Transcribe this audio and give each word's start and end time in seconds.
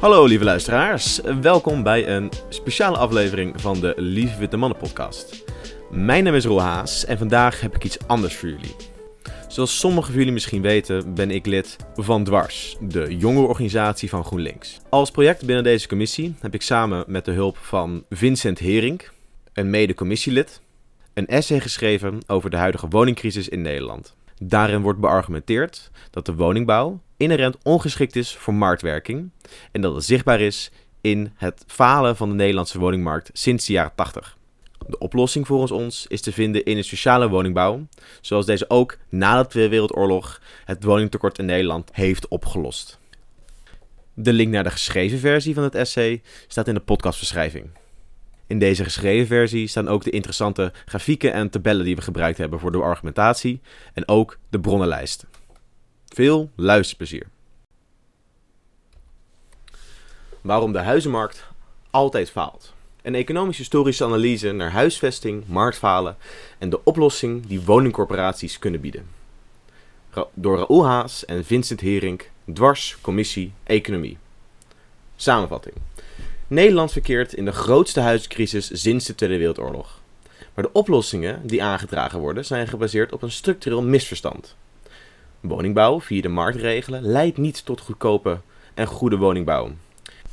Hallo 0.00 0.24
lieve 0.24 0.44
luisteraars, 0.44 1.20
welkom 1.40 1.82
bij 1.82 2.08
een 2.08 2.30
speciale 2.48 2.96
aflevering 2.96 3.60
van 3.60 3.80
de 3.80 3.94
Lieve 3.96 4.38
Witte 4.38 4.56
Mannen 4.56 4.78
podcast. 4.78 5.44
Mijn 5.90 6.24
naam 6.24 6.34
is 6.34 6.44
Roel 6.44 6.60
Haas 6.60 7.04
en 7.04 7.18
vandaag 7.18 7.60
heb 7.60 7.74
ik 7.74 7.84
iets 7.84 7.98
anders 8.06 8.36
voor 8.36 8.48
jullie. 8.48 8.76
Zoals 9.48 9.78
sommigen 9.78 10.06
van 10.06 10.18
jullie 10.18 10.32
misschien 10.32 10.62
weten, 10.62 11.14
ben 11.14 11.30
ik 11.30 11.46
lid 11.46 11.76
van 11.94 12.24
Dwars, 12.24 12.76
de 12.80 13.16
jongerenorganisatie 13.16 14.08
van 14.08 14.24
GroenLinks. 14.24 14.80
Als 14.88 15.10
project 15.10 15.44
binnen 15.46 15.64
deze 15.64 15.88
commissie 15.88 16.34
heb 16.40 16.54
ik 16.54 16.62
samen 16.62 17.04
met 17.06 17.24
de 17.24 17.32
hulp 17.32 17.56
van 17.56 18.04
Vincent 18.10 18.58
Hering, 18.58 19.08
een 19.52 19.70
mede-commissielid, 19.70 20.60
een 21.14 21.26
essay 21.26 21.60
geschreven 21.60 22.18
over 22.26 22.50
de 22.50 22.56
huidige 22.56 22.88
woningcrisis 22.88 23.48
in 23.48 23.62
Nederland. 23.62 24.14
Daarin 24.42 24.82
wordt 24.82 25.00
beargumenteerd 25.00 25.90
dat 26.10 26.26
de 26.26 26.34
woningbouw 26.34 27.00
inherent 27.16 27.56
ongeschikt 27.62 28.16
is 28.16 28.36
voor 28.36 28.54
marktwerking 28.54 29.30
en 29.72 29.80
dat 29.80 29.94
het 29.94 30.04
zichtbaar 30.04 30.40
is 30.40 30.70
in 31.00 31.32
het 31.34 31.64
falen 31.66 32.16
van 32.16 32.28
de 32.28 32.34
Nederlandse 32.34 32.78
woningmarkt 32.78 33.30
sinds 33.32 33.66
de 33.66 33.72
jaren 33.72 33.92
80. 33.94 34.36
De 34.86 34.98
oplossing 34.98 35.46
volgens 35.46 35.70
ons 35.70 36.06
is 36.06 36.20
te 36.20 36.32
vinden 36.32 36.64
in 36.64 36.76
een 36.76 36.84
sociale 36.84 37.28
woningbouw, 37.28 37.86
zoals 38.20 38.46
deze 38.46 38.70
ook 38.70 38.98
na 39.08 39.42
de 39.42 39.48
Tweede 39.48 39.70
Wereldoorlog 39.70 40.40
het 40.64 40.84
woningtekort 40.84 41.38
in 41.38 41.44
Nederland 41.44 41.90
heeft 41.92 42.28
opgelost. 42.28 42.98
De 44.14 44.32
link 44.32 44.52
naar 44.52 44.64
de 44.64 44.70
geschreven 44.70 45.18
versie 45.18 45.54
van 45.54 45.62
het 45.62 45.74
essay 45.74 46.22
staat 46.46 46.68
in 46.68 46.74
de 46.74 46.80
podcastbeschrijving. 46.80 47.70
In 48.46 48.58
deze 48.58 48.84
geschreven 48.84 49.26
versie 49.26 49.66
staan 49.66 49.88
ook 49.88 50.04
de 50.04 50.10
interessante 50.10 50.72
grafieken 50.84 51.32
en 51.32 51.50
tabellen 51.50 51.84
die 51.84 51.96
we 51.96 52.02
gebruikt 52.02 52.38
hebben 52.38 52.60
voor 52.60 52.72
de 52.72 52.78
argumentatie 52.78 53.60
en 53.94 54.08
ook 54.08 54.38
de 54.48 54.60
bronnenlijst. 54.60 55.26
Veel 56.06 56.50
luisterplezier. 56.54 57.26
Waarom 60.40 60.72
de 60.72 60.78
huizenmarkt 60.78 61.46
altijd 61.90 62.30
faalt. 62.30 62.74
Een 63.02 63.14
economisch-historische 63.14 64.04
analyse 64.04 64.52
naar 64.52 64.70
huisvesting, 64.70 65.46
marktfalen 65.46 66.16
en 66.58 66.70
de 66.70 66.84
oplossing 66.84 67.46
die 67.46 67.60
woningcorporaties 67.60 68.58
kunnen 68.58 68.80
bieden. 68.80 69.06
Door 70.34 70.58
Raoul 70.58 70.86
Haas 70.86 71.24
en 71.24 71.44
Vincent 71.44 71.80
Herink, 71.80 72.30
Dwars, 72.52 72.98
Commissie, 73.00 73.52
Economie. 73.64 74.18
Samenvatting. 75.16 75.74
Nederland 76.48 76.92
verkeert 76.92 77.32
in 77.32 77.44
de 77.44 77.52
grootste 77.52 78.00
huiscrisis 78.00 78.82
sinds 78.82 79.06
de 79.06 79.14
Tweede 79.14 79.36
Wereldoorlog. 79.36 80.00
Maar 80.54 80.64
de 80.64 80.72
oplossingen 80.72 81.46
die 81.46 81.62
aangedragen 81.62 82.18
worden 82.18 82.44
zijn 82.44 82.68
gebaseerd 82.68 83.12
op 83.12 83.22
een 83.22 83.30
structureel 83.30 83.82
misverstand. 83.82 84.56
Woningbouw 85.40 86.00
via 86.00 86.22
de 86.22 86.28
marktregelen 86.28 87.02
leidt 87.02 87.36
niet 87.36 87.64
tot 87.64 87.80
goedkope 87.80 88.40
en 88.74 88.86
goede 88.86 89.16
woningbouw. 89.16 89.70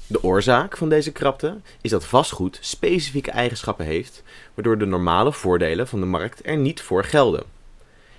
De 0.07 0.23
oorzaak 0.23 0.77
van 0.77 0.89
deze 0.89 1.11
krapte 1.11 1.57
is 1.81 1.91
dat 1.91 2.05
vastgoed 2.05 2.57
specifieke 2.61 3.31
eigenschappen 3.31 3.85
heeft, 3.85 4.23
waardoor 4.53 4.77
de 4.77 4.85
normale 4.85 5.33
voordelen 5.33 5.87
van 5.87 5.99
de 5.99 6.05
markt 6.05 6.45
er 6.45 6.57
niet 6.57 6.81
voor 6.81 7.03
gelden. 7.03 7.43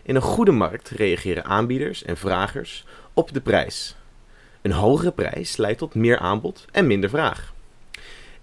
In 0.03 0.15
een 0.15 0.23
goede 0.23 0.53
markt 0.53 0.89
reageren 0.89 1.45
aanbieders 1.45 2.05
en 2.05 2.17
vragers 2.17 2.85
op 3.13 3.33
de 3.33 3.41
prijs. 3.41 3.97
Een 4.63 4.73
hogere 4.73 5.13
prijs 5.13 5.57
leidt 5.57 5.79
tot 5.79 5.95
meer 5.95 6.19
aanbod 6.19 6.65
en 6.73 6.87
minder 6.87 7.11
vraag. 7.11 7.53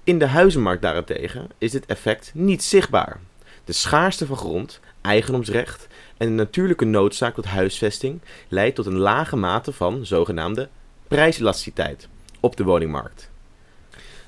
In 0.04 0.20
de 0.20 0.26
huizenmarkt 0.26 0.82
daarentegen 0.82 1.50
is 1.58 1.72
dit 1.72 1.86
effect 1.86 2.32
niet 2.34 2.64
zichtbaar. 2.64 3.20
De 3.66 3.74
schaarste 3.74 4.26
van 4.26 4.38
grond, 4.38 4.80
eigendomsrecht 5.02 5.88
en 6.18 6.28
de 6.28 6.34
natuurlijke 6.34 6.86
noodzaak 6.86 7.36
tot 7.36 7.46
huisvesting 7.46 8.22
leidt 8.48 8.76
tot 8.76 8.86
een 8.86 8.98
lage 8.98 9.36
mate 9.36 9.74
van 9.74 10.06
zogenaamde 10.06 10.70
prijselasticiteit 11.08 12.08
op 12.40 12.56
de 12.56 12.64
woningmarkt. 12.64 13.30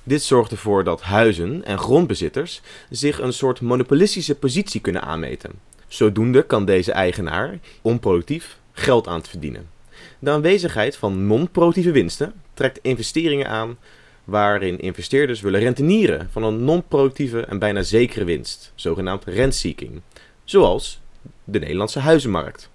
Dit 0.03 0.23
zorgt 0.23 0.51
ervoor 0.51 0.83
dat 0.83 1.01
huizen 1.01 1.66
en 1.66 1.78
grondbezitters 1.78 2.62
zich 2.89 3.19
een 3.19 3.33
soort 3.33 3.62
monopolistische 3.62 4.35
positie 4.35 4.81
kunnen 4.81 5.01
aanmeten. 5.01 5.51
Zodoende 5.88 6.44
kan 6.44 6.66
deze 6.66 6.91
eigenaar 6.91 7.59
onproductief 7.81 8.57
geld 8.72 9.07
aan 9.07 9.22
te 9.22 9.29
verdienen. 9.29 9.69
De 10.19 10.29
aanwezigheid 10.29 10.95
van 10.95 11.28
non-productieve 11.28 11.91
winsten 11.91 12.33
trekt 12.53 12.79
investeringen 12.81 13.47
aan 13.47 13.78
waarin 14.23 14.79
investeerders 14.79 15.41
willen 15.41 15.59
rentenieren 15.59 16.28
van 16.31 16.44
een 16.44 16.63
non-productieve 16.63 17.39
en 17.39 17.59
bijna 17.59 17.81
zekere 17.81 18.25
winst, 18.25 18.72
zogenaamd 18.75 19.23
rentseeking, 19.25 20.01
zoals 20.44 21.01
de 21.44 21.59
Nederlandse 21.59 22.00
huizenmarkt. 22.00 22.69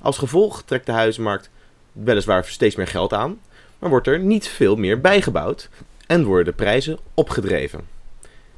Als 0.00 0.18
gevolg 0.18 0.62
trekt 0.62 0.86
de 0.86 0.92
huizenmarkt 0.92 1.50
weliswaar 1.92 2.44
steeds 2.44 2.76
meer 2.76 2.86
geld 2.86 3.12
aan, 3.12 3.40
maar 3.78 3.90
wordt 3.90 4.06
er 4.06 4.18
niet 4.18 4.48
veel 4.48 4.76
meer 4.76 5.00
bijgebouwd 5.00 5.68
en 6.06 6.24
worden 6.24 6.44
de 6.44 6.52
prijzen 6.52 6.98
opgedreven. 7.14 7.80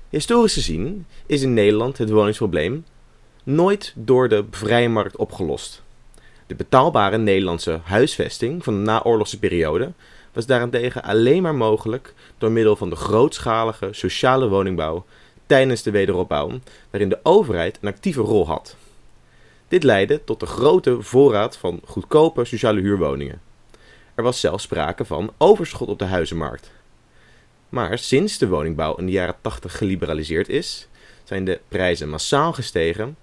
Historisch 0.09 0.54
gezien 0.54 1.06
is 1.27 1.43
in 1.43 1.54
Nederland 1.54 1.98
het 1.98 2.10
woningsprobleem 2.10 2.84
nooit 3.43 3.93
door 3.97 4.28
de 4.28 4.44
vrije 4.50 4.88
markt 4.88 5.16
opgelost. 5.16 5.82
De 6.47 6.54
betaalbare 6.54 7.19
Nederlandse 7.19 7.81
huisvesting 7.82 8.65
van 8.65 8.75
de 8.75 8.81
naoorlogse 8.81 9.38
periode 9.38 9.93
was 10.38 10.47
daarentegen 10.47 11.03
alleen 11.03 11.43
maar 11.43 11.54
mogelijk 11.54 12.15
door 12.38 12.50
middel 12.50 12.76
van 12.76 12.91
de 12.91 12.97
grootschalige 12.97 13.88
sociale 13.91 14.49
woningbouw 14.49 15.04
tijdens 15.47 15.82
de 15.82 15.91
wederopbouw, 15.91 16.60
waarin 16.91 17.09
de 17.09 17.19
overheid 17.22 17.78
een 17.81 17.88
actieve 17.88 18.21
rol 18.21 18.47
had. 18.47 18.77
Dit 19.69 19.82
leidde 19.82 20.25
tot 20.25 20.41
de 20.41 20.47
grote 20.47 21.03
voorraad 21.03 21.56
van 21.56 21.81
goedkope 21.84 22.44
sociale 22.44 22.81
huurwoningen. 22.81 23.41
Er 24.15 24.22
was 24.22 24.41
zelfs 24.41 24.62
sprake 24.62 25.04
van 25.04 25.32
overschot 25.38 25.88
op 25.88 25.98
de 25.98 26.04
huizenmarkt. 26.04 26.71
Maar 27.69 27.98
sinds 27.98 28.38
de 28.38 28.48
woningbouw 28.48 28.94
in 28.94 29.06
de 29.06 29.12
jaren 29.12 29.37
80 29.41 29.77
geliberaliseerd 29.77 30.48
is, 30.48 30.88
zijn 31.25 31.44
de 31.44 31.60
prijzen 31.69 32.09
massaal 32.09 32.53
gestegen 32.53 33.16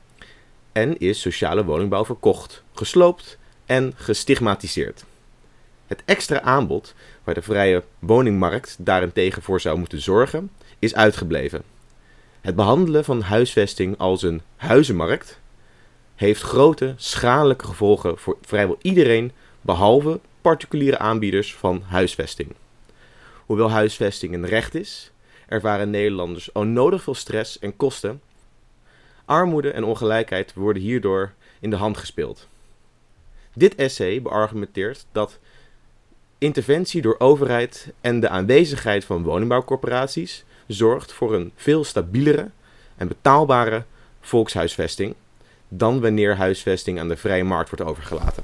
en 0.71 0.97
is 0.99 1.21
sociale 1.21 1.65
woningbouw 1.65 2.05
verkocht, 2.05 2.63
gesloopt 2.73 3.37
en 3.65 3.93
gestigmatiseerd. 3.95 5.05
Het 5.87 6.01
extra 6.05 6.41
aanbod, 6.41 6.93
waar 7.23 7.33
de 7.33 7.41
vrije 7.41 7.83
woningmarkt 7.99 8.75
daarentegen 8.79 9.41
voor 9.41 9.61
zou 9.61 9.77
moeten 9.77 10.01
zorgen, 10.01 10.51
is 10.79 10.95
uitgebleven. 10.95 11.63
Het 12.41 12.55
behandelen 12.55 13.03
van 13.03 13.21
huisvesting 13.21 13.97
als 13.97 14.21
een 14.21 14.41
huizenmarkt 14.55 15.39
heeft 16.15 16.41
grote 16.41 16.93
schadelijke 16.97 17.65
gevolgen 17.65 18.17
voor 18.17 18.37
vrijwel 18.41 18.77
iedereen 18.81 19.31
behalve 19.61 20.19
particuliere 20.41 20.97
aanbieders 20.97 21.55
van 21.55 21.83
huisvesting. 21.85 22.49
Hoewel 23.45 23.69
huisvesting 23.69 24.33
een 24.33 24.45
recht 24.45 24.75
is, 24.75 25.11
ervaren 25.47 25.89
Nederlanders 25.89 26.51
onnodig 26.51 27.03
veel 27.03 27.15
stress 27.15 27.59
en 27.59 27.75
kosten. 27.75 28.21
Armoede 29.25 29.71
en 29.71 29.83
ongelijkheid 29.83 30.53
worden 30.53 30.81
hierdoor 30.81 31.33
in 31.59 31.69
de 31.69 31.75
hand 31.75 31.97
gespeeld. 31.97 32.47
Dit 33.53 33.75
essay 33.75 34.21
beargumenteert 34.21 35.05
dat 35.11 35.39
interventie 36.37 37.01
door 37.01 37.15
overheid 37.19 37.93
en 38.01 38.19
de 38.19 38.29
aanwezigheid 38.29 39.05
van 39.05 39.23
woningbouwcorporaties 39.23 40.43
zorgt 40.67 41.11
voor 41.11 41.33
een 41.33 41.51
veel 41.55 41.83
stabielere 41.83 42.49
en 42.97 43.07
betaalbare 43.07 43.83
volkshuisvesting 44.21 45.15
dan 45.67 46.01
wanneer 46.01 46.35
huisvesting 46.35 46.99
aan 46.99 47.07
de 47.07 47.17
vrije 47.17 47.43
markt 47.43 47.69
wordt 47.69 47.85
overgelaten. 47.85 48.43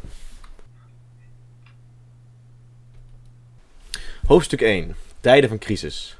Hoofdstuk 4.25 4.61
1. 4.61 4.95
Tijden 5.19 5.49
van 5.49 5.57
crisis. 5.57 6.17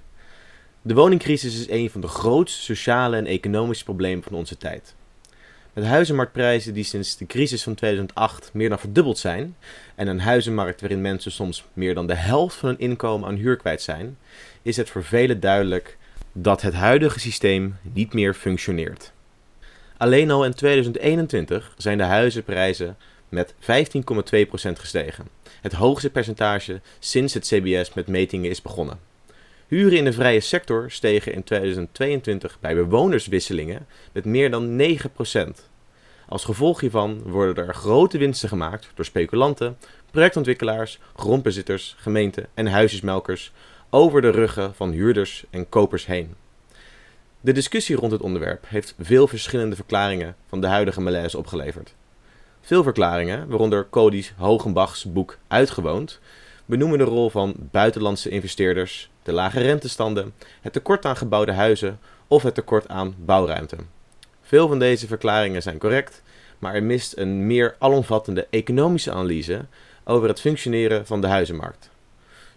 De 0.81 0.93
woningcrisis 0.93 1.59
is 1.59 1.69
een 1.69 1.89
van 1.89 2.01
de 2.01 2.07
grootste 2.07 2.61
sociale 2.61 3.17
en 3.17 3.25
economische 3.25 3.83
problemen 3.83 4.23
van 4.23 4.33
onze 4.33 4.57
tijd. 4.57 4.95
Met 5.73 5.85
huizenmarktprijzen 5.85 6.73
die 6.73 6.83
sinds 6.83 7.17
de 7.17 7.25
crisis 7.25 7.63
van 7.63 7.75
2008 7.75 8.49
meer 8.53 8.69
dan 8.69 8.79
verdubbeld 8.79 9.17
zijn 9.17 9.55
en 10.01 10.07
een 10.07 10.19
huizenmarkt 10.19 10.81
waarin 10.81 11.01
mensen 11.01 11.31
soms 11.31 11.65
meer 11.73 11.93
dan 11.93 12.07
de 12.07 12.15
helft 12.15 12.55
van 12.55 12.69
hun 12.69 12.79
inkomen 12.79 13.27
aan 13.27 13.35
huur 13.35 13.57
kwijt 13.57 13.81
zijn, 13.81 14.17
is 14.61 14.77
het 14.77 14.89
voor 14.89 15.03
velen 15.03 15.39
duidelijk 15.39 15.97
dat 16.31 16.61
het 16.61 16.73
huidige 16.73 17.19
systeem 17.19 17.75
niet 17.81 18.13
meer 18.13 18.33
functioneert. 18.33 19.11
Alleen 19.97 20.31
al 20.31 20.45
in 20.45 20.53
2021 20.53 21.73
zijn 21.77 21.97
de 21.97 22.03
huizenprijzen 22.03 22.97
met 23.29 23.53
15,2% 23.53 23.57
gestegen, 24.73 25.27
het 25.61 25.73
hoogste 25.73 26.09
percentage 26.09 26.81
sinds 26.99 27.33
het 27.33 27.47
CBS 27.47 27.93
met 27.93 28.07
metingen 28.07 28.49
is 28.49 28.61
begonnen. 28.61 28.99
Huren 29.67 29.97
in 29.97 30.05
de 30.05 30.13
vrije 30.13 30.39
sector 30.39 30.91
stegen 30.91 31.33
in 31.33 31.43
2022 31.43 32.57
bij 32.59 32.75
bewonerswisselingen 32.75 33.87
met 34.11 34.25
meer 34.25 34.51
dan 34.51 34.81
9%. 34.81 35.70
Als 36.31 36.43
gevolg 36.43 36.79
hiervan 36.79 37.21
worden 37.25 37.67
er 37.67 37.73
grote 37.73 38.17
winsten 38.17 38.49
gemaakt 38.49 38.91
door 38.93 39.05
speculanten, 39.05 39.77
projectontwikkelaars, 40.11 40.99
grondbezitters, 41.15 41.95
gemeenten 41.97 42.47
en 42.53 42.67
huisjesmelkers 42.67 43.51
over 43.89 44.21
de 44.21 44.29
ruggen 44.29 44.75
van 44.75 44.91
huurders 44.91 45.43
en 45.49 45.69
kopers 45.69 46.05
heen. 46.05 46.35
De 47.41 47.51
discussie 47.51 47.95
rond 47.95 48.11
het 48.11 48.21
onderwerp 48.21 48.65
heeft 48.67 48.95
veel 48.99 49.27
verschillende 49.27 49.75
verklaringen 49.75 50.35
van 50.47 50.61
de 50.61 50.67
huidige 50.67 51.01
malaise 51.01 51.37
opgeleverd. 51.37 51.93
Veel 52.61 52.83
verklaringen, 52.83 53.47
waaronder 53.47 53.89
Cody's 53.89 54.33
Hogenbachs 54.37 55.11
boek 55.11 55.37
Uitgewoond, 55.47 56.19
benoemen 56.65 56.97
de 56.97 57.03
rol 57.03 57.29
van 57.29 57.55
buitenlandse 57.57 58.29
investeerders, 58.29 59.09
de 59.23 59.31
lage 59.31 59.59
rentestanden, 59.59 60.33
het 60.61 60.73
tekort 60.73 61.05
aan 61.05 61.17
gebouwde 61.17 61.53
huizen 61.53 61.99
of 62.27 62.43
het 62.43 62.53
tekort 62.53 62.87
aan 62.87 63.15
bouwruimte. 63.17 63.75
Veel 64.51 64.67
van 64.67 64.79
deze 64.79 65.07
verklaringen 65.07 65.61
zijn 65.61 65.77
correct, 65.77 66.21
maar 66.59 66.73
er 66.73 66.83
mist 66.83 67.17
een 67.17 67.47
meer 67.47 67.75
alomvattende 67.79 68.47
economische 68.49 69.11
analyse 69.11 69.65
over 70.03 70.27
het 70.27 70.39
functioneren 70.39 71.05
van 71.05 71.21
de 71.21 71.27
huizenmarkt. 71.27 71.89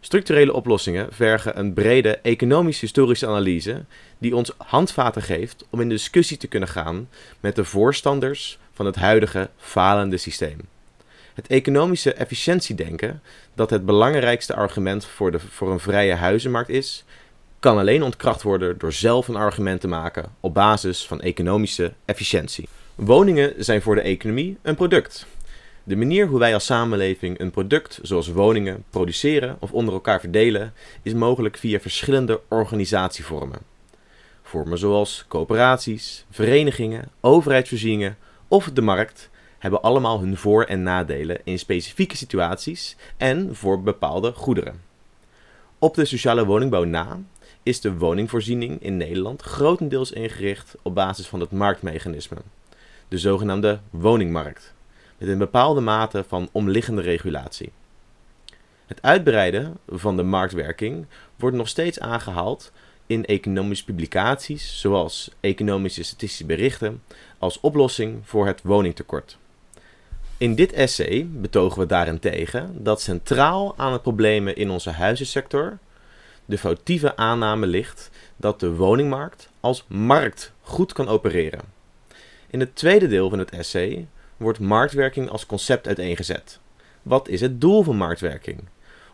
Structurele 0.00 0.52
oplossingen 0.52 1.12
vergen 1.12 1.58
een 1.58 1.72
brede 1.72 2.16
economisch-historische 2.16 3.26
analyse 3.26 3.84
die 4.18 4.36
ons 4.36 4.52
handvaten 4.56 5.22
geeft 5.22 5.64
om 5.70 5.80
in 5.80 5.88
discussie 5.88 6.36
te 6.36 6.46
kunnen 6.46 6.68
gaan 6.68 7.08
met 7.40 7.56
de 7.56 7.64
voorstanders 7.64 8.58
van 8.72 8.86
het 8.86 8.96
huidige 8.96 9.50
falende 9.56 10.16
systeem. 10.16 10.58
Het 11.34 11.46
economische 11.46 12.12
efficiëntiedenken, 12.12 13.22
dat 13.54 13.70
het 13.70 13.86
belangrijkste 13.86 14.54
argument 14.54 15.04
voor, 15.04 15.30
de, 15.30 15.40
voor 15.40 15.72
een 15.72 15.80
vrije 15.80 16.14
huizenmarkt 16.14 16.70
is, 16.70 17.04
kan 17.64 17.78
alleen 17.78 18.02
ontkracht 18.02 18.42
worden 18.42 18.78
door 18.78 18.92
zelf 18.92 19.28
een 19.28 19.36
argument 19.36 19.80
te 19.80 19.88
maken 19.88 20.24
op 20.40 20.54
basis 20.54 21.06
van 21.06 21.20
economische 21.20 21.92
efficiëntie. 22.04 22.68
Woningen 22.94 23.52
zijn 23.58 23.82
voor 23.82 23.94
de 23.94 24.00
economie 24.00 24.56
een 24.62 24.74
product. 24.74 25.26
De 25.84 25.96
manier 25.96 26.26
hoe 26.26 26.38
wij 26.38 26.54
als 26.54 26.64
samenleving 26.64 27.40
een 27.40 27.50
product, 27.50 27.98
zoals 28.02 28.28
woningen, 28.28 28.84
produceren 28.90 29.56
of 29.60 29.72
onder 29.72 29.94
elkaar 29.94 30.20
verdelen, 30.20 30.72
is 31.02 31.14
mogelijk 31.14 31.56
via 31.56 31.80
verschillende 31.80 32.40
organisatievormen. 32.48 33.58
Vormen 34.42 34.78
zoals 34.78 35.24
coöperaties, 35.28 36.24
verenigingen, 36.30 37.08
overheidsvoorzieningen 37.20 38.16
of 38.48 38.70
de 38.72 38.82
markt 38.82 39.30
hebben 39.58 39.82
allemaal 39.82 40.20
hun 40.20 40.36
voor- 40.36 40.64
en 40.64 40.82
nadelen 40.82 41.40
in 41.44 41.58
specifieke 41.58 42.16
situaties 42.16 42.96
en 43.16 43.56
voor 43.56 43.82
bepaalde 43.82 44.32
goederen. 44.32 44.80
Op 45.78 45.94
de 45.94 46.04
sociale 46.04 46.44
woningbouw 46.44 46.84
na 46.84 47.18
is 47.64 47.80
de 47.80 47.96
woningvoorziening 47.96 48.82
in 48.82 48.96
Nederland 48.96 49.42
grotendeels 49.42 50.12
ingericht 50.12 50.74
op 50.82 50.94
basis 50.94 51.26
van 51.26 51.40
het 51.40 51.50
marktmechanisme, 51.50 52.36
de 53.08 53.18
zogenaamde 53.18 53.80
woningmarkt, 53.90 54.74
met 55.18 55.28
een 55.28 55.38
bepaalde 55.38 55.80
mate 55.80 56.24
van 56.28 56.48
omliggende 56.52 57.02
regulatie. 57.02 57.72
Het 58.86 59.02
uitbreiden 59.02 59.76
van 59.88 60.16
de 60.16 60.22
marktwerking 60.22 61.06
wordt 61.36 61.56
nog 61.56 61.68
steeds 61.68 62.00
aangehaald 62.00 62.72
in 63.06 63.24
economische 63.24 63.84
publicaties, 63.84 64.80
zoals 64.80 65.30
economische 65.40 66.02
statistische 66.02 66.46
berichten, 66.46 67.02
als 67.38 67.60
oplossing 67.60 68.20
voor 68.22 68.46
het 68.46 68.62
woningtekort. 68.62 69.38
In 70.38 70.54
dit 70.54 70.72
essay 70.72 71.28
betogen 71.30 71.80
we 71.80 71.86
daarentegen 71.86 72.84
dat 72.84 73.00
centraal 73.00 73.74
aan 73.76 73.92
het 73.92 74.02
problemen 74.02 74.56
in 74.56 74.70
onze 74.70 74.90
huizensector 74.90 75.78
de 76.44 76.58
foutieve 76.58 77.16
aanname 77.16 77.66
ligt 77.66 78.10
dat 78.36 78.60
de 78.60 78.74
woningmarkt 78.74 79.48
als 79.60 79.84
markt 79.88 80.52
goed 80.60 80.92
kan 80.92 81.08
opereren. 81.08 81.60
In 82.50 82.60
het 82.60 82.76
tweede 82.76 83.08
deel 83.08 83.30
van 83.30 83.38
het 83.38 83.50
essay 83.50 84.06
wordt 84.36 84.58
marktwerking 84.58 85.28
als 85.28 85.46
concept 85.46 85.86
uiteengezet. 85.86 86.58
Wat 87.02 87.28
is 87.28 87.40
het 87.40 87.60
doel 87.60 87.82
van 87.82 87.96
marktwerking? 87.96 88.60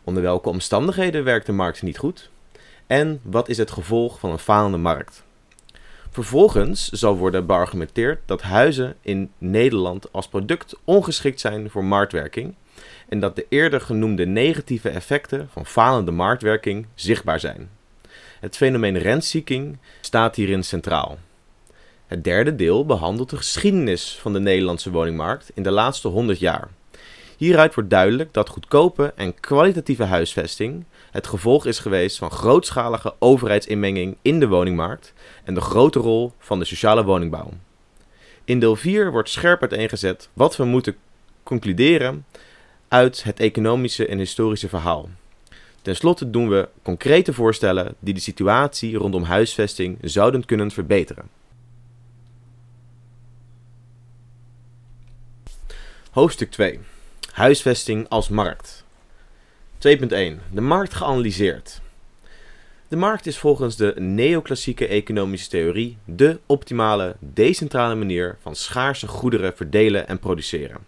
Onder 0.04 0.22
welke 0.22 0.48
omstandigheden 0.48 1.24
werkt 1.24 1.46
de 1.46 1.52
markt 1.52 1.82
niet 1.82 1.98
goed? 1.98 2.30
En 2.86 3.20
wat 3.22 3.48
is 3.48 3.56
het 3.56 3.70
gevolg 3.70 4.18
van 4.18 4.30
een 4.30 4.38
falende 4.38 4.76
markt? 4.76 5.22
Vervolgens 6.10 6.88
zal 6.88 7.16
worden 7.16 7.46
beargumenteerd 7.46 8.20
dat 8.26 8.42
huizen 8.42 8.96
in 9.00 9.30
Nederland 9.38 10.12
als 10.12 10.28
product 10.28 10.76
ongeschikt 10.84 11.40
zijn 11.40 11.70
voor 11.70 11.84
marktwerking 11.84 12.54
en 13.08 13.20
dat 13.20 13.36
de 13.36 13.46
eerder 13.48 13.80
genoemde 13.80 14.26
negatieve 14.26 14.88
effecten 14.88 15.48
van 15.52 15.66
falende 15.66 16.10
marktwerking 16.10 16.86
zichtbaar 16.94 17.40
zijn. 17.40 17.70
Het 18.40 18.56
fenomeen 18.56 18.98
rentseeking 18.98 19.78
staat 20.00 20.36
hierin 20.36 20.64
centraal. 20.64 21.18
Het 22.06 22.24
derde 22.24 22.56
deel 22.56 22.86
behandelt 22.86 23.30
de 23.30 23.36
geschiedenis 23.36 24.18
van 24.20 24.32
de 24.32 24.40
Nederlandse 24.40 24.90
woningmarkt 24.90 25.50
in 25.54 25.62
de 25.62 25.70
laatste 25.70 26.08
100 26.08 26.38
jaar. 26.38 26.68
Hieruit 27.36 27.74
wordt 27.74 27.90
duidelijk 27.90 28.32
dat 28.32 28.48
goedkope 28.48 29.12
en 29.16 29.40
kwalitatieve 29.40 30.04
huisvesting 30.04 30.84
het 31.10 31.26
gevolg 31.26 31.66
is 31.66 31.78
geweest 31.78 32.18
van 32.18 32.30
grootschalige 32.30 33.14
overheidsinmenging 33.18 34.16
in 34.22 34.40
de 34.40 34.48
woningmarkt 34.48 35.12
en 35.44 35.54
de 35.54 35.60
grote 35.60 35.98
rol 35.98 36.32
van 36.38 36.58
de 36.58 36.64
sociale 36.64 37.04
woningbouw. 37.04 37.50
In 38.44 38.60
deel 38.60 38.76
4 38.76 39.10
wordt 39.10 39.30
scherp 39.30 39.60
uiteengezet 39.60 40.28
wat 40.32 40.56
we 40.56 40.64
moeten 40.64 40.96
concluderen 41.42 42.26
uit 42.88 43.24
het 43.24 43.40
economische 43.40 44.06
en 44.06 44.18
historische 44.18 44.68
verhaal. 44.68 45.08
Ten 45.82 45.96
slotte 45.96 46.30
doen 46.30 46.48
we 46.48 46.68
concrete 46.82 47.32
voorstellen 47.32 47.94
die 47.98 48.14
de 48.14 48.20
situatie 48.20 48.96
rondom 48.96 49.22
huisvesting 49.22 49.98
zouden 50.00 50.44
kunnen 50.44 50.70
verbeteren. 50.70 51.28
Hoofdstuk 56.10 56.50
2. 56.50 56.80
Huisvesting 57.32 58.08
als 58.08 58.28
markt. 58.28 58.84
2.1. 59.86 60.08
De 60.52 60.60
markt 60.60 60.94
geanalyseerd. 60.94 61.80
De 62.88 62.96
markt 62.96 63.26
is 63.26 63.38
volgens 63.38 63.76
de 63.76 63.94
neoclassieke 63.96 64.86
economische 64.86 65.48
theorie 65.48 65.98
de 66.04 66.38
optimale, 66.46 67.16
decentrale 67.18 67.94
manier 67.94 68.36
van 68.40 68.54
schaarse 68.54 69.06
goederen 69.06 69.56
verdelen 69.56 70.08
en 70.08 70.18
produceren. 70.18 70.78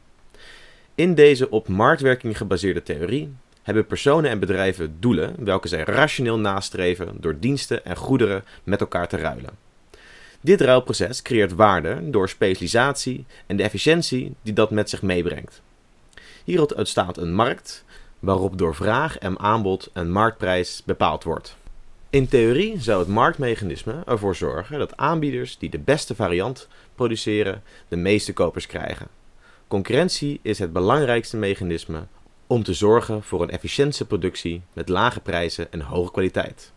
In 0.94 1.14
deze 1.14 1.50
op 1.50 1.68
marktwerking 1.68 2.36
gebaseerde 2.36 2.82
theorie 2.82 3.32
hebben 3.62 3.86
personen 3.86 4.30
en 4.30 4.38
bedrijven 4.38 4.96
doelen 5.00 5.34
welke 5.44 5.68
zij 5.68 5.84
rationeel 5.84 6.38
nastreven 6.38 7.16
door 7.20 7.38
diensten 7.38 7.84
en 7.84 7.96
goederen 7.96 8.44
met 8.64 8.80
elkaar 8.80 9.08
te 9.08 9.16
ruilen. 9.16 9.58
Dit 10.40 10.60
ruilproces 10.60 11.22
creëert 11.22 11.54
waarde 11.54 12.10
door 12.10 12.28
specialisatie 12.28 13.24
en 13.46 13.56
de 13.56 13.62
efficiëntie 13.62 14.34
die 14.42 14.52
dat 14.52 14.70
met 14.70 14.90
zich 14.90 15.02
meebrengt. 15.02 15.62
Hieruit 16.44 16.74
ontstaat 16.74 17.16
een 17.16 17.34
markt 17.34 17.84
waarop 18.22 18.58
door 18.58 18.74
vraag 18.74 19.18
en 19.18 19.38
aanbod 19.38 19.90
een 19.92 20.10
marktprijs 20.10 20.82
bepaald 20.84 21.24
wordt. 21.24 21.56
In 22.10 22.28
theorie 22.28 22.80
zou 22.80 22.98
het 22.98 23.08
marktmechanisme 23.08 24.02
ervoor 24.06 24.36
zorgen 24.36 24.78
dat 24.78 24.96
aanbieders 24.96 25.58
die 25.58 25.70
de 25.70 25.78
beste 25.78 26.14
variant 26.14 26.68
produceren 26.94 27.62
de 27.88 27.96
meeste 27.96 28.32
kopers 28.32 28.66
krijgen. 28.66 29.08
Concurrentie 29.68 30.40
is 30.42 30.58
het 30.58 30.72
belangrijkste 30.72 31.36
mechanisme 31.36 32.06
om 32.46 32.62
te 32.62 32.74
zorgen 32.74 33.22
voor 33.22 33.42
een 33.42 33.50
efficiënte 33.50 34.06
productie 34.06 34.62
met 34.72 34.88
lage 34.88 35.20
prijzen 35.20 35.72
en 35.72 35.80
hoge 35.80 36.12
kwaliteit. 36.12 36.72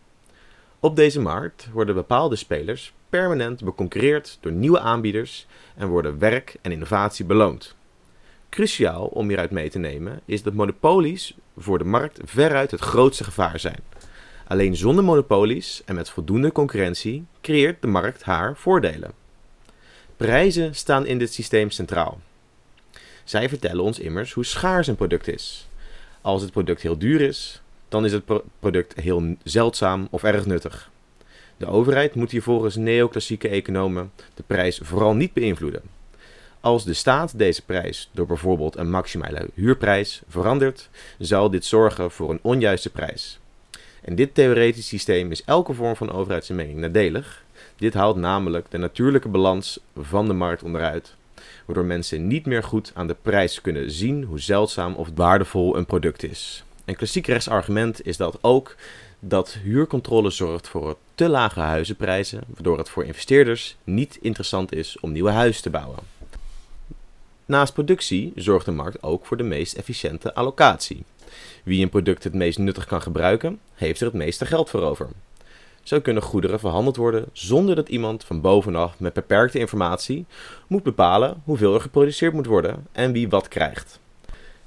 Op 0.80 0.96
deze 0.96 1.20
markt 1.20 1.68
worden 1.72 1.94
bepaalde 1.94 2.36
spelers 2.36 2.92
permanent 3.08 3.64
beconcurreerd 3.64 4.38
door 4.40 4.52
nieuwe 4.52 4.80
aanbieders 4.80 5.46
en 5.76 5.88
worden 5.88 6.18
werk 6.18 6.56
en 6.62 6.72
innovatie 6.72 7.24
beloond. 7.24 7.76
Cruciaal 8.56 9.06
om 9.06 9.28
hieruit 9.28 9.50
mee 9.50 9.70
te 9.70 9.78
nemen 9.78 10.20
is 10.24 10.42
dat 10.42 10.52
monopolies 10.52 11.36
voor 11.56 11.78
de 11.78 11.84
markt 11.84 12.20
veruit 12.24 12.70
het 12.70 12.80
grootste 12.80 13.24
gevaar 13.24 13.60
zijn. 13.60 13.80
Alleen 14.46 14.76
zonder 14.76 15.04
monopolies 15.04 15.82
en 15.84 15.94
met 15.94 16.10
voldoende 16.10 16.52
concurrentie 16.52 17.24
creëert 17.40 17.82
de 17.82 17.86
markt 17.86 18.22
haar 18.22 18.56
voordelen. 18.56 19.12
Prijzen 20.16 20.74
staan 20.74 21.06
in 21.06 21.18
dit 21.18 21.32
systeem 21.32 21.70
centraal. 21.70 22.20
Zij 23.24 23.48
vertellen 23.48 23.84
ons 23.84 23.98
immers 23.98 24.32
hoe 24.32 24.44
schaars 24.44 24.86
een 24.86 24.96
product 24.96 25.28
is. 25.28 25.68
Als 26.20 26.42
het 26.42 26.52
product 26.52 26.82
heel 26.82 26.98
duur 26.98 27.20
is, 27.20 27.62
dan 27.88 28.04
is 28.04 28.12
het 28.12 28.24
product 28.60 29.00
heel 29.00 29.36
zeldzaam 29.42 30.08
of 30.10 30.22
erg 30.22 30.46
nuttig. 30.46 30.90
De 31.56 31.66
overheid 31.66 32.14
moet 32.14 32.30
hier 32.30 32.42
volgens 32.42 32.76
neoclassieke 32.76 33.48
economen 33.48 34.12
de 34.34 34.42
prijs 34.46 34.80
vooral 34.82 35.14
niet 35.14 35.32
beïnvloeden. 35.32 35.95
Als 36.66 36.84
de 36.84 36.94
staat 36.94 37.38
deze 37.38 37.62
prijs 37.62 38.10
door 38.12 38.26
bijvoorbeeld 38.26 38.76
een 38.76 38.90
maximale 38.90 39.48
huurprijs 39.54 40.22
verandert, 40.28 40.88
zal 41.18 41.50
dit 41.50 41.64
zorgen 41.64 42.10
voor 42.10 42.30
een 42.30 42.38
onjuiste 42.42 42.90
prijs. 42.90 43.38
In 44.04 44.14
dit 44.14 44.34
theoretisch 44.34 44.86
systeem 44.88 45.30
is 45.30 45.44
elke 45.44 45.72
vorm 45.72 45.96
van 45.96 46.12
overheidsinmenging 46.12 46.78
nadelig. 46.78 47.44
Dit 47.76 47.94
haalt 47.94 48.16
namelijk 48.16 48.70
de 48.70 48.78
natuurlijke 48.78 49.28
balans 49.28 49.80
van 49.96 50.26
de 50.26 50.32
markt 50.32 50.62
onderuit, 50.62 51.14
waardoor 51.64 51.84
mensen 51.84 52.26
niet 52.26 52.46
meer 52.46 52.62
goed 52.62 52.92
aan 52.94 53.06
de 53.06 53.16
prijs 53.22 53.60
kunnen 53.60 53.90
zien 53.90 54.24
hoe 54.24 54.40
zeldzaam 54.40 54.94
of 54.94 55.08
waardevol 55.14 55.76
een 55.76 55.86
product 55.86 56.22
is. 56.22 56.64
Een 56.84 56.96
klassiek 56.96 57.26
rechtsargument 57.26 58.06
is 58.06 58.16
dat 58.16 58.38
ook 58.40 58.76
dat 59.18 59.58
huurcontrole 59.62 60.30
zorgt 60.30 60.68
voor 60.68 60.96
te 61.14 61.28
lage 61.28 61.60
huizenprijzen, 61.60 62.40
waardoor 62.48 62.78
het 62.78 62.88
voor 62.88 63.04
investeerders 63.04 63.76
niet 63.84 64.18
interessant 64.20 64.72
is 64.72 64.96
om 65.00 65.12
nieuwe 65.12 65.30
huizen 65.30 65.62
te 65.62 65.70
bouwen. 65.70 66.15
Naast 67.46 67.72
productie 67.72 68.32
zorgt 68.34 68.64
de 68.64 68.72
markt 68.72 69.02
ook 69.02 69.26
voor 69.26 69.36
de 69.36 69.42
meest 69.42 69.74
efficiënte 69.74 70.34
allocatie. 70.34 71.04
Wie 71.64 71.82
een 71.82 71.88
product 71.88 72.24
het 72.24 72.34
meest 72.34 72.58
nuttig 72.58 72.86
kan 72.86 73.02
gebruiken, 73.02 73.60
heeft 73.74 74.00
er 74.00 74.06
het 74.06 74.14
meeste 74.14 74.46
geld 74.46 74.70
voor 74.70 74.82
over. 74.82 75.08
Zo 75.82 76.00
kunnen 76.00 76.22
goederen 76.22 76.58
verhandeld 76.58 76.96
worden 76.96 77.26
zonder 77.32 77.74
dat 77.74 77.88
iemand 77.88 78.24
van 78.24 78.40
bovenaf 78.40 78.98
met 78.98 79.12
beperkte 79.12 79.58
informatie 79.58 80.24
moet 80.66 80.82
bepalen 80.82 81.42
hoeveel 81.44 81.74
er 81.74 81.80
geproduceerd 81.80 82.32
moet 82.32 82.46
worden 82.46 82.86
en 82.92 83.12
wie 83.12 83.28
wat 83.28 83.48
krijgt. 83.48 84.00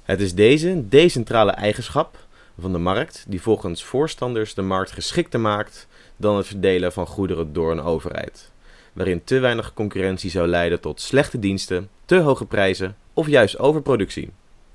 Het 0.02 0.20
is 0.20 0.34
deze 0.34 0.88
decentrale 0.88 1.50
eigenschap 1.50 2.16
van 2.58 2.72
de 2.72 2.78
markt 2.78 3.24
die 3.28 3.42
volgens 3.42 3.84
voorstanders 3.84 4.54
de 4.54 4.62
markt 4.62 4.90
geschikter 4.90 5.40
maakt 5.40 5.86
dan 6.16 6.36
het 6.36 6.46
verdelen 6.46 6.92
van 6.92 7.06
goederen 7.06 7.52
door 7.52 7.70
een 7.70 7.82
overheid, 7.82 8.50
waarin 8.92 9.24
te 9.24 9.38
weinig 9.38 9.74
concurrentie 9.74 10.30
zou 10.30 10.48
leiden 10.48 10.80
tot 10.80 11.00
slechte 11.00 11.38
diensten, 11.38 11.88
te 12.10 12.18
hoge 12.18 12.44
prijzen 12.44 12.96
of 13.14 13.26
juist 13.28 13.58
overproductie. 13.58 14.30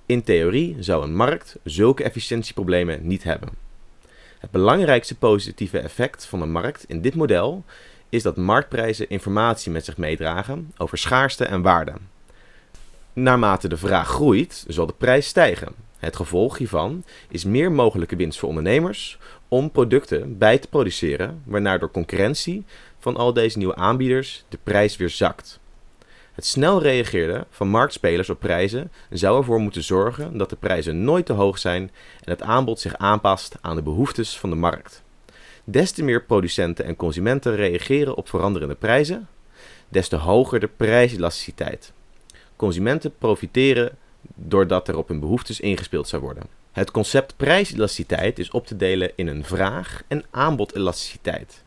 In 0.05 0.23
theorie 0.23 0.75
zou 0.79 1.03
een 1.03 1.15
markt 1.15 1.57
zulke 1.63 2.03
efficiëntieproblemen 2.03 3.07
niet 3.07 3.23
hebben. 3.23 3.49
Het 4.39 4.51
belangrijkste 4.51 5.15
positieve 5.15 5.79
effect 5.79 6.25
van 6.25 6.39
de 6.39 6.45
markt 6.45 6.83
in 6.87 7.01
dit 7.01 7.15
model 7.15 7.63
is 8.09 8.23
dat 8.23 8.37
marktprijzen 8.37 9.09
informatie 9.09 9.71
met 9.71 9.85
zich 9.85 9.97
meedragen 9.97 10.71
over 10.77 10.97
schaarste 10.97 11.45
en 11.45 11.61
waarde. 11.61 11.93
Naarmate 13.13 13.67
de 13.67 13.77
vraag 13.77 14.07
groeit, 14.07 14.65
zal 14.67 14.85
de 14.85 14.93
prijs 14.97 15.27
stijgen. 15.27 15.73
Het 15.97 16.15
gevolg 16.15 16.57
hiervan 16.57 17.03
is 17.29 17.43
meer 17.43 17.71
mogelijke 17.71 18.15
winst 18.15 18.39
voor 18.39 18.49
ondernemers 18.49 19.17
om 19.47 19.71
producten 19.71 20.37
bij 20.37 20.57
te 20.57 20.67
produceren, 20.67 21.41
waarna 21.45 21.77
door 21.77 21.91
concurrentie 21.91 22.65
van 22.99 23.15
al 23.15 23.33
deze 23.33 23.57
nieuwe 23.57 23.75
aanbieders 23.75 24.45
de 24.49 24.57
prijs 24.63 24.97
weer 24.97 25.09
zakt. 25.09 25.59
Het 26.35 26.45
snel 26.45 26.81
reageren 26.81 27.45
van 27.49 27.67
marktspelers 27.67 28.29
op 28.29 28.39
prijzen 28.39 28.91
zou 29.09 29.37
ervoor 29.37 29.59
moeten 29.59 29.83
zorgen 29.83 30.37
dat 30.37 30.49
de 30.49 30.55
prijzen 30.55 31.03
nooit 31.03 31.25
te 31.25 31.33
hoog 31.33 31.57
zijn 31.57 31.81
en 32.23 32.31
het 32.31 32.41
aanbod 32.41 32.79
zich 32.79 32.97
aanpast 32.97 33.57
aan 33.61 33.75
de 33.75 33.81
behoeftes 33.81 34.37
van 34.37 34.49
de 34.49 34.55
markt. 34.55 35.03
Des 35.63 35.91
te 35.91 36.03
meer 36.03 36.23
producenten 36.23 36.85
en 36.85 36.95
consumenten 36.95 37.55
reageren 37.55 38.15
op 38.15 38.29
veranderende 38.29 38.75
prijzen, 38.75 39.27
des 39.89 40.07
te 40.07 40.15
hoger 40.15 40.59
de 40.59 40.69
prijselasticiteit. 40.77 41.91
Consumenten 42.55 43.17
profiteren 43.17 43.97
doordat 44.21 44.87
er 44.87 44.97
op 44.97 45.07
hun 45.07 45.19
behoeftes 45.19 45.59
ingespeeld 45.59 46.07
zou 46.07 46.21
worden. 46.21 46.43
Het 46.71 46.91
concept 46.91 47.33
prijselasticiteit 47.37 48.39
is 48.39 48.51
op 48.51 48.67
te 48.67 48.75
delen 48.75 49.11
in 49.15 49.27
een 49.27 49.45
vraag- 49.45 50.01
en 50.07 50.23
aanbodelasticiteit. 50.31 51.63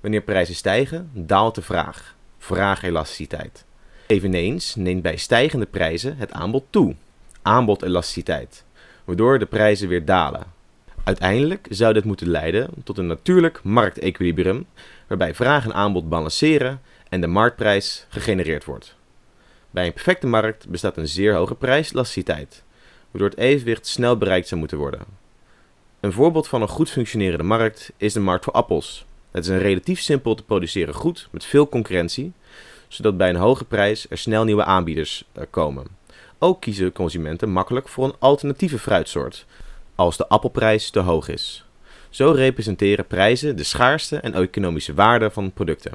Wanneer 0.00 0.22
prijzen 0.22 0.54
stijgen, 0.54 1.10
daalt 1.12 1.54
de 1.54 1.62
vraag, 1.62 2.16
vraagelasticiteit. 2.38 3.64
Eveneens 4.06 4.74
neemt 4.74 5.02
bij 5.02 5.16
stijgende 5.16 5.66
prijzen 5.66 6.16
het 6.16 6.32
aanbod 6.32 6.64
toe, 6.70 6.94
aanbodelasticiteit, 7.42 8.64
waardoor 9.04 9.38
de 9.38 9.46
prijzen 9.46 9.88
weer 9.88 10.04
dalen. 10.04 10.52
Uiteindelijk 11.04 11.66
zou 11.70 11.92
dit 11.92 12.04
moeten 12.04 12.28
leiden 12.28 12.70
tot 12.84 12.98
een 12.98 13.06
natuurlijk 13.06 13.60
marktequilibrium, 13.62 14.66
waarbij 15.06 15.34
vraag 15.34 15.64
en 15.64 15.74
aanbod 15.74 16.08
balanceren 16.08 16.80
en 17.08 17.20
de 17.20 17.26
marktprijs 17.26 18.06
gegenereerd 18.08 18.64
wordt. 18.64 18.96
Bij 19.70 19.86
een 19.86 19.92
perfecte 19.92 20.26
markt 20.26 20.68
bestaat 20.68 20.96
een 20.96 21.08
zeer 21.08 21.34
hoge 21.34 21.54
prijselasticiteit, 21.54 22.62
waardoor 23.10 23.30
het 23.30 23.38
evenwicht 23.38 23.86
snel 23.86 24.18
bereikt 24.18 24.48
zou 24.48 24.60
moeten 24.60 24.78
worden. 24.78 25.00
Een 26.00 26.12
voorbeeld 26.12 26.48
van 26.48 26.62
een 26.62 26.68
goed 26.68 26.90
functionerende 26.90 27.44
markt 27.44 27.92
is 27.96 28.12
de 28.12 28.20
markt 28.20 28.44
voor 28.44 28.52
appels. 28.52 29.04
Het 29.30 29.44
is 29.44 29.50
een 29.50 29.58
relatief 29.58 30.00
simpel 30.00 30.34
te 30.34 30.44
produceren 30.44 30.94
goed 30.94 31.28
met 31.30 31.44
veel 31.44 31.68
concurrentie, 31.68 32.32
zodat 32.94 33.16
bij 33.16 33.28
een 33.28 33.36
hoge 33.36 33.64
prijs 33.64 34.06
er 34.10 34.18
snel 34.18 34.44
nieuwe 34.44 34.64
aanbieders 34.64 35.24
eh, 35.32 35.42
komen. 35.50 35.86
Ook 36.38 36.60
kiezen 36.60 36.92
consumenten 36.92 37.50
makkelijk 37.50 37.88
voor 37.88 38.04
een 38.04 38.16
alternatieve 38.18 38.78
fruitsoort, 38.78 39.46
als 39.94 40.16
de 40.16 40.28
appelprijs 40.28 40.90
te 40.90 41.00
hoog 41.00 41.28
is. 41.28 41.64
Zo 42.10 42.30
representeren 42.30 43.06
prijzen 43.06 43.56
de 43.56 43.64
schaarste 43.64 44.16
en 44.16 44.34
economische 44.34 44.94
waarde 44.94 45.30
van 45.30 45.52
producten. 45.52 45.92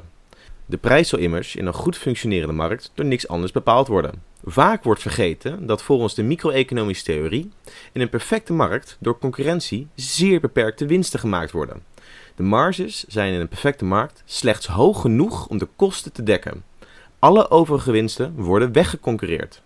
De 0.66 0.76
prijs 0.76 1.08
zal 1.08 1.18
immers 1.18 1.56
in 1.56 1.66
een 1.66 1.72
goed 1.72 1.96
functionerende 1.96 2.54
markt 2.54 2.90
door 2.94 3.06
niks 3.06 3.28
anders 3.28 3.52
bepaald 3.52 3.86
worden. 3.86 4.22
Vaak 4.44 4.84
wordt 4.84 5.02
vergeten 5.02 5.66
dat 5.66 5.82
volgens 5.82 6.14
de 6.14 6.22
micro-economische 6.22 7.04
theorie 7.04 7.50
in 7.92 8.00
een 8.00 8.08
perfecte 8.08 8.52
markt 8.52 8.96
door 9.00 9.18
concurrentie 9.18 9.88
zeer 9.94 10.40
beperkte 10.40 10.86
winsten 10.86 11.20
gemaakt 11.20 11.50
worden. 11.50 11.82
De 12.34 12.42
marges 12.42 13.04
zijn 13.08 13.32
in 13.32 13.40
een 13.40 13.48
perfecte 13.48 13.84
markt 13.84 14.22
slechts 14.24 14.66
hoog 14.66 15.00
genoeg 15.00 15.46
om 15.46 15.58
de 15.58 15.68
kosten 15.76 16.12
te 16.12 16.22
dekken. 16.22 16.69
Alle 17.20 17.50
overige 17.50 17.90
winsten 17.90 18.34
worden 18.34 18.72
weggeconcurreerd. 18.72 19.62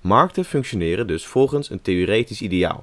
Markten 0.00 0.44
functioneren 0.44 1.06
dus 1.06 1.26
volgens 1.26 1.70
een 1.70 1.82
theoretisch 1.82 2.42
ideaal. 2.42 2.82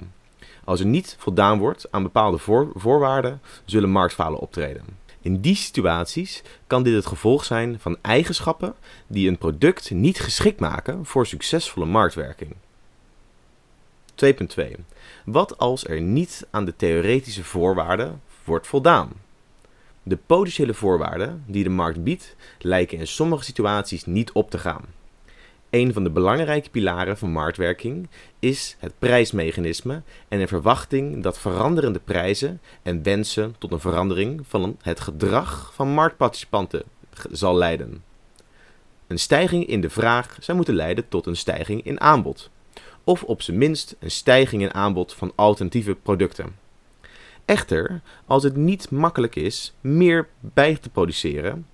Als 0.63 0.79
er 0.79 0.85
niet 0.85 1.15
voldaan 1.19 1.59
wordt 1.59 1.87
aan 1.91 2.03
bepaalde 2.03 2.37
voorwaarden, 2.75 3.41
zullen 3.65 3.89
marktfalen 3.89 4.39
optreden. 4.39 4.85
In 5.21 5.41
die 5.41 5.55
situaties 5.55 6.41
kan 6.67 6.83
dit 6.83 6.93
het 6.93 7.05
gevolg 7.05 7.43
zijn 7.45 7.79
van 7.79 7.97
eigenschappen 8.01 8.73
die 9.07 9.27
een 9.27 9.37
product 9.37 9.91
niet 9.91 10.19
geschikt 10.19 10.59
maken 10.59 11.05
voor 11.05 11.27
succesvolle 11.27 11.85
marktwerking. 11.85 12.55
2.2. 14.25 14.63
Wat 15.25 15.57
als 15.57 15.87
er 15.87 16.01
niet 16.01 16.47
aan 16.49 16.65
de 16.65 16.75
theoretische 16.75 17.43
voorwaarden 17.43 18.21
wordt 18.43 18.67
voldaan? 18.67 19.11
De 20.03 20.17
potentiële 20.25 20.73
voorwaarden 20.73 21.43
die 21.47 21.63
de 21.63 21.69
markt 21.69 22.03
biedt 22.03 22.35
lijken 22.59 22.97
in 22.97 23.07
sommige 23.07 23.43
situaties 23.43 24.05
niet 24.05 24.31
op 24.31 24.49
te 24.49 24.57
gaan. 24.57 24.85
Een 25.69 25.93
van 25.93 26.03
de 26.03 26.09
belangrijke 26.09 26.69
pilaren 26.69 27.17
van 27.17 27.31
marktwerking 27.31 28.09
is 28.39 28.75
het 28.79 28.93
prijsmechanisme 28.99 30.01
en 30.27 30.39
een 30.39 30.47
verwachting 30.47 31.23
dat 31.23 31.39
veranderende 31.39 31.99
prijzen 31.99 32.61
en 32.81 33.03
wensen 33.03 33.55
tot 33.57 33.71
een 33.71 33.79
verandering 33.79 34.41
van 34.47 34.77
het 34.81 34.99
gedrag 34.99 35.71
van 35.73 35.93
marktparticipanten 35.93 36.83
zal 37.31 37.55
leiden. 37.55 38.03
Een 39.07 39.19
stijging 39.19 39.67
in 39.67 39.81
de 39.81 39.89
vraag 39.89 40.37
zou 40.39 40.57
moeten 40.57 40.75
leiden 40.75 41.07
tot 41.07 41.25
een 41.25 41.37
stijging 41.37 41.83
in 41.83 41.99
aanbod, 41.99 42.49
of 43.03 43.23
op 43.23 43.41
zijn 43.41 43.57
minst 43.57 43.95
een 43.99 44.11
stijging 44.11 44.61
in 44.61 44.73
aanbod 44.73 45.13
van 45.13 45.31
alternatieve 45.35 45.95
producten. 45.95 46.60
Echter, 47.45 48.01
als 48.25 48.43
het 48.43 48.55
niet 48.55 48.91
makkelijk 48.91 49.35
is 49.35 49.73
meer 49.81 50.27
bij 50.39 50.75
te 50.75 50.89
produceren 50.89 51.67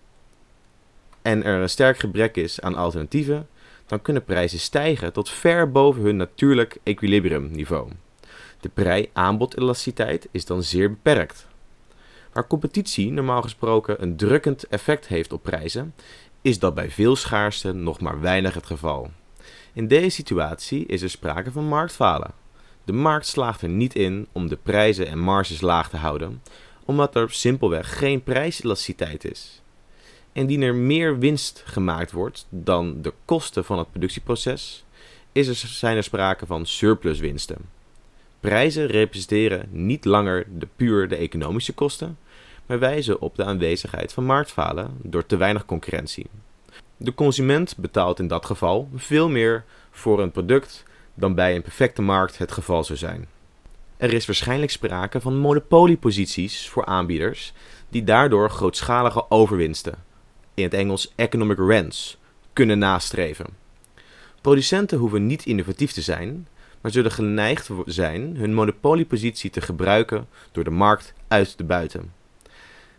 en 1.22 1.44
er 1.44 1.62
een 1.62 1.70
sterk 1.70 2.00
gebrek 2.00 2.36
is 2.36 2.62
aan 2.62 2.76
alternatieven, 2.76 3.48
dan 3.86 4.02
kunnen 4.02 4.24
prijzen 4.24 4.60
stijgen 4.60 5.14
tot 5.14 5.30
ver 5.30 5.72
boven 5.72 6.02
hun 6.02 6.16
natuurlijk 6.16 6.78
equilibriumniveau. 6.84 7.92
De 8.60 8.70
prij-aanbodelasticiteit 8.70 10.28
is 10.32 10.46
dan 10.46 10.64
zeer 10.64 10.90
beperkt. 10.90 11.48
Waar 12.34 12.48
competitie 12.48 13.12
normaal 13.12 13.42
gesproken 13.42 14.02
een 14.02 14.18
drukkend 14.18 14.68
effect 14.68 15.08
heeft 15.08 15.34
op 15.34 15.44
prijzen, 15.44 15.94
is 16.42 16.60
dat 16.60 16.74
bij 16.74 16.92
veel 16.92 17.16
schaarste 17.16 17.74
nog 17.74 18.00
maar 18.00 18.22
weinig 18.22 18.54
het 18.54 18.66
geval. 18.66 19.12
In 19.74 19.88
deze 19.88 20.10
situatie 20.10 20.86
is 20.86 21.02
er 21.02 21.10
sprake 21.10 21.52
van 21.52 21.68
marktfalen. 21.68 22.32
De 22.88 22.94
markt 22.94 23.28
slaagt 23.28 23.62
er 23.62 23.70
niet 23.70 23.96
in 23.96 24.28
om 24.32 24.48
de 24.48 24.58
prijzen 24.64 25.08
en 25.08 25.20
marges 25.20 25.62
laag 25.62 25.90
te 25.90 25.98
houden, 25.98 26.42
omdat 26.86 27.16
er 27.16 27.32
simpelweg 27.32 27.98
geen 27.98 28.24
prijselasticiteit 28.24 29.26
is. 29.26 29.62
Indien 30.32 30.62
er 30.62 30.76
meer 30.76 31.20
winst 31.20 31.64
gemaakt 31.66 32.12
wordt 32.12 32.48
dan 32.50 33.02
de 33.02 33.14
kosten 33.26 33.66
van 33.66 33.78
het 33.78 33.92
productieproces, 33.92 34.86
is 35.32 35.48
er, 35.48 35.56
zijn 35.56 35.98
er 35.98 36.04
sprake 36.04 36.46
van 36.46 36.66
surpluswinsten. 36.66 37.58
Prijzen 38.40 38.88
representeren 38.88 39.68
niet 39.72 40.06
langer 40.06 40.48
de 40.58 40.68
puur 40.76 41.08
de 41.08 41.16
economische 41.16 41.74
kosten, 41.74 42.18
maar 42.66 42.80
wijzen 42.80 43.22
op 43.22 43.36
de 43.36 43.44
aanwezigheid 43.44 44.14
van 44.14 44.26
marktfalen 44.26 44.98
door 45.02 45.26
te 45.26 45.38
weinig 45.38 45.66
concurrentie. 45.66 46.28
De 46.98 47.14
consument 47.14 47.78
betaalt 47.78 48.20
in 48.20 48.28
dat 48.28 48.46
geval 48.46 48.90
veel 48.96 49.30
meer 49.30 49.64
voor 49.92 50.22
een 50.22 50.32
product 50.32 50.86
dan 51.18 51.36
bij 51.36 51.56
een 51.56 51.62
perfecte 51.62 52.02
markt 52.02 52.38
het 52.38 52.52
geval 52.52 52.84
zou 52.84 52.98
zijn. 52.98 53.28
Er 53.98 54.14
is 54.14 54.26
waarschijnlijk 54.26 54.72
sprake 54.72 55.22
van 55.22 55.38
monopolieposities 55.38 56.70
voor 56.70 56.86
aanbieders 56.86 57.54
die 57.90 58.04
daardoor 58.04 58.50
grootschalige 58.50 59.32
overwinsten 59.32 59.96
in 60.54 60.64
het 60.64 60.74
Engels 60.74 61.14
economic 61.16 61.58
rents, 61.58 62.18
kunnen 62.54 62.80
nastreven. 62.80 63.46
Producenten 64.42 64.98
hoeven 64.98 65.28
niet 65.28 65.46
innovatief 65.46 65.92
te 65.92 66.02
zijn, 66.02 66.48
maar 66.82 66.92
zullen 66.92 67.12
geneigd 67.12 67.70
zijn 67.86 68.36
hun 68.36 68.54
monopoliepositie 68.54 69.50
te 69.50 69.62
gebruiken 69.62 70.28
door 70.52 70.64
de 70.64 70.70
markt 70.70 71.14
uit 71.28 71.58
te 71.58 71.64
buiten. 71.64 72.14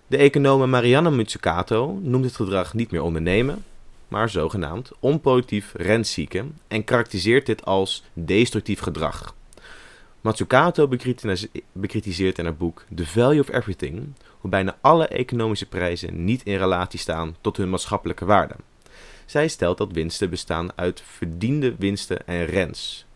De 0.06 0.16
econome 0.16 0.66
Marianne 0.66 1.10
Mutsukato 1.10 1.98
noemt 2.02 2.24
het 2.24 2.36
gedrag 2.36 2.74
niet 2.74 2.90
meer 2.90 3.02
ondernemen, 3.02 3.64
maar 4.08 4.30
zogenaamd 4.30 4.90
onproductief 5.00 5.72
rentzieken 5.76 6.58
en 6.68 6.84
karakteriseert 6.84 7.46
dit 7.46 7.64
als 7.64 8.04
destructief 8.12 8.80
gedrag. 8.80 9.34
Matsukato 10.20 10.88
bekritiseert 11.72 12.38
in 12.38 12.44
haar 12.44 12.56
boek 12.56 12.84
The 12.94 13.06
Value 13.06 13.40
of 13.40 13.48
Everything 13.48 14.12
hoe 14.40 14.50
bijna 14.50 14.78
alle 14.80 15.06
economische 15.06 15.66
prijzen 15.66 16.24
niet 16.24 16.42
in 16.42 16.56
relatie 16.56 16.98
staan 16.98 17.36
tot 17.40 17.56
hun 17.56 17.70
maatschappelijke 17.70 18.24
waarde. 18.24 18.54
Zij 19.26 19.48
stelt 19.48 19.78
dat 19.78 19.92
winsten 19.92 20.30
bestaan 20.30 20.70
uit 20.74 21.02
verdiende 21.06 21.74
winsten 21.78 22.26
en 22.26 22.46
rents. 22.46 23.06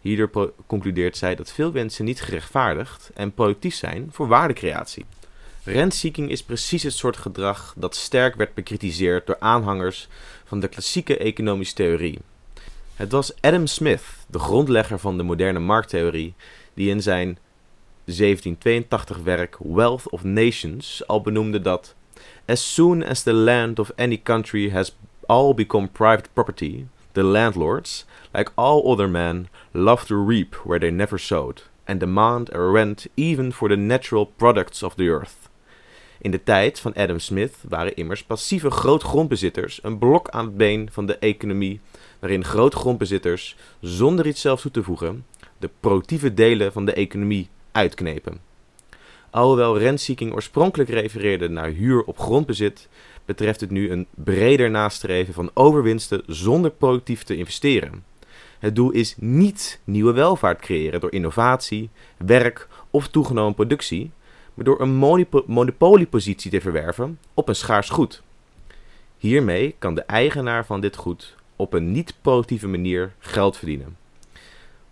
Hierdoor 0.00 0.52
concludeert 0.66 1.16
zij 1.16 1.34
dat 1.34 1.52
veel 1.52 1.72
wensen 1.72 2.04
niet 2.04 2.20
gerechtvaardigd 2.20 3.10
en 3.14 3.32
productief 3.32 3.74
zijn 3.74 4.08
voor 4.10 4.28
waardecreatie. 4.28 5.04
Rentseeking 5.64 6.30
is 6.30 6.42
precies 6.42 6.82
het 6.82 6.92
soort 6.92 7.16
gedrag 7.16 7.74
dat 7.76 7.96
sterk 7.96 8.34
werd 8.34 8.54
bekritiseerd 8.54 9.26
door 9.26 9.36
aanhangers 9.38 10.08
van 10.48 10.60
de 10.60 10.68
klassieke 10.68 11.16
economische 11.18 11.74
theorie. 11.74 12.18
Het 12.94 13.12
was 13.12 13.32
Adam 13.40 13.66
Smith, 13.66 14.02
de 14.26 14.38
grondlegger 14.38 14.98
van 14.98 15.16
de 15.16 15.22
moderne 15.22 15.58
markttheorie, 15.58 16.34
die 16.74 16.90
in 16.90 17.02
zijn 17.02 17.38
1782 18.04 19.18
werk 19.18 19.56
Wealth 19.58 20.10
of 20.10 20.24
Nations 20.24 21.06
al 21.06 21.20
benoemde 21.20 21.60
dat 21.60 21.94
As 22.46 22.74
soon 22.74 23.04
as 23.04 23.22
the 23.22 23.32
land 23.32 23.78
of 23.78 23.92
any 23.96 24.20
country 24.22 24.70
has 24.70 24.96
all 25.26 25.54
become 25.54 25.88
private 25.88 26.28
property, 26.32 26.86
the 27.12 27.22
landlords, 27.22 28.06
like 28.32 28.50
all 28.54 28.92
other 28.92 29.08
men, 29.08 29.48
love 29.72 30.06
to 30.06 30.26
reap 30.26 30.54
where 30.64 30.80
they 30.80 30.90
never 30.90 31.18
sowed, 31.18 31.62
and 31.84 32.00
demand 32.00 32.54
a 32.54 32.70
rent 32.70 33.06
even 33.14 33.52
for 33.52 33.68
the 33.68 33.76
natural 33.76 34.26
products 34.26 34.82
of 34.82 34.94
the 34.96 35.08
earth. 35.08 35.47
In 36.20 36.30
de 36.30 36.42
tijd 36.42 36.80
van 36.80 36.94
Adam 36.94 37.18
Smith 37.18 37.54
waren 37.68 37.96
immers 37.96 38.24
passieve 38.24 38.70
grootgrondbezitters 38.70 39.78
een 39.82 39.98
blok 39.98 40.28
aan 40.28 40.44
het 40.44 40.56
been 40.56 40.88
van 40.92 41.06
de 41.06 41.18
economie, 41.18 41.80
waarin 42.18 42.44
grootgrondbezitters, 42.44 43.56
zonder 43.80 44.26
iets 44.26 44.40
zelf 44.40 44.60
toe 44.60 44.70
te 44.70 44.82
voegen, 44.82 45.24
de 45.58 45.70
productieve 45.80 46.34
delen 46.34 46.72
van 46.72 46.84
de 46.84 46.92
economie 46.92 47.48
uitknepen. 47.72 48.40
Alhoewel 49.30 49.78
rentseeking 49.78 50.32
oorspronkelijk 50.32 50.90
refereerde 50.90 51.48
naar 51.48 51.68
huur 51.68 52.02
op 52.02 52.18
grondbezit, 52.18 52.88
betreft 53.24 53.60
het 53.60 53.70
nu 53.70 53.90
een 53.90 54.06
breder 54.14 54.70
nastreven 54.70 55.34
van 55.34 55.50
overwinsten 55.54 56.22
zonder 56.26 56.70
productief 56.70 57.22
te 57.22 57.36
investeren. 57.36 58.04
Het 58.58 58.76
doel 58.76 58.90
is 58.90 59.14
niet 59.18 59.80
nieuwe 59.84 60.12
welvaart 60.12 60.60
creëren 60.60 61.00
door 61.00 61.12
innovatie, 61.12 61.90
werk 62.16 62.68
of 62.90 63.08
toegenomen 63.08 63.54
productie, 63.54 64.10
door 64.64 64.80
een 64.80 65.20
monopoliepositie 65.46 66.50
te 66.50 66.60
verwerven 66.60 67.18
op 67.34 67.48
een 67.48 67.54
schaars 67.54 67.88
goed. 67.88 68.22
Hiermee 69.18 69.74
kan 69.78 69.94
de 69.94 70.02
eigenaar 70.02 70.66
van 70.66 70.80
dit 70.80 70.96
goed 70.96 71.36
op 71.56 71.72
een 71.72 71.92
niet-productieve 71.92 72.68
manier 72.68 73.12
geld 73.18 73.56
verdienen. 73.56 73.96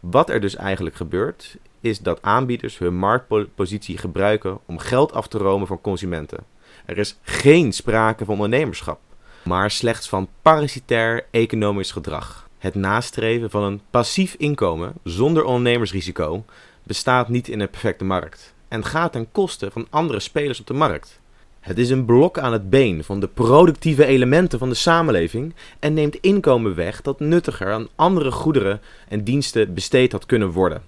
Wat 0.01 0.31
er 0.31 0.41
dus 0.41 0.57
eigenlijk 0.57 0.97
gebeurt, 0.97 1.57
is 1.81 1.99
dat 1.99 2.23
aanbieders 2.23 2.79
hun 2.79 2.97
marktpositie 2.97 3.99
gebruiken 3.99 4.59
om 4.67 4.79
geld 4.79 5.13
af 5.13 5.29
te 5.29 5.39
romen 5.39 5.67
van 5.67 5.81
consumenten. 5.81 6.45
Er 6.85 6.99
is 6.99 7.19
geen 7.23 7.73
sprake 7.73 8.25
van 8.25 8.35
ondernemerschap, 8.35 9.01
maar 9.45 9.71
slechts 9.71 10.09
van 10.09 10.29
parasitair 10.43 11.27
economisch 11.31 11.93
gedrag. 11.93 12.49
Het 12.59 12.75
nastreven 12.75 13.51
van 13.51 13.63
een 13.63 13.81
passief 13.91 14.35
inkomen 14.35 14.93
zonder 15.03 15.45
ondernemersrisico 15.45 16.45
bestaat 16.83 17.29
niet 17.29 17.49
in 17.49 17.61
een 17.61 17.71
perfecte 17.71 18.05
markt 18.05 18.55
en 18.69 18.85
gaat 18.85 19.13
ten 19.13 19.33
koste 19.33 19.71
van 19.71 19.87
andere 19.91 20.21
spelers 20.21 20.61
op 20.61 20.67
de 20.67 20.75
markt. 20.75 21.21
Het 21.61 21.79
is 21.79 21.91
een 21.91 22.05
blok 22.05 22.39
aan 22.39 22.53
het 22.53 22.71
been 22.71 23.05
van 23.05 23.21
de 23.21 23.29
productieve 23.29 24.05
elementen 24.05 24.59
van 24.59 24.69
de 24.69 24.75
samenleving 24.75 25.55
en 25.79 25.95
neemt 25.95 26.17
inkomen 26.17 26.75
weg 26.75 27.03
dat 27.03 27.21
nuttiger 27.21 27.73
aan 27.73 27.89
andere 27.95 28.31
goederen 28.31 28.81
en 29.09 29.25
diensten 29.25 29.75
besteed 29.75 30.13
had 30.13 30.27
kunnen 30.27 30.51
worden. 30.51 30.83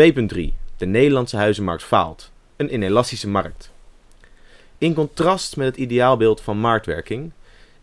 De 0.76 0.86
Nederlandse 0.86 1.36
huizenmarkt 1.36 1.82
faalt. 1.82 2.30
Een 2.56 2.74
inelastische 2.74 3.28
markt. 3.28 3.70
In 4.78 4.94
contrast 4.94 5.56
met 5.56 5.66
het 5.66 5.76
ideaalbeeld 5.76 6.40
van 6.40 6.58
marktwerking 6.58 7.32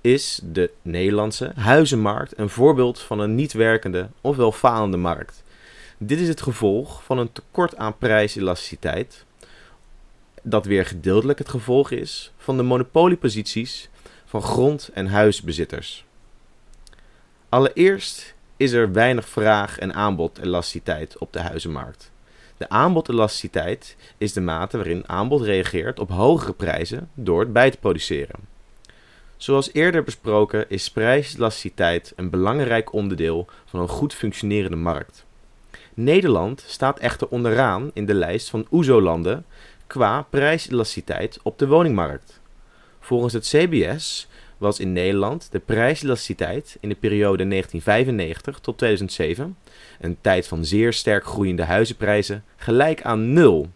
is 0.02 0.40
de 0.44 0.72
Nederlandse 0.82 1.52
huizenmarkt 1.56 2.38
een 2.38 2.50
voorbeeld 2.50 3.00
van 3.00 3.20
een 3.20 3.36
niet 3.36 3.54
werkende 3.54 4.10
ofwel 4.22 4.52
falende 4.52 4.98
markt. 4.98 5.44
Dit 6.02 6.20
is 6.20 6.28
het 6.28 6.42
gevolg 6.42 7.04
van 7.04 7.18
een 7.18 7.32
tekort 7.32 7.78
aan 7.78 7.98
prijselasticiteit, 7.98 9.26
dat 10.42 10.66
weer 10.66 10.86
gedeeltelijk 10.86 11.40
het 11.40 11.50
gevolg 11.50 11.92
is 11.92 12.32
van 12.38 12.58
de 12.58 12.64
monopolieposities 12.64 13.90
van 14.26 14.42
grond- 14.42 14.90
en 14.94 15.08
huisbezitters. 15.08 16.06
Allereerst 17.50 18.36
is 18.58 18.72
er 18.72 18.92
weinig 18.92 19.30
vraag- 19.30 19.80
en 19.80 19.94
aanbodelasticiteit 19.94 21.18
op 21.18 21.34
de 21.34 21.40
huizenmarkt. 21.40 22.12
De 22.58 22.70
aanbodelasticiteit 22.70 23.96
is 24.18 24.34
de 24.34 24.42
mate 24.42 24.78
waarin 24.78 25.10
aanbod 25.10 25.42
reageert 25.42 26.00
op 26.00 26.10
hogere 26.10 26.54
prijzen 26.54 27.10
door 27.14 27.40
het 27.40 27.54
bij 27.54 27.72
te 27.72 27.78
produceren. 27.78 28.40
Zoals 29.38 29.74
eerder 29.74 30.04
besproken 30.04 30.70
is 30.70 30.92
prijselasticiteit 30.92 32.14
een 32.16 32.30
belangrijk 32.30 32.94
onderdeel 32.94 33.48
van 33.66 33.80
een 33.80 33.88
goed 33.88 34.14
functionerende 34.14 34.78
markt. 34.78 35.28
Nederland 36.04 36.64
staat 36.68 37.00
echter 37.00 37.28
onderaan 37.28 37.92
in 37.94 38.06
de 38.06 38.14
lijst 38.14 38.50
van 38.50 38.68
OESO-landen 38.72 39.46
qua 39.88 40.22
prijselasticiteit 40.22 41.40
op 41.44 41.60
de 41.60 41.68
woningmarkt. 41.68 42.40
Volgens 43.00 43.34
het 43.34 43.48
CBS 43.48 44.28
was 44.58 44.80
in 44.80 44.94
Nederland 44.94 45.48
de 45.52 45.60
prijselasticiteit 45.60 46.78
in 46.80 46.90
de 46.90 46.96
periode 46.96 47.48
1995 47.48 48.60
tot 48.60 48.78
2007, 48.78 49.58
een 50.00 50.18
tijd 50.22 50.48
van 50.48 50.66
zeer 50.66 50.94
sterk 50.94 51.26
groeiende 51.26 51.64
huizenprijzen, 51.64 52.44
gelijk 52.56 53.02
aan 53.02 53.34
nul. 53.34 53.70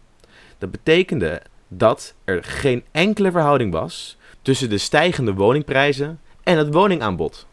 Dat 0.58 0.70
betekende 0.70 1.42
dat 1.68 2.14
er 2.24 2.44
geen 2.44 2.84
enkele 2.90 3.30
verhouding 3.30 3.72
was 3.72 4.16
tussen 4.42 4.70
de 4.70 4.78
stijgende 4.78 5.34
woningprijzen 5.34 6.20
en 6.42 6.58
het 6.58 6.74
woningaanbod. 6.74 7.46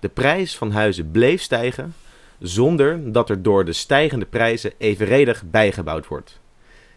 De 0.00 0.08
prijs 0.08 0.56
van 0.56 0.70
huizen 0.70 1.10
bleef 1.10 1.42
stijgen 1.42 1.94
zonder 2.40 3.12
dat 3.12 3.30
er 3.30 3.42
door 3.42 3.64
de 3.64 3.72
stijgende 3.72 4.26
prijzen 4.26 4.72
evenredig 4.78 5.42
bijgebouwd 5.50 6.06
wordt. 6.06 6.40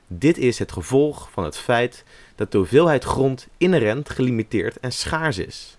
Dit 0.07 0.37
is 0.37 0.59
het 0.59 0.71
gevolg 0.71 1.29
van 1.31 1.43
het 1.43 1.57
feit 1.57 2.03
dat 2.35 2.51
de 2.51 2.57
hoeveelheid 2.57 3.03
grond 3.03 3.47
inherent 3.57 4.09
gelimiteerd 4.09 4.79
en 4.79 4.91
schaars 4.91 5.37
is. 5.37 5.77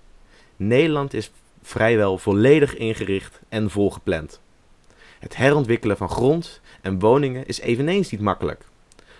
Nederland 0.56 1.14
is 1.14 1.30
vrijwel 1.62 2.18
volledig 2.18 2.76
ingericht 2.76 3.40
en 3.48 3.70
volgepland. 3.70 4.40
Het 5.18 5.36
herontwikkelen 5.36 5.96
van 5.96 6.08
grond 6.08 6.60
en 6.80 6.98
woningen 6.98 7.46
is 7.46 7.60
eveneens 7.60 8.10
niet 8.10 8.20
makkelijk. 8.20 8.64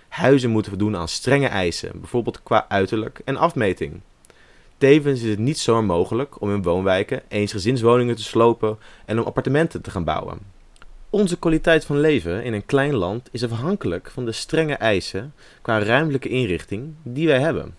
Huizen 0.09 0.51
moeten 0.51 0.71
voldoen 0.71 0.97
aan 0.97 1.09
strenge 1.09 1.47
eisen, 1.47 2.01
bijvoorbeeld 2.01 2.43
qua 2.43 2.69
uiterlijk 2.69 3.21
en 3.25 3.37
afmeting. 3.37 4.01
Tevens 4.79 5.23
is 5.23 5.31
het 5.31 5.39
niet 5.39 5.59
zomaar 5.59 5.85
mogelijk 5.85 6.41
om 6.41 6.53
in 6.53 6.63
woonwijken 6.63 7.23
eensgezinswoningen 7.29 8.17
te 8.17 8.23
slopen 8.23 8.79
en 9.05 9.19
om 9.19 9.27
appartementen 9.27 9.83
te 9.83 9.91
gaan 9.91 10.05
bouwen. 10.05 10.39
Onze 11.11 11.39
kwaliteit 11.39 11.85
van 11.85 12.01
leven 12.01 12.45
in 12.45 12.53
een 12.53 12.67
klein 12.67 12.95
land 12.95 13.29
is 13.31 13.45
afhankelijk 13.45 14.11
van 14.11 14.25
de 14.25 14.33
strenge 14.33 14.75
eisen 14.75 15.35
qua 15.63 15.79
ruimtelijke 15.79 16.29
inrichting 16.29 16.95
die 17.03 17.27
wij 17.27 17.41
hebben. 17.41 17.75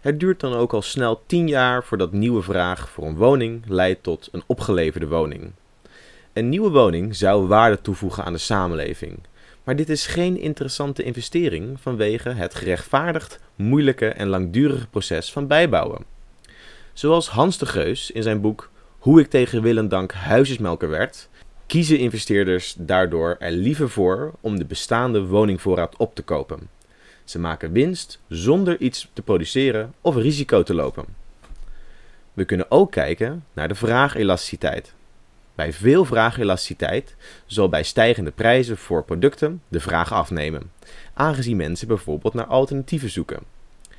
Het 0.00 0.20
duurt 0.20 0.40
dan 0.40 0.54
ook 0.54 0.72
al 0.72 0.82
snel 0.82 1.22
10 1.26 1.48
jaar 1.48 1.84
voordat 1.84 2.12
nieuwe 2.12 2.42
vraag 2.42 2.90
voor 2.90 3.06
een 3.06 3.16
woning 3.16 3.62
leidt 3.66 4.02
tot 4.02 4.28
een 4.32 4.42
opgeleverde 4.46 5.08
woning. 5.08 5.50
Een 6.32 6.48
nieuwe 6.48 6.70
woning 6.70 7.16
zou 7.16 7.46
waarde 7.46 7.80
toevoegen 7.80 8.24
aan 8.24 8.32
de 8.32 8.38
samenleving, 8.38 9.18
maar 9.64 9.76
dit 9.76 9.88
is 9.88 10.06
geen 10.06 10.40
interessante 10.40 11.02
investering 11.02 11.80
vanwege 11.80 12.28
het 12.28 12.54
gerechtvaardigd 12.54 13.40
moeilijke 13.54 14.08
en 14.08 14.28
langdurige 14.28 14.86
proces 14.86 15.32
van 15.32 15.46
bijbouwen. 15.46 16.15
Zoals 16.96 17.28
Hans 17.28 17.58
de 17.58 17.66
Geus 17.66 18.10
in 18.10 18.22
zijn 18.22 18.40
boek 18.40 18.70
Hoe 18.98 19.20
ik 19.20 19.30
tegen 19.30 19.62
wil 19.62 19.76
en 19.76 19.88
dank 19.88 20.12
huisjesmelker 20.12 20.88
werd, 20.88 21.28
kiezen 21.66 21.98
investeerders 21.98 22.74
daardoor 22.78 23.36
er 23.38 23.50
liever 23.50 23.90
voor 23.90 24.32
om 24.40 24.58
de 24.58 24.64
bestaande 24.64 25.26
woningvoorraad 25.26 25.96
op 25.96 26.14
te 26.14 26.22
kopen. 26.22 26.68
Ze 27.24 27.38
maken 27.38 27.72
winst 27.72 28.20
zonder 28.28 28.80
iets 28.80 29.10
te 29.12 29.22
produceren 29.22 29.94
of 30.00 30.16
risico 30.16 30.62
te 30.62 30.74
lopen. 30.74 31.04
We 32.32 32.44
kunnen 32.44 32.70
ook 32.70 32.90
kijken 32.90 33.44
naar 33.52 33.68
de 33.68 33.74
vraagelasticiteit. 33.74 34.94
Bij 35.54 35.72
veel 35.72 36.04
vraagelasticiteit 36.04 37.16
zal 37.46 37.68
bij 37.68 37.82
stijgende 37.82 38.30
prijzen 38.30 38.76
voor 38.76 39.04
producten 39.04 39.62
de 39.68 39.80
vraag 39.80 40.12
afnemen, 40.12 40.72
aangezien 41.14 41.56
mensen 41.56 41.88
bijvoorbeeld 41.88 42.34
naar 42.34 42.46
alternatieven 42.46 43.10
zoeken. 43.10 43.55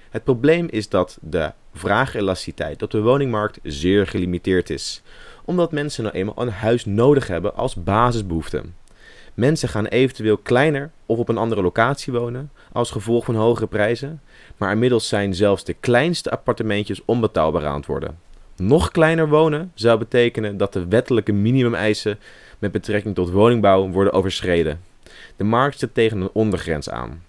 Het 0.09 0.23
probleem 0.23 0.67
is 0.69 0.89
dat 0.89 1.17
de 1.21 1.51
vraagelasticiteit 1.73 2.83
op 2.83 2.91
de 2.91 3.01
woningmarkt 3.01 3.59
zeer 3.63 4.07
gelimiteerd 4.07 4.69
is, 4.69 5.01
omdat 5.45 5.71
mensen 5.71 6.03
nou 6.03 6.15
eenmaal 6.15 6.35
een 6.37 6.49
huis 6.49 6.85
nodig 6.85 7.27
hebben 7.27 7.55
als 7.55 7.75
basisbehoefte. 7.75 8.63
Mensen 9.33 9.69
gaan 9.69 9.85
eventueel 9.85 10.37
kleiner 10.37 10.91
of 11.05 11.17
op 11.17 11.29
een 11.29 11.37
andere 11.37 11.61
locatie 11.61 12.13
wonen 12.13 12.51
als 12.71 12.91
gevolg 12.91 13.25
van 13.25 13.35
hogere 13.35 13.67
prijzen, 13.67 14.21
maar 14.57 14.71
inmiddels 14.71 15.07
zijn 15.07 15.35
zelfs 15.35 15.63
de 15.63 15.73
kleinste 15.73 16.31
appartementjes 16.31 17.01
onbetaalbaar 17.05 17.65
aan 17.65 17.77
het 17.77 17.85
worden. 17.85 18.19
Nog 18.55 18.91
kleiner 18.91 19.29
wonen 19.29 19.71
zou 19.73 19.99
betekenen 19.99 20.57
dat 20.57 20.73
de 20.73 20.87
wettelijke 20.87 21.31
minimumeisen 21.31 22.19
met 22.59 22.71
betrekking 22.71 23.15
tot 23.15 23.29
woningbouw 23.29 23.89
worden 23.89 24.13
overschreden. 24.13 24.79
De 25.35 25.43
markt 25.43 25.79
zit 25.79 25.93
tegen 25.93 26.21
een 26.21 26.29
ondergrens 26.33 26.89
aan. 26.89 27.23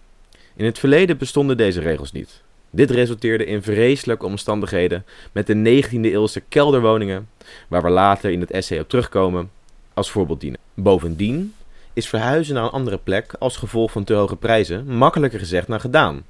In 0.56 0.64
het 0.64 0.78
verleden 0.78 1.18
bestonden 1.18 1.56
deze 1.56 1.80
regels 1.80 2.12
niet. 2.12 2.42
Dit 2.70 2.90
resulteerde 2.90 3.44
in 3.44 3.62
vreselijke 3.62 4.26
omstandigheden 4.26 5.04
met 5.32 5.46
de 5.46 5.82
19e 5.82 6.00
eeuwse 6.00 6.40
kelderwoningen, 6.40 7.28
waar 7.68 7.82
we 7.82 7.88
later 7.88 8.30
in 8.30 8.40
het 8.40 8.50
essay 8.50 8.78
op 8.78 8.88
terugkomen, 8.88 9.50
als 9.94 10.10
voorbeeld 10.10 10.40
dienen. 10.40 10.60
Bovendien 10.74 11.54
is 11.92 12.08
verhuizen 12.08 12.54
naar 12.54 12.64
een 12.64 12.70
andere 12.70 12.98
plek 12.98 13.34
als 13.38 13.56
gevolg 13.56 13.92
van 13.92 14.04
te 14.04 14.14
hoge 14.14 14.36
prijzen 14.36 14.86
makkelijker 14.86 15.38
gezegd 15.38 15.66
dan 15.66 15.80
gedaan. 15.80 16.24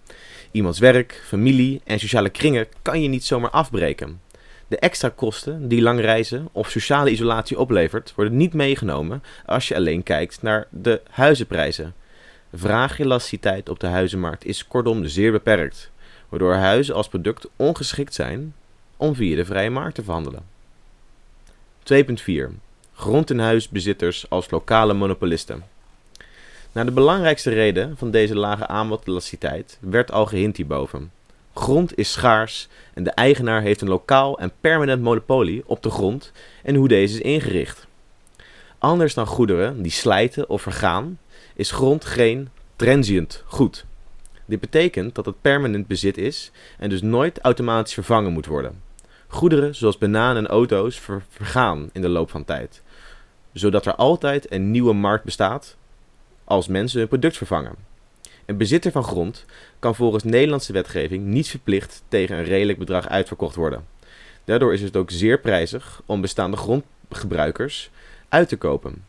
Iemands 0.50 0.78
werk, 0.78 1.22
familie 1.24 1.80
en 1.84 1.98
sociale 1.98 2.30
kringen 2.30 2.66
kan 2.82 3.02
je 3.02 3.08
niet 3.08 3.24
zomaar 3.24 3.50
afbreken. 3.50 4.20
De 4.68 4.78
extra 4.78 5.08
kosten 5.08 5.68
die 5.68 5.82
lang 5.82 6.00
reizen 6.00 6.48
of 6.52 6.70
sociale 6.70 7.10
isolatie 7.10 7.58
oplevert, 7.58 8.12
worden 8.16 8.36
niet 8.36 8.52
meegenomen 8.52 9.22
als 9.46 9.68
je 9.68 9.74
alleen 9.76 10.02
kijkt 10.02 10.42
naar 10.42 10.66
de 10.70 11.00
huizenprijzen. 11.10 11.94
Vraagelasticiteit 12.54 13.68
op 13.68 13.80
de 13.80 13.86
huizenmarkt 13.86 14.44
is 14.44 14.66
kortom 14.66 15.06
zeer 15.06 15.32
beperkt, 15.32 15.90
waardoor 16.28 16.54
huizen 16.54 16.94
als 16.94 17.08
product 17.08 17.48
ongeschikt 17.56 18.14
zijn 18.14 18.54
om 18.96 19.14
via 19.14 19.36
de 19.36 19.44
vrije 19.44 19.70
markt 19.70 19.94
te 19.94 20.02
verhandelen. 20.02 20.42
2.4 21.82 22.50
Grond- 22.94 23.30
en 23.30 23.38
huisbezitters 23.38 24.30
als 24.30 24.50
lokale 24.50 24.94
monopolisten. 24.94 25.64
Naar 26.72 26.84
de 26.84 26.92
belangrijkste 26.92 27.50
reden 27.50 27.96
van 27.96 28.10
deze 28.10 28.36
lage 28.36 28.66
aanbodelasticiteit 28.66 29.78
werd 29.80 30.12
al 30.12 30.26
gehind 30.26 30.56
hierboven. 30.56 31.10
Grond 31.54 31.98
is 31.98 32.12
schaars 32.12 32.68
en 32.94 33.04
de 33.04 33.10
eigenaar 33.10 33.62
heeft 33.62 33.80
een 33.80 33.88
lokaal 33.88 34.38
en 34.38 34.52
permanent 34.60 35.02
monopolie 35.02 35.62
op 35.66 35.82
de 35.82 35.90
grond 35.90 36.32
en 36.62 36.74
hoe 36.74 36.88
deze 36.88 37.14
is 37.14 37.20
ingericht. 37.20 37.86
Anders 38.78 39.14
dan 39.14 39.26
goederen 39.26 39.82
die 39.82 39.92
slijten 39.92 40.48
of 40.48 40.62
vergaan, 40.62 41.18
is 41.54 41.70
grond 41.70 42.04
geen 42.04 42.48
transient 42.76 43.42
goed. 43.46 43.84
Dit 44.48 44.60
betekent 44.60 45.14
dat 45.14 45.26
het 45.26 45.40
permanent 45.40 45.86
bezit 45.86 46.18
is 46.18 46.50
en 46.78 46.88
dus 46.88 47.02
nooit 47.02 47.38
automatisch 47.38 47.94
vervangen 47.94 48.32
moet 48.32 48.46
worden. 48.46 48.82
Goederen 49.26 49.74
zoals 49.74 49.98
bananen 49.98 50.44
en 50.44 50.50
auto's 50.50 51.00
vergaan 51.28 51.90
in 51.92 52.00
de 52.00 52.08
loop 52.08 52.30
van 52.30 52.44
tijd, 52.44 52.82
zodat 53.52 53.86
er 53.86 53.94
altijd 53.94 54.52
een 54.52 54.70
nieuwe 54.70 54.92
markt 54.92 55.24
bestaat 55.24 55.76
als 56.44 56.68
mensen 56.68 56.98
hun 56.98 57.08
product 57.08 57.36
vervangen. 57.36 57.74
Een 58.46 58.56
bezitter 58.56 58.92
van 58.92 59.04
grond 59.04 59.44
kan 59.78 59.94
volgens 59.94 60.24
Nederlandse 60.24 60.72
wetgeving 60.72 61.24
niet 61.24 61.48
verplicht 61.48 62.02
tegen 62.08 62.36
een 62.36 62.44
redelijk 62.44 62.78
bedrag 62.78 63.08
uitverkocht 63.08 63.54
worden. 63.54 63.86
Daardoor 64.44 64.72
is 64.72 64.82
het 64.82 64.96
ook 64.96 65.10
zeer 65.10 65.40
prijzig 65.40 66.02
om 66.06 66.20
bestaande 66.20 66.56
grondgebruikers 66.56 67.90
uit 68.28 68.48
te 68.48 68.56
kopen. 68.56 69.04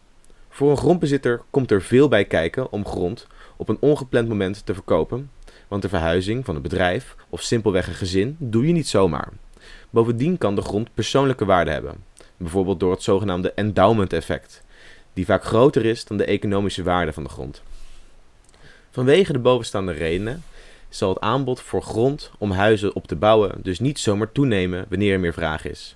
Voor 0.49 0.71
een 0.71 0.78
grondbezitter 0.78 1.41
komt 1.49 1.71
er 1.71 1.82
veel 1.82 2.08
bij 2.08 2.25
kijken 2.25 2.71
om 2.71 2.86
grond 2.86 3.28
op 3.60 3.69
een 3.69 3.78
ongepland 3.80 4.28
moment 4.28 4.65
te 4.65 4.74
verkopen, 4.74 5.32
want 5.67 5.82
de 5.82 5.89
verhuizing 5.89 6.45
van 6.45 6.56
een 6.56 6.62
bedrijf 6.62 7.15
of 7.30 7.41
simpelweg 7.41 7.88
een 7.88 7.93
gezin 7.93 8.36
doe 8.39 8.67
je 8.67 8.74
niet 8.74 8.88
zomaar. 8.88 9.30
Bovendien 9.89 10.38
kan 10.38 10.56
de 10.56 10.62
grond 10.62 10.93
persoonlijke 10.93 11.45
waarde 11.45 11.72
hebben, 11.72 12.04
bijvoorbeeld 12.38 12.80
door 12.80 12.91
het 12.91 13.04
zogenaamde 13.04 13.54
endowment 13.54 14.13
effect, 14.13 14.63
die 15.13 15.26
vaak 15.26 15.43
groter 15.43 15.86
is 15.86 16.06
dan 16.06 16.17
de 16.17 16.26
economische 16.26 16.84
waarde 16.84 17.13
van 17.13 17.24
de 17.24 17.30
grond. 17.30 17.62
Vanwege 18.91 19.34
de 19.34 19.39
bovenstaande 19.39 19.91
redenen 19.91 20.43
zal 20.89 21.10
het 21.10 21.19
aanbod 21.19 21.62
voor 21.62 21.82
grond 21.82 22.32
om 22.38 22.52
huizen 22.52 22.95
op 22.95 23.08
te 23.08 23.15
bouwen 23.15 23.60
dus 23.62 23.80
niet 23.80 24.00
zomaar 24.00 24.32
toenemen 24.32 24.86
wanneer 24.89 25.13
er 25.13 25.19
meer 25.19 25.34
vraag 25.34 25.65
is. 25.65 25.95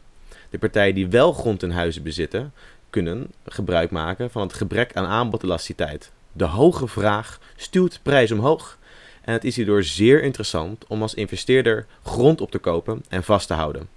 De 0.49 0.57
partijen 0.57 0.95
die 0.95 1.07
wel 1.07 1.33
grond 1.33 1.63
en 1.63 1.71
huizen 1.71 2.03
bezitten, 2.03 2.53
kunnen 2.89 3.31
gebruik 3.45 3.91
maken 3.91 4.31
van 4.31 4.41
het 4.41 4.53
gebrek 4.53 4.95
aan 4.95 5.05
aanbodelasticiteit. 5.05 6.11
De 6.33 6.45
hoge 6.45 6.87
vraag 6.87 7.39
stuwt 7.55 7.99
prijs 8.03 8.31
omhoog 8.31 8.77
en 9.21 9.33
het 9.33 9.43
is 9.43 9.55
hierdoor 9.55 9.83
zeer 9.83 10.23
interessant 10.23 10.85
om 10.87 11.01
als 11.01 11.13
investeerder 11.13 11.85
grond 12.03 12.41
op 12.41 12.51
te 12.51 12.57
kopen 12.57 13.03
en 13.09 13.23
vast 13.23 13.47
te 13.47 13.53
houden. 13.53 13.87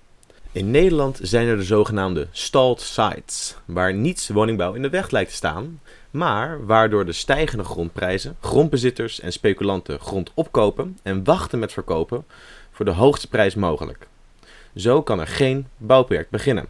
In 0.53 0.71
Nederland 0.71 1.19
zijn 1.23 1.47
er 1.47 1.57
de 1.57 1.63
zogenaamde 1.63 2.27
stalled 2.31 2.81
sites, 2.81 3.57
waar 3.65 3.95
niets 3.95 4.29
woningbouw 4.29 4.75
in 4.75 4.83
de 4.83 4.89
weg 4.89 5.11
lijkt 5.11 5.31
te 5.31 5.37
staan, 5.37 5.81
maar 6.11 6.67
waardoor 6.67 7.07
de 7.07 7.13
stijgende 7.13 7.65
grondprijzen 7.65 8.37
grondbezitters 8.41 9.21
en 9.21 9.33
speculanten 9.33 10.01
grond 10.01 10.31
opkopen 10.35 10.99
en 11.03 11.25
wachten 11.25 11.59
met 11.59 11.73
verkopen 11.73 12.25
voor 12.71 12.85
de 12.85 12.91
hoogste 12.91 13.29
prijs 13.29 13.55
mogelijk. 13.55 14.09
Zo 14.77 15.03
kan 15.03 15.21
er 15.21 15.27
geen 15.27 15.67
bouwproject 15.77 16.31
beginnen. 16.31 16.67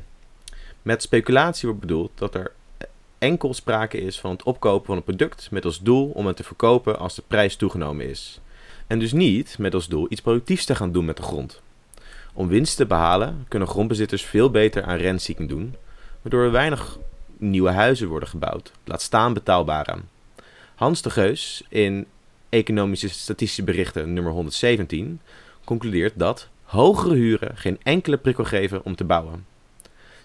Met 0.82 1.02
speculatie 1.02 1.68
wordt 1.68 1.82
bedoeld 1.82 2.10
dat 2.14 2.34
er 2.34 2.52
enkel 3.18 3.54
sprake 3.54 4.00
is 4.00 4.20
van 4.20 4.30
het 4.30 4.42
opkopen 4.42 4.86
van 4.86 4.96
een 4.96 5.02
product 5.02 5.50
met 5.50 5.64
als 5.64 5.80
doel 5.80 6.10
om 6.10 6.26
het 6.26 6.36
te 6.36 6.44
verkopen 6.44 6.98
als 6.98 7.14
de 7.14 7.22
prijs 7.26 7.56
toegenomen 7.56 8.08
is. 8.08 8.40
En 8.86 8.98
dus 8.98 9.12
niet 9.12 9.58
met 9.58 9.74
als 9.74 9.88
doel 9.88 10.06
iets 10.08 10.20
productiefs 10.20 10.64
te 10.64 10.74
gaan 10.74 10.92
doen 10.92 11.04
met 11.04 11.16
de 11.16 11.22
grond. 11.22 11.62
Om 12.34 12.48
winst 12.48 12.76
te 12.76 12.86
behalen 12.86 13.44
kunnen 13.48 13.68
grondbezitters 13.68 14.22
veel 14.22 14.50
beter 14.50 14.82
aan 14.82 14.96
rentseeking 14.96 15.48
doen, 15.48 15.74
waardoor 16.22 16.44
er 16.44 16.50
weinig 16.50 16.98
nieuwe 17.36 17.70
huizen 17.70 18.08
worden 18.08 18.28
gebouwd, 18.28 18.72
laat 18.84 19.02
staan 19.02 19.32
betaalbare. 19.32 19.96
Hans 20.74 21.02
de 21.02 21.10
Geus 21.10 21.62
in 21.68 22.06
Economische 22.48 23.08
Statistische 23.08 23.64
Berichten 23.64 24.12
nummer 24.12 24.32
117 24.32 25.20
concludeert 25.64 26.18
dat 26.18 26.48
hogere 26.62 27.14
huren 27.14 27.56
geen 27.56 27.78
enkele 27.82 28.16
prikkel 28.16 28.44
geven 28.44 28.84
om 28.84 28.96
te 28.96 29.04
bouwen. 29.04 29.46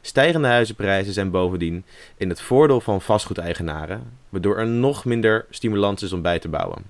Stijgende 0.02 0.48
huizenprijzen 0.48 1.14
zijn 1.14 1.32
bovendien 1.32 1.84
in 2.18 2.30
het 2.30 2.42
voordeel 2.42 2.82
van 2.82 3.02
vastgoedeigenaren, 3.02 4.04
waardoor 4.30 4.58
er 4.58 4.68
nog 4.68 5.06
minder 5.06 5.46
stimulans 5.50 6.04
is 6.04 6.14
om 6.14 6.22
bij 6.22 6.40
te 6.40 6.50
bouwen. 6.50 6.84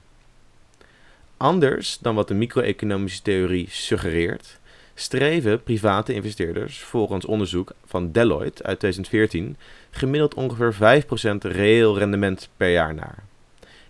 Anders 1.37 1.97
dan 2.01 2.15
wat 2.15 2.27
de 2.27 2.33
micro-economische 2.33 3.21
theorie 3.21 3.69
suggereert, 3.69 4.59
streven 4.93 5.63
private 5.63 6.13
investeerders 6.13 6.79
volgens 6.79 7.25
onderzoek 7.25 7.71
van 7.85 8.11
Deloitte 8.11 8.63
uit 8.63 8.79
2014 8.79 9.57
gemiddeld 9.89 10.33
ongeveer 10.33 11.03
5% 11.03 11.37
reëel 11.37 11.97
rendement 11.97 12.49
per 12.57 12.71
jaar 12.71 12.93
naar. 12.93 13.23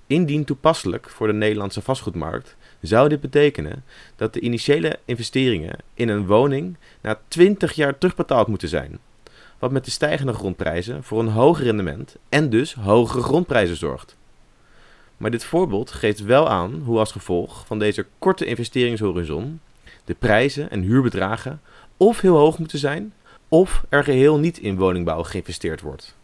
Indien 0.07 0.45
toepasselijk 0.45 1.09
voor 1.09 1.27
de 1.27 1.33
Nederlandse 1.33 1.81
vastgoedmarkt, 1.81 2.55
zou 2.81 3.09
dit 3.09 3.21
betekenen 3.21 3.83
dat 4.15 4.33
de 4.33 4.39
initiële 4.39 4.99
investeringen 5.05 5.77
in 5.93 6.09
een 6.09 6.25
woning 6.25 6.77
na 7.01 7.19
20 7.27 7.73
jaar 7.73 7.97
terugbetaald 7.97 8.47
moeten 8.47 8.69
zijn. 8.69 8.99
Wat 9.61 9.71
met 9.71 9.85
de 9.85 9.91
stijgende 9.91 10.33
grondprijzen 10.33 11.03
voor 11.03 11.19
een 11.19 11.27
hoger 11.27 11.63
rendement 11.63 12.15
en 12.29 12.49
dus 12.49 12.73
hogere 12.73 13.23
grondprijzen 13.23 13.77
zorgt. 13.77 14.15
Maar 15.17 15.31
dit 15.31 15.43
voorbeeld 15.43 15.91
geeft 15.91 16.23
wel 16.23 16.49
aan 16.49 16.81
hoe 16.85 16.99
als 16.99 17.11
gevolg 17.11 17.65
van 17.65 17.79
deze 17.79 18.05
korte 18.19 18.45
investeringshorizon 18.45 19.59
de 20.05 20.13
prijzen 20.13 20.69
en 20.69 20.81
huurbedragen 20.81 21.61
of 21.97 22.21
heel 22.21 22.37
hoog 22.37 22.57
moeten 22.57 22.79
zijn, 22.79 23.13
of 23.49 23.83
er 23.89 24.03
geheel 24.03 24.39
niet 24.39 24.57
in 24.57 24.77
woningbouw 24.77 25.23
geïnvesteerd 25.23 25.81
wordt. 25.81 26.15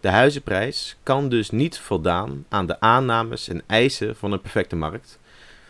De 0.00 0.08
huizenprijs 0.08 0.96
kan 1.02 1.28
dus 1.28 1.50
niet 1.50 1.78
voldaan 1.78 2.44
aan 2.48 2.66
de 2.66 2.80
aannames 2.80 3.48
en 3.48 3.62
eisen 3.66 4.16
van 4.16 4.32
een 4.32 4.40
perfecte 4.40 4.76
markt 4.76 5.18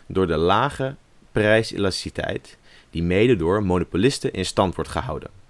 door 0.06 0.26
de 0.26 0.36
lage 0.36 0.94
prijselasticiteit 1.32 2.58
die 2.90 3.02
mede 3.02 3.36
door 3.36 3.64
monopolisten 3.64 4.32
in 4.32 4.46
stand 4.46 4.74
wordt 4.74 4.90
gehouden. 4.90 5.42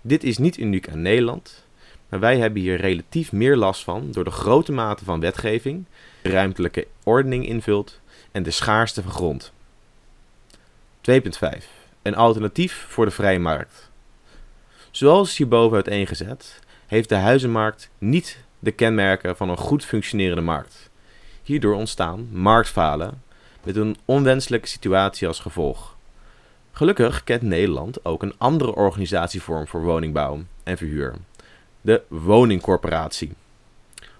Dit 0.00 0.24
is 0.24 0.38
niet 0.38 0.58
uniek 0.58 0.88
aan 0.88 1.02
Nederland, 1.02 1.66
maar 2.08 2.20
wij 2.20 2.38
hebben 2.38 2.60
hier 2.60 2.76
relatief 2.76 3.32
meer 3.32 3.56
last 3.56 3.84
van 3.84 4.10
door 4.10 4.24
de 4.24 4.30
grote 4.30 4.72
mate 4.72 5.04
van 5.04 5.20
wetgeving, 5.20 5.84
ruimtelijke 6.22 6.86
ordening 7.02 7.46
invult 7.46 8.00
en 8.32 8.42
de 8.42 8.50
schaarste 8.50 9.02
van 9.02 9.12
grond. 9.12 9.52
2.5. 11.10 11.18
Een 12.02 12.14
alternatief 12.14 12.86
voor 12.88 13.04
de 13.04 13.10
vrije 13.10 13.38
markt. 13.38 13.90
Zoals 14.90 15.36
hierboven 15.36 15.74
uiteengezet, 15.74 16.60
heeft 16.86 17.08
de 17.08 17.14
huizenmarkt 17.14 17.90
niet 17.98 18.38
de 18.58 18.70
kenmerken 18.70 19.36
van 19.36 19.48
een 19.48 19.56
goed 19.56 19.84
functionerende 19.84 20.42
markt. 20.42 20.90
Hierdoor 21.42 21.74
ontstaan 21.74 22.28
marktfalen 22.32 23.22
met 23.64 23.76
een 23.76 23.96
onwenselijke 24.04 24.68
situatie 24.68 25.26
als 25.26 25.40
gevolg. 25.40 25.96
Gelukkig 26.72 27.24
kent 27.24 27.42
Nederland 27.42 28.04
ook 28.04 28.22
een 28.22 28.34
andere 28.38 28.74
organisatievorm 28.74 29.66
voor 29.66 29.82
woningbouw 29.82 30.42
en 30.62 30.76
verhuur: 30.76 31.14
de 31.80 32.02
woningcorporatie. 32.08 33.32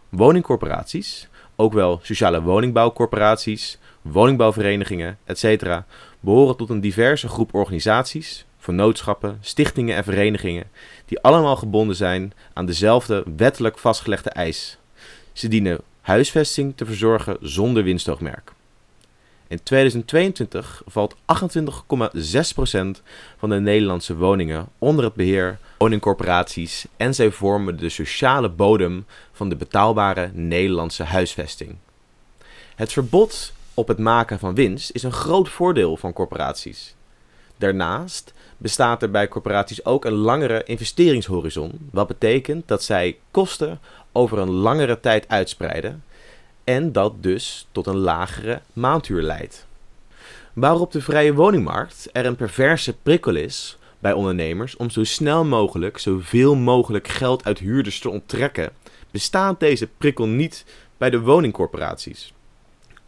Woningcorporaties, 0.08 1.28
ook 1.56 1.72
wel 1.72 2.00
sociale 2.02 2.42
woningbouwcorporaties, 2.42 3.78
woningbouwverenigingen, 4.02 5.18
etc., 5.24 5.78
behoren 6.20 6.56
tot 6.56 6.70
een 6.70 6.80
diverse 6.80 7.28
groep 7.28 7.54
organisaties, 7.54 8.44
vernootschappen, 8.58 9.38
stichtingen 9.40 9.96
en 9.96 10.04
verenigingen, 10.04 10.70
die 11.04 11.20
allemaal 11.20 11.56
gebonden 11.56 11.96
zijn 11.96 12.32
aan 12.52 12.66
dezelfde 12.66 13.24
wettelijk 13.36 13.78
vastgelegde 13.78 14.30
eis. 14.30 14.78
Ze 15.32 15.48
dienen 15.48 15.80
huisvesting 16.00 16.76
te 16.76 16.84
verzorgen 16.84 17.36
zonder 17.40 17.82
winstoogmerk. 17.82 18.52
In 19.50 19.62
2022 19.62 20.82
valt 20.86 21.14
28,6% 21.14 21.18
van 23.38 23.48
de 23.50 23.60
Nederlandse 23.60 24.16
woningen 24.16 24.68
onder 24.78 25.04
het 25.04 25.14
beheer 25.14 25.58
woningcorporaties 25.78 26.86
en 26.96 27.14
zij 27.14 27.30
vormen 27.30 27.76
de 27.76 27.88
sociale 27.88 28.48
bodem 28.48 29.06
van 29.32 29.48
de 29.48 29.56
betaalbare 29.56 30.30
Nederlandse 30.32 31.02
huisvesting. 31.02 31.76
Het 32.74 32.92
verbod 32.92 33.52
op 33.74 33.88
het 33.88 33.98
maken 33.98 34.38
van 34.38 34.54
winst 34.54 34.90
is 34.90 35.02
een 35.02 35.12
groot 35.12 35.48
voordeel 35.48 35.96
van 35.96 36.12
corporaties. 36.12 36.94
Daarnaast 37.56 38.32
bestaat 38.56 39.02
er 39.02 39.10
bij 39.10 39.28
corporaties 39.28 39.84
ook 39.84 40.04
een 40.04 40.12
langere 40.12 40.62
investeringshorizon, 40.64 41.88
wat 41.92 42.06
betekent 42.06 42.68
dat 42.68 42.82
zij 42.82 43.18
kosten 43.30 43.80
over 44.12 44.38
een 44.38 44.50
langere 44.50 45.00
tijd 45.00 45.28
uitspreiden 45.28 46.02
en 46.64 46.92
dat 46.92 47.22
dus 47.22 47.66
tot 47.72 47.86
een 47.86 47.96
lagere 47.96 48.60
maandhuur 48.72 49.22
leidt. 49.22 49.66
Waarop 50.52 50.92
de 50.92 51.02
vrije 51.02 51.34
woningmarkt 51.34 52.08
er 52.12 52.26
een 52.26 52.36
perverse 52.36 52.96
prikkel 53.02 53.34
is 53.34 53.78
bij 53.98 54.12
ondernemers 54.12 54.76
om 54.76 54.90
zo 54.90 55.04
snel 55.04 55.44
mogelijk 55.44 55.98
zoveel 55.98 56.56
mogelijk 56.56 57.08
geld 57.08 57.44
uit 57.44 57.58
huurders 57.58 57.98
te 58.00 58.10
onttrekken, 58.10 58.72
bestaat 59.10 59.60
deze 59.60 59.88
prikkel 59.98 60.26
niet 60.26 60.64
bij 60.98 61.10
de 61.10 61.20
woningcorporaties. 61.20 62.32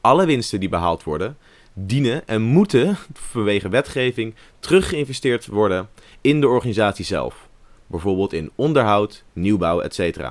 alle 0.01 0.27
winsten 0.27 0.61
die 0.61 0.69
behaald 0.69 1.03
worden, 1.03 1.37
dienen 1.73 2.29
en 2.29 2.43
moeten 2.43 2.97
vanwege 3.13 3.69
wetgeving 3.69 4.35
teruggeïnvesteerd 4.59 5.47
worden 5.47 5.89
in 6.21 6.41
de 6.41 6.49
organisatie 6.49 7.05
zelf. 7.05 7.49
Bijvoorbeeld 7.87 8.33
in 8.33 8.51
onderhoud, 8.55 9.25
nieuwbouw, 9.33 9.81
etc. 9.81 10.31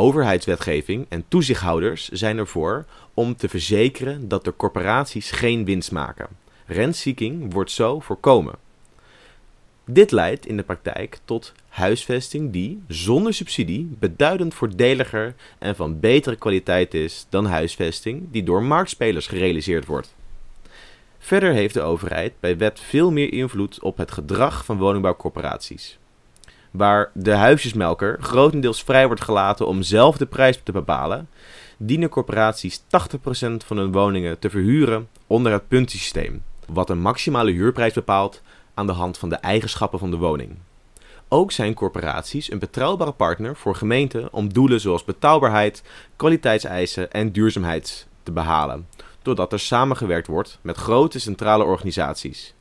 Overheidswetgeving 0.00 1.06
en 1.08 1.24
toezichthouders 1.28 2.08
zijn 2.08 2.38
ervoor 2.38 2.84
om 3.14 3.36
te 3.36 3.48
verzekeren 3.48 4.28
dat 4.28 4.44
de 4.44 4.56
corporaties 4.56 5.30
geen 5.30 5.64
winst 5.64 5.92
maken. 5.92 6.26
Rentseeking 6.66 7.52
wordt 7.52 7.70
zo 7.70 8.00
voorkomen. 8.00 8.54
Dit 9.84 10.10
leidt 10.10 10.46
in 10.46 10.56
de 10.56 10.62
praktijk 10.62 11.18
tot 11.24 11.52
huisvesting 11.68 12.52
die, 12.52 12.82
zonder 12.88 13.34
subsidie, 13.34 13.96
beduidend 13.98 14.54
voordeliger 14.54 15.34
en 15.58 15.76
van 15.76 16.00
betere 16.00 16.36
kwaliteit 16.36 16.94
is 16.94 17.26
dan 17.28 17.46
huisvesting 17.46 18.22
die 18.30 18.42
door 18.42 18.62
marktspelers 18.62 19.26
gerealiseerd 19.26 19.86
wordt. 19.86 20.14
Verder 21.18 21.52
heeft 21.52 21.74
de 21.74 21.82
overheid 21.82 22.32
bij 22.40 22.56
wet 22.56 22.80
veel 22.80 23.10
meer 23.10 23.32
invloed 23.32 23.80
op 23.82 23.96
het 23.96 24.10
gedrag 24.10 24.64
van 24.64 24.78
woningbouwcorporaties. 24.78 25.99
Waar 26.70 27.10
de 27.14 27.34
huisjesmelker 27.34 28.18
grotendeels 28.20 28.82
vrij 28.82 29.06
wordt 29.06 29.22
gelaten 29.22 29.66
om 29.66 29.82
zelf 29.82 30.16
de 30.16 30.26
prijs 30.26 30.60
te 30.62 30.72
bepalen, 30.72 31.28
dienen 31.76 32.08
corporaties 32.08 32.80
80% 32.80 32.82
van 33.66 33.76
hun 33.76 33.92
woningen 33.92 34.38
te 34.38 34.50
verhuren 34.50 35.08
onder 35.26 35.52
het 35.52 35.68
puntensysteem, 35.68 36.42
wat 36.66 36.90
een 36.90 37.00
maximale 37.00 37.50
huurprijs 37.50 37.92
bepaalt 37.92 38.42
aan 38.74 38.86
de 38.86 38.92
hand 38.92 39.18
van 39.18 39.28
de 39.28 39.36
eigenschappen 39.36 39.98
van 39.98 40.10
de 40.10 40.16
woning. 40.16 40.56
Ook 41.28 41.52
zijn 41.52 41.74
corporaties 41.74 42.50
een 42.50 42.58
betrouwbare 42.58 43.12
partner 43.12 43.56
voor 43.56 43.74
gemeenten 43.74 44.32
om 44.32 44.52
doelen 44.52 44.80
zoals 44.80 45.04
betaalbaarheid, 45.04 45.82
kwaliteitseisen 46.16 47.12
en 47.12 47.32
duurzaamheid 47.32 48.06
te 48.22 48.32
behalen, 48.32 48.88
doordat 49.22 49.52
er 49.52 49.60
samengewerkt 49.60 50.26
wordt 50.26 50.58
met 50.60 50.76
grote 50.76 51.18
centrale 51.18 51.64
organisaties. 51.64 52.54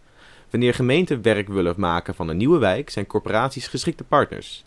Wanneer 0.49 0.73
gemeenten 0.73 1.21
werk 1.21 1.47
willen 1.47 1.73
maken 1.77 2.15
van 2.15 2.29
een 2.29 2.37
nieuwe 2.37 2.57
wijk, 2.57 2.89
zijn 2.89 3.07
corporaties 3.07 3.67
geschikte 3.67 4.03
partners. 4.03 4.63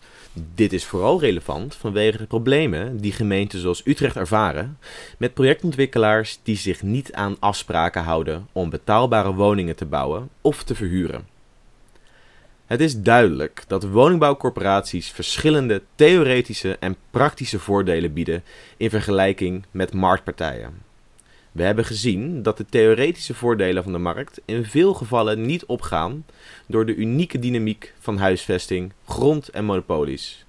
Dit 0.55 0.73
is 0.73 0.85
vooral 0.85 1.19
relevant 1.19 1.75
vanwege 1.75 2.17
de 2.17 2.25
problemen 2.25 2.97
die 2.97 3.11
gemeenten 3.11 3.59
zoals 3.59 3.85
Utrecht 3.85 4.15
ervaren 4.15 4.77
met 5.17 5.33
projectontwikkelaars 5.33 6.39
die 6.43 6.57
zich 6.57 6.81
niet 6.81 7.13
aan 7.13 7.35
afspraken 7.39 8.03
houden 8.03 8.47
om 8.51 8.69
betaalbare 8.69 9.33
woningen 9.33 9.75
te 9.75 9.85
bouwen 9.85 10.29
of 10.41 10.63
te 10.63 10.75
verhuren. 10.75 11.27
Het 12.65 12.81
is 12.81 13.01
duidelijk 13.01 13.63
dat 13.67 13.83
woningbouwcorporaties 13.83 15.09
verschillende 15.09 15.81
theoretische 15.95 16.77
en 16.79 16.95
praktische 17.11 17.59
voordelen 17.59 18.13
bieden 18.13 18.43
in 18.77 18.89
vergelijking 18.89 19.65
met 19.71 19.93
marktpartijen. 19.93 20.92
We 21.53 21.63
hebben 21.63 21.85
gezien 21.85 22.43
dat 22.43 22.57
de 22.57 22.65
theoretische 22.65 23.33
voordelen 23.33 23.83
van 23.83 23.91
de 23.91 23.97
markt 23.97 24.41
in 24.45 24.65
veel 24.65 24.93
gevallen 24.93 25.45
niet 25.45 25.65
opgaan 25.65 26.25
door 26.65 26.85
de 26.85 26.95
unieke 26.95 27.39
dynamiek 27.39 27.93
van 27.99 28.17
huisvesting, 28.17 28.93
grond 29.05 29.49
en 29.49 29.65
monopolies. 29.65 30.45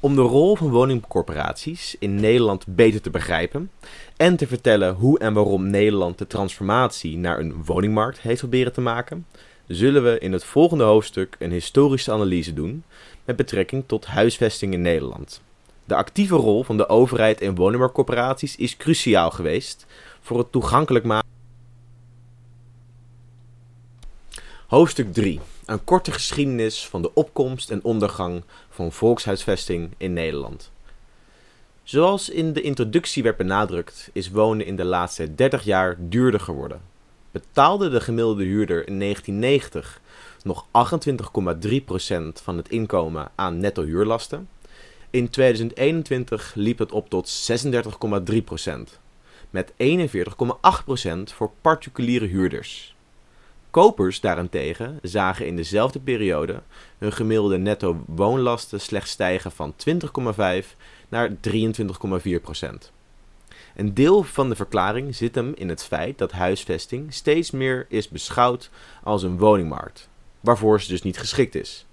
Om 0.00 0.14
de 0.14 0.20
rol 0.20 0.56
van 0.56 0.70
woningcorporaties 0.70 1.96
in 1.98 2.14
Nederland 2.14 2.66
beter 2.66 3.00
te 3.00 3.10
begrijpen 3.10 3.70
en 4.16 4.36
te 4.36 4.46
vertellen 4.46 4.94
hoe 4.94 5.18
en 5.18 5.32
waarom 5.32 5.70
Nederland 5.70 6.18
de 6.18 6.26
transformatie 6.26 7.16
naar 7.16 7.38
een 7.38 7.64
woningmarkt 7.64 8.20
heeft 8.20 8.40
proberen 8.40 8.72
te 8.72 8.80
maken, 8.80 9.26
zullen 9.66 10.04
we 10.04 10.18
in 10.18 10.32
het 10.32 10.44
volgende 10.44 10.84
hoofdstuk 10.84 11.36
een 11.38 11.52
historische 11.52 12.12
analyse 12.12 12.52
doen 12.52 12.84
met 13.24 13.36
betrekking 13.36 13.84
tot 13.86 14.06
huisvesting 14.06 14.72
in 14.72 14.82
Nederland. 14.82 15.40
De 15.84 15.96
actieve 15.96 16.34
rol 16.34 16.62
van 16.62 16.76
de 16.76 16.88
overheid 16.88 17.40
en 17.40 17.54
woningbouwcorporaties 17.54 18.56
is 18.56 18.76
cruciaal 18.76 19.30
geweest 19.30 19.86
voor 20.20 20.38
het 20.38 20.52
toegankelijk 20.52 21.04
maken. 21.04 21.28
Hoofdstuk 24.66 25.12
3. 25.12 25.40
Een 25.64 25.84
korte 25.84 26.12
geschiedenis 26.12 26.86
van 26.86 27.02
de 27.02 27.14
opkomst 27.14 27.70
en 27.70 27.84
ondergang 27.84 28.42
van 28.68 28.92
volkshuisvesting 28.92 29.90
in 29.96 30.12
Nederland. 30.12 30.70
Zoals 31.82 32.28
in 32.28 32.52
de 32.52 32.60
introductie 32.60 33.22
werd 33.22 33.36
benadrukt, 33.36 34.10
is 34.12 34.30
wonen 34.30 34.66
in 34.66 34.76
de 34.76 34.84
laatste 34.84 35.34
30 35.34 35.64
jaar 35.64 35.96
duurder 35.98 36.40
geworden. 36.40 36.80
Betaalde 37.30 37.88
de 37.88 38.00
gemiddelde 38.00 38.44
huurder 38.44 38.86
in 38.86 38.98
1990 38.98 40.00
nog 40.42 40.66
28,3% 40.66 42.42
van 42.42 42.56
het 42.56 42.68
inkomen 42.68 43.30
aan 43.34 43.58
netto 43.58 43.84
huurlasten. 43.84 44.48
In 45.10 45.30
2021 45.30 46.52
liep 46.54 46.78
het 46.78 46.92
op 46.92 47.10
tot 47.10 47.50
36,3% 47.50 48.98
met 49.50 49.72
41,8% 49.72 49.76
voor 51.34 51.50
particuliere 51.60 52.26
huurders. 52.26 52.94
Kopers 53.70 54.20
daarentegen 54.20 54.98
zagen 55.02 55.46
in 55.46 55.56
dezelfde 55.56 56.00
periode 56.00 56.62
hun 56.98 57.12
gemiddelde 57.12 57.58
netto 57.58 58.04
woonlasten 58.06 58.80
slechts 58.80 59.10
stijgen 59.10 59.52
van 59.52 59.74
20,5 60.62 60.76
naar 61.08 61.30
23,4%. 61.30 61.34
Een 63.76 63.94
deel 63.94 64.22
van 64.22 64.48
de 64.48 64.56
verklaring 64.56 65.14
zit 65.14 65.34
hem 65.34 65.52
in 65.54 65.68
het 65.68 65.84
feit 65.84 66.18
dat 66.18 66.32
huisvesting 66.32 67.14
steeds 67.14 67.50
meer 67.50 67.86
is 67.88 68.08
beschouwd 68.08 68.70
als 69.02 69.22
een 69.22 69.38
woningmarkt, 69.38 70.08
waarvoor 70.40 70.80
ze 70.80 70.88
dus 70.88 71.02
niet 71.02 71.18
geschikt 71.18 71.54
is. 71.54 71.86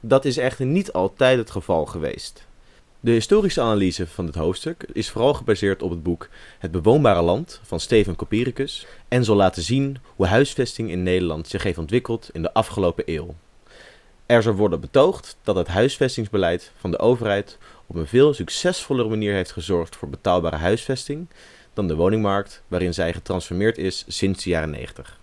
Dat 0.00 0.24
is 0.24 0.36
echter 0.36 0.66
niet 0.66 0.92
altijd 0.92 1.38
het 1.38 1.50
geval 1.50 1.86
geweest. 1.86 2.46
De 3.04 3.10
historische 3.10 3.60
analyse 3.60 4.06
van 4.06 4.26
dit 4.26 4.34
hoofdstuk 4.34 4.86
is 4.92 5.10
vooral 5.10 5.34
gebaseerd 5.34 5.82
op 5.82 5.90
het 5.90 6.02
boek 6.02 6.28
Het 6.58 6.70
bewoonbare 6.70 7.22
land 7.22 7.60
van 7.62 7.80
Steven 7.80 8.16
Copericus 8.16 8.86
en 9.08 9.24
zal 9.24 9.36
laten 9.36 9.62
zien 9.62 9.98
hoe 10.16 10.26
huisvesting 10.26 10.90
in 10.90 11.02
Nederland 11.02 11.48
zich 11.48 11.62
heeft 11.62 11.78
ontwikkeld 11.78 12.30
in 12.32 12.42
de 12.42 12.52
afgelopen 12.52 13.04
eeuw. 13.06 13.34
Er 14.26 14.42
zal 14.42 14.52
worden 14.52 14.80
betoogd 14.80 15.36
dat 15.42 15.56
het 15.56 15.66
huisvestingsbeleid 15.66 16.72
van 16.76 16.90
de 16.90 16.98
overheid 16.98 17.58
op 17.86 17.96
een 17.96 18.06
veel 18.06 18.34
succesvollere 18.34 19.08
manier 19.08 19.34
heeft 19.34 19.52
gezorgd 19.52 19.96
voor 19.96 20.08
betaalbare 20.08 20.56
huisvesting 20.56 21.28
dan 21.74 21.88
de 21.88 21.94
woningmarkt 21.94 22.62
waarin 22.68 22.94
zij 22.94 23.12
getransformeerd 23.12 23.78
is 23.78 24.04
sinds 24.08 24.44
de 24.44 24.50
jaren 24.50 24.70
90. 24.70 25.18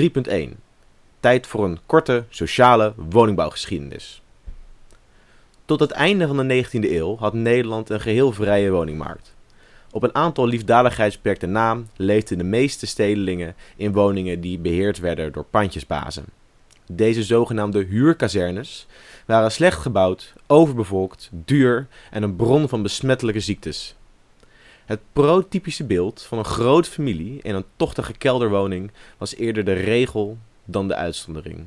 3.1 0.00 0.58
Tijd 1.20 1.46
voor 1.46 1.64
een 1.64 1.78
korte 1.86 2.24
sociale 2.28 2.92
woningbouwgeschiedenis. 2.96 4.20
Tot 5.66 5.80
het 5.80 5.90
einde 5.90 6.26
van 6.26 6.48
de 6.48 6.64
19e 6.64 6.90
eeuw 6.90 7.16
had 7.16 7.34
Nederland 7.34 7.90
een 7.90 8.00
geheel 8.00 8.32
vrije 8.32 8.70
woningmarkt. 8.70 9.34
Op 9.90 10.02
een 10.02 10.14
aantal 10.14 10.46
liefdadigheidsprojecten 10.46 11.52
na 11.52 11.82
leefden 11.96 12.38
de 12.38 12.44
meeste 12.44 12.86
stedelingen 12.86 13.54
in 13.76 13.92
woningen 13.92 14.40
die 14.40 14.58
beheerd 14.58 14.98
werden 14.98 15.32
door 15.32 15.44
pandjesbazen. 15.44 16.24
Deze 16.92 17.22
zogenaamde 17.22 17.84
huurkazernes 17.84 18.86
waren 19.24 19.52
slecht 19.52 19.78
gebouwd, 19.78 20.32
overbevolkt, 20.46 21.30
duur 21.32 21.86
en 22.10 22.22
een 22.22 22.36
bron 22.36 22.68
van 22.68 22.82
besmettelijke 22.82 23.40
ziektes. 23.40 23.94
Het 24.84 25.00
prototypische 25.12 25.84
beeld 25.84 26.22
van 26.22 26.38
een 26.38 26.44
grote 26.44 26.90
familie 26.90 27.38
in 27.42 27.54
een 27.54 27.64
tochtige 27.76 28.12
kelderwoning 28.12 28.90
was 29.18 29.34
eerder 29.34 29.64
de 29.64 29.72
regel 29.72 30.38
dan 30.64 30.88
de 30.88 30.94
uitzondering. 30.94 31.66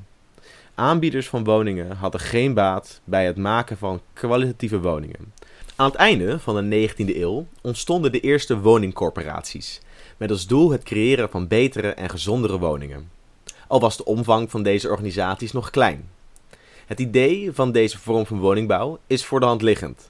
Aanbieders 0.80 1.28
van 1.28 1.44
woningen 1.44 1.92
hadden 1.92 2.22
geen 2.22 2.54
baat 2.54 3.02
bij 3.04 3.26
het 3.26 3.38
maken 3.38 3.78
van 3.78 4.02
kwalitatieve 4.14 4.80
woningen. 4.80 5.34
Aan 5.76 5.86
het 5.86 5.96
einde 5.96 6.40
van 6.40 6.70
de 6.70 6.90
19e 6.90 7.16
eeuw 7.16 7.48
ontstonden 7.62 8.12
de 8.12 8.20
eerste 8.20 8.60
woningcorporaties, 8.60 9.82
met 10.18 10.32
als 10.32 10.48
doel 10.48 10.72
het 10.72 10.84
creëren 10.84 11.30
van 11.30 11.48
betere 11.48 11.88
en 11.88 12.10
gezondere 12.10 12.58
woningen. 12.58 13.10
Al 13.68 13.80
was 13.80 13.98
de 13.98 14.06
omvang 14.06 14.52
van 14.52 14.64
deze 14.64 14.90
organisaties 14.90 15.52
nog 15.52 15.70
klein. 15.70 16.10
Het 16.86 17.00
idee 17.00 17.52
van 17.54 17.72
deze 17.72 18.00
vorm 18.00 18.26
van 18.26 18.40
woningbouw 18.40 19.00
is 19.08 19.26
voor 19.26 19.40
de 19.40 19.46
hand 19.46 19.62
liggend. 19.62 20.10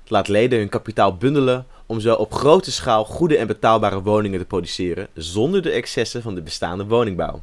Het 0.00 0.10
laat 0.10 0.28
leden 0.28 0.58
hun 0.58 0.68
kapitaal 0.68 1.16
bundelen 1.16 1.66
om 1.86 2.00
zo 2.00 2.14
op 2.14 2.32
grote 2.32 2.72
schaal 2.72 3.04
goede 3.04 3.36
en 3.36 3.46
betaalbare 3.46 4.02
woningen 4.02 4.38
te 4.38 4.46
produceren 4.46 5.08
zonder 5.14 5.62
de 5.62 5.70
excessen 5.70 6.22
van 6.22 6.34
de 6.34 6.42
bestaande 6.42 6.84
woningbouw. 6.84 7.42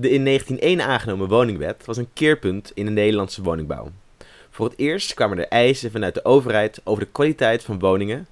De 0.00 0.10
in 0.10 0.24
1901 0.24 0.88
aangenomen 0.90 1.28
woningwet 1.28 1.84
was 1.84 1.96
een 1.96 2.12
keerpunt 2.12 2.70
in 2.74 2.84
de 2.84 2.90
Nederlandse 2.90 3.42
woningbouw. 3.42 3.90
Voor 4.50 4.66
het 4.66 4.78
eerst 4.78 5.14
kwamen 5.14 5.38
er 5.38 5.48
eisen 5.48 5.90
vanuit 5.90 6.14
de 6.14 6.24
overheid 6.24 6.80
over 6.84 7.04
de 7.04 7.10
kwaliteit 7.10 7.64
van 7.64 7.78
woningen 7.78 8.26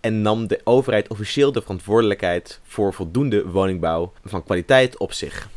en 0.00 0.22
nam 0.22 0.46
de 0.46 0.60
overheid 0.64 1.08
officieel 1.08 1.52
de 1.52 1.60
verantwoordelijkheid 1.60 2.60
voor 2.62 2.94
voldoende 2.94 3.48
woningbouw 3.48 4.12
van 4.24 4.44
kwaliteit 4.44 4.98
op 4.98 5.12
zich. 5.12 5.48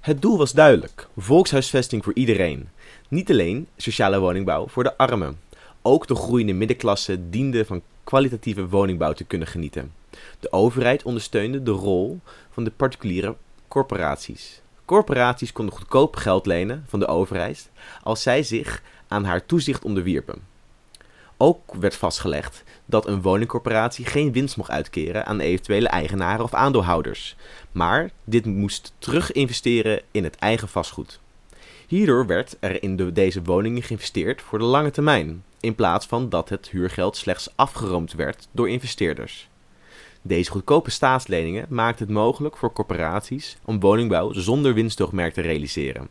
Het 0.00 0.22
doel 0.22 0.38
was 0.38 0.52
duidelijk: 0.52 1.08
volkshuisvesting 1.16 2.04
voor 2.04 2.14
iedereen. 2.14 2.68
Niet 3.08 3.30
alleen 3.30 3.68
sociale 3.76 4.18
woningbouw 4.18 4.68
voor 4.68 4.82
de 4.82 4.96
armen. 4.96 5.40
Ook 5.82 6.06
de 6.06 6.14
groeiende 6.14 6.52
middenklasse 6.52 7.28
diende 7.28 7.64
van 7.64 7.82
kwalitatieve 8.04 8.68
woningbouw 8.68 9.12
te 9.12 9.24
kunnen 9.24 9.48
genieten. 9.48 9.92
De 10.40 10.52
overheid 10.52 11.02
ondersteunde 11.02 11.62
de 11.62 11.70
rol 11.70 12.20
van 12.50 12.64
de 12.64 12.70
particuliere 12.70 13.36
corporaties. 13.68 14.60
Corporaties 14.90 15.52
konden 15.52 15.74
goedkoop 15.74 16.16
geld 16.16 16.46
lenen 16.46 16.84
van 16.88 17.00
de 17.00 17.06
overheid 17.06 17.70
als 18.02 18.22
zij 18.22 18.42
zich 18.42 18.82
aan 19.08 19.24
haar 19.24 19.46
toezicht 19.46 19.84
onderwierpen. 19.84 20.42
Ook 21.36 21.74
werd 21.74 21.96
vastgelegd 21.96 22.62
dat 22.86 23.06
een 23.06 23.22
woningcorporatie 23.22 24.06
geen 24.06 24.32
winst 24.32 24.56
mocht 24.56 24.70
uitkeren 24.70 25.26
aan 25.26 25.40
eventuele 25.40 25.88
eigenaren 25.88 26.44
of 26.44 26.54
aandeelhouders, 26.54 27.36
maar 27.72 28.10
dit 28.24 28.46
moest 28.46 28.92
terug 28.98 29.32
investeren 29.32 30.00
in 30.10 30.24
het 30.24 30.36
eigen 30.36 30.68
vastgoed. 30.68 31.20
Hierdoor 31.86 32.26
werd 32.26 32.56
er 32.60 32.82
in 32.82 32.96
de, 32.96 33.12
deze 33.12 33.42
woningen 33.42 33.82
geïnvesteerd 33.82 34.42
voor 34.42 34.58
de 34.58 34.64
lange 34.64 34.90
termijn, 34.90 35.44
in 35.60 35.74
plaats 35.74 36.06
van 36.06 36.28
dat 36.28 36.48
het 36.48 36.68
huurgeld 36.68 37.16
slechts 37.16 37.52
afgeroomd 37.56 38.12
werd 38.12 38.48
door 38.52 38.68
investeerders. 38.68 39.48
Deze 40.22 40.50
goedkope 40.50 40.90
staatsleningen 40.90 41.66
maakten 41.68 42.06
het 42.06 42.14
mogelijk 42.14 42.56
voor 42.56 42.72
corporaties 42.72 43.56
om 43.64 43.80
woningbouw 43.80 44.32
zonder 44.32 44.74
winstoogmerk 44.74 45.34
te 45.34 45.40
realiseren. 45.40 46.08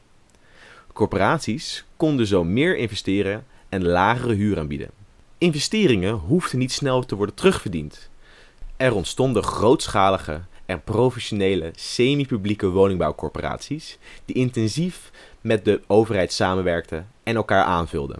Corporaties 0.93 1.85
konden 1.97 2.27
zo 2.27 2.43
meer 2.43 2.77
investeren 2.77 3.45
en 3.69 3.85
lagere 3.85 4.33
huur 4.33 4.59
aanbieden. 4.59 4.89
Investeringen 5.37 6.13
hoefden 6.13 6.59
niet 6.59 6.71
snel 6.71 7.05
te 7.05 7.15
worden 7.15 7.35
terugverdiend. 7.35 8.09
Er 8.77 8.93
ontstonden 8.93 9.43
grootschalige 9.43 10.41
en 10.65 10.83
professionele 10.83 11.71
semi-publieke 11.75 12.67
woningbouwcorporaties 12.67 13.97
die 14.25 14.35
intensief 14.35 15.11
met 15.41 15.65
de 15.65 15.81
overheid 15.87 16.33
samenwerkten 16.33 17.07
en 17.23 17.35
elkaar 17.35 17.63
aanvulden. 17.63 18.19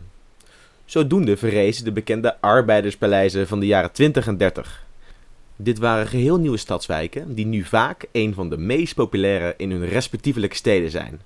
Zodoende 0.86 1.38
verrezen 1.38 1.84
de 1.84 1.92
bekende 1.92 2.42
arbeiderspaleizen 2.42 3.48
van 3.48 3.60
de 3.60 3.66
jaren 3.66 3.92
20 3.92 4.28
en 4.28 4.38
30. 4.38 4.88
Dit 5.62 5.80
waren 5.80 6.08
geheel 6.08 6.38
nieuwe 6.38 6.58
stadswijken 6.58 7.36
die 7.36 7.46
nu 7.46 7.64
vaak 7.64 8.06
een 8.12 8.34
van 8.34 8.50
de 8.50 8.58
meest 8.58 8.96
populaire 8.96 9.54
in 9.58 9.72
hun 9.72 9.86
respectievelijke 9.86 10.56
steden 10.56 10.92
zijn. 10.92 11.22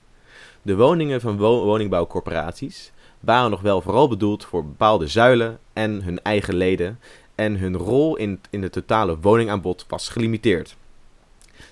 De 0.61 0.75
woningen 0.75 1.21
van 1.21 1.37
woningbouwcorporaties 1.37 2.91
waren 3.19 3.49
nog 3.49 3.61
wel 3.61 3.81
vooral 3.81 4.07
bedoeld 4.07 4.45
voor 4.45 4.65
bepaalde 4.65 5.07
zuilen 5.07 5.59
en 5.73 6.03
hun 6.03 6.21
eigen 6.21 6.55
leden 6.55 6.99
en 7.35 7.57
hun 7.57 7.77
rol 7.77 8.15
in, 8.15 8.41
in 8.49 8.61
het 8.63 8.71
totale 8.71 9.19
woningaanbod 9.19 9.85
was 9.87 10.09
gelimiteerd. 10.09 10.75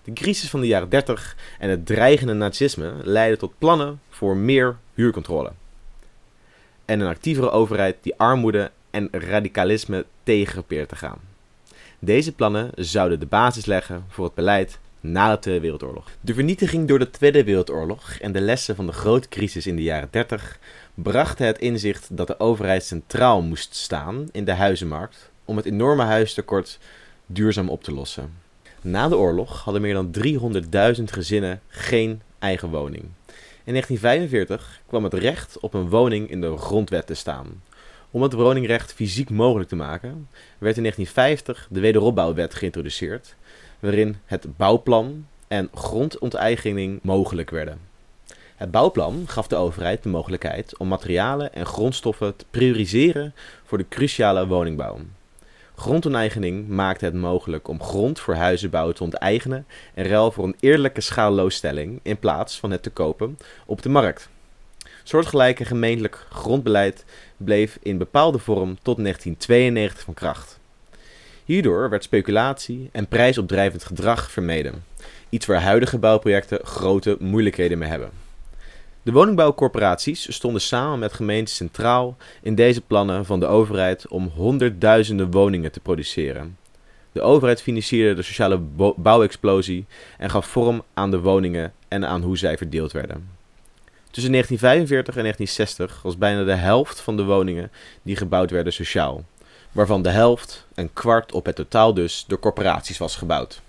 De 0.04 0.14
crisis 0.14 0.50
van 0.50 0.62
de 0.62 0.68
jaren 0.68 0.90
30 0.90 1.38
en 1.60 1.70
het 1.70 1.86
dreigende 1.86 2.34
nazisme 2.34 2.94
leidden 3.04 3.40
tot 3.40 3.58
plannen 3.58 4.02
voor 4.10 4.38
meer 4.38 4.78
huurcontrole. 4.94 5.52
En 6.86 7.00
een 7.00 7.08
actievere 7.08 7.50
overheid 7.50 7.98
die 8.02 8.16
armoede 8.18 8.72
en 8.90 9.08
radicalisme 9.12 10.06
tegengepeerd 10.24 10.90
te 10.90 10.96
gaan. 10.96 11.31
Deze 12.04 12.32
plannen 12.32 12.72
zouden 12.76 13.20
de 13.20 13.26
basis 13.26 13.66
leggen 13.66 14.06
voor 14.08 14.26
het 14.26 14.34
beleid 14.34 14.80
na 15.00 15.32
de 15.32 15.40
Tweede 15.40 15.62
Wereldoorlog. 15.62 16.10
De 16.22 16.34
vernietiging 16.34 16.88
door 16.88 17.00
de 17.00 17.10
Tweede 17.10 17.44
Wereldoorlog 17.44 18.18
en 18.22 18.32
de 18.32 18.42
lessen 18.42 18.76
van 18.76 18.86
de 18.86 18.92
grote 18.92 19.28
crisis 19.28 19.68
in 19.68 19.76
de 19.76 19.84
jaren 19.84 20.08
30 20.12 20.60
brachten 20.94 21.46
het 21.46 21.58
inzicht 21.58 22.18
dat 22.18 22.28
de 22.28 22.40
overheid 22.40 22.84
centraal 22.84 23.42
moest 23.42 23.76
staan 23.76 24.28
in 24.32 24.46
de 24.46 24.52
huizenmarkt 24.52 25.32
om 25.46 25.58
het 25.58 25.66
enorme 25.66 26.04
huistekort 26.04 26.80
duurzaam 27.26 27.70
op 27.70 27.84
te 27.84 27.94
lossen. 27.94 28.34
Na 28.82 29.08
de 29.08 29.18
oorlog 29.18 29.64
hadden 29.64 29.82
meer 29.82 29.94
dan 29.94 30.16
300.000 30.98 31.04
gezinnen 31.04 31.62
geen 31.68 32.22
eigen 32.40 32.70
woning. 32.70 33.04
In 33.64 33.74
1945 33.74 34.82
kwam 34.88 35.04
het 35.04 35.14
recht 35.14 35.60
op 35.60 35.74
een 35.74 35.90
woning 35.90 36.30
in 36.30 36.42
de 36.42 36.58
grondwet 36.58 37.08
te 37.08 37.14
staan. 37.14 37.62
Om 38.14 38.22
het 38.22 38.34
woningrecht 38.34 38.94
fysiek 38.94 39.30
mogelijk 39.30 39.70
te 39.70 39.76
maken, 39.76 40.28
werd 40.58 40.78
in 40.78 40.84
1950 40.84 41.68
de 41.70 41.80
wederopbouwwet 41.80 42.54
geïntroduceerd, 42.54 43.36
waarin 43.80 44.18
het 44.26 44.58
bouwplan 44.58 45.26
en 45.48 45.70
grondonteigening 45.74 47.00
mogelijk 47.04 47.50
werden. 47.50 47.80
Het 48.56 48.72
bouwplan 48.72 49.24
gaf 49.28 49.48
de 49.48 49.56
overheid 49.56 50.04
de 50.04 50.10
mogelijkheid 50.10 50.78
om 50.78 50.88
materialen 50.88 51.54
en 51.54 51.66
grondstoffen 51.66 52.36
te 52.36 52.46
prioriseren 52.50 53.34
voor 53.66 53.78
de 53.78 53.88
cruciale 53.90 54.48
woningbouw. 54.48 54.98
Grondoneigening 55.76 56.68
maakte 56.68 57.06
het 57.06 57.14
mogelijk 57.14 57.68
om 57.68 57.84
grond 57.84 58.20
voor 58.20 58.36
huizenbouw 58.36 58.92
te 58.92 59.04
onteigenen 59.04 59.66
en 59.94 60.06
ruil 60.06 60.32
voor 60.32 60.44
een 60.44 60.58
eerlijke 60.60 61.02
schaalloosstelling 61.02 62.00
in 62.04 62.18
plaats 62.18 62.60
van 62.60 62.72
het 62.72 62.84
te 62.84 62.90
kopen 62.90 63.38
op 63.66 63.82
de 63.82 63.90
markt. 63.90 64.30
Soortgelijke 65.12 65.66
gemeentelijk 65.66 66.26
grondbeleid 66.30 67.06
bleef 67.38 67.78
in 67.82 67.98
bepaalde 67.98 68.40
vorm 68.40 68.78
tot 68.82 68.98
1992 68.98 70.04
van 70.04 70.14
kracht. 70.14 70.60
Hierdoor 71.46 71.90
werd 71.90 72.04
speculatie 72.04 72.90
en 72.92 73.08
prijsopdrijvend 73.08 73.84
gedrag 73.84 74.32
vermeden, 74.32 74.84
iets 75.30 75.46
waar 75.46 75.62
huidige 75.62 75.98
bouwprojecten 75.98 76.60
grote 76.64 77.18
moeilijkheden 77.20 77.78
mee 77.78 77.90
hebben. 77.90 78.10
De 79.04 79.12
woningbouwcorporaties 79.12 80.34
stonden 80.34 80.62
samen 80.62 81.00
met 81.00 81.14
gemeenten 81.14 81.56
centraal 81.56 82.18
in 82.42 82.56
deze 82.56 82.82
plannen 82.82 83.26
van 83.26 83.40
de 83.40 83.48
overheid 83.48 84.08
om 84.08 84.32
honderdduizenden 84.36 85.32
woningen 85.32 85.72
te 85.72 85.80
produceren. 85.80 86.58
De 87.12 87.22
overheid 87.22 87.62
financierde 87.62 88.16
de 88.16 88.22
sociale 88.22 88.58
bouwexplosie 88.98 89.86
en 90.18 90.30
gaf 90.30 90.46
vorm 90.46 90.84
aan 90.94 91.12
de 91.12 91.20
woningen 91.20 91.74
en 91.88 92.06
aan 92.06 92.22
hoe 92.22 92.38
zij 92.38 92.58
verdeeld 92.58 92.92
werden. 92.92 93.41
Tussen 94.12 94.32
1945 94.32 95.16
en 95.16 95.22
1960 95.22 96.02
was 96.02 96.18
bijna 96.18 96.44
de 96.44 96.62
helft 96.62 97.00
van 97.00 97.18
de 97.18 97.24
woningen 97.24 97.72
die 98.02 98.16
gebouwd 98.16 98.52
werden 98.52 98.74
sociaal, 98.74 99.24
waarvan 99.72 100.02
de 100.02 100.10
helft, 100.10 100.66
een 100.76 100.94
kwart 100.94 101.32
op 101.32 101.46
het 101.46 101.56
totaal 101.56 101.94
dus, 101.94 102.26
door 102.28 102.40
corporaties 102.40 102.98
was 102.98 103.16
gebouwd. 103.16 103.62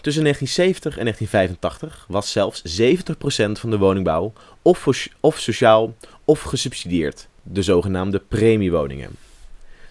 Tussen 0.00 0.22
1970 0.22 0.98
en 0.98 1.04
1985 1.04 2.04
was 2.08 2.32
zelfs 2.32 2.80
70% 2.80 3.60
van 3.60 3.70
de 3.70 3.78
woningbouw 3.78 4.32
of, 4.62 4.88
of 5.20 5.38
sociaal 5.38 5.94
of 6.24 6.42
gesubsidieerd, 6.42 7.28
de 7.42 7.62
zogenaamde 7.62 8.18
premiewoningen. 8.28 9.10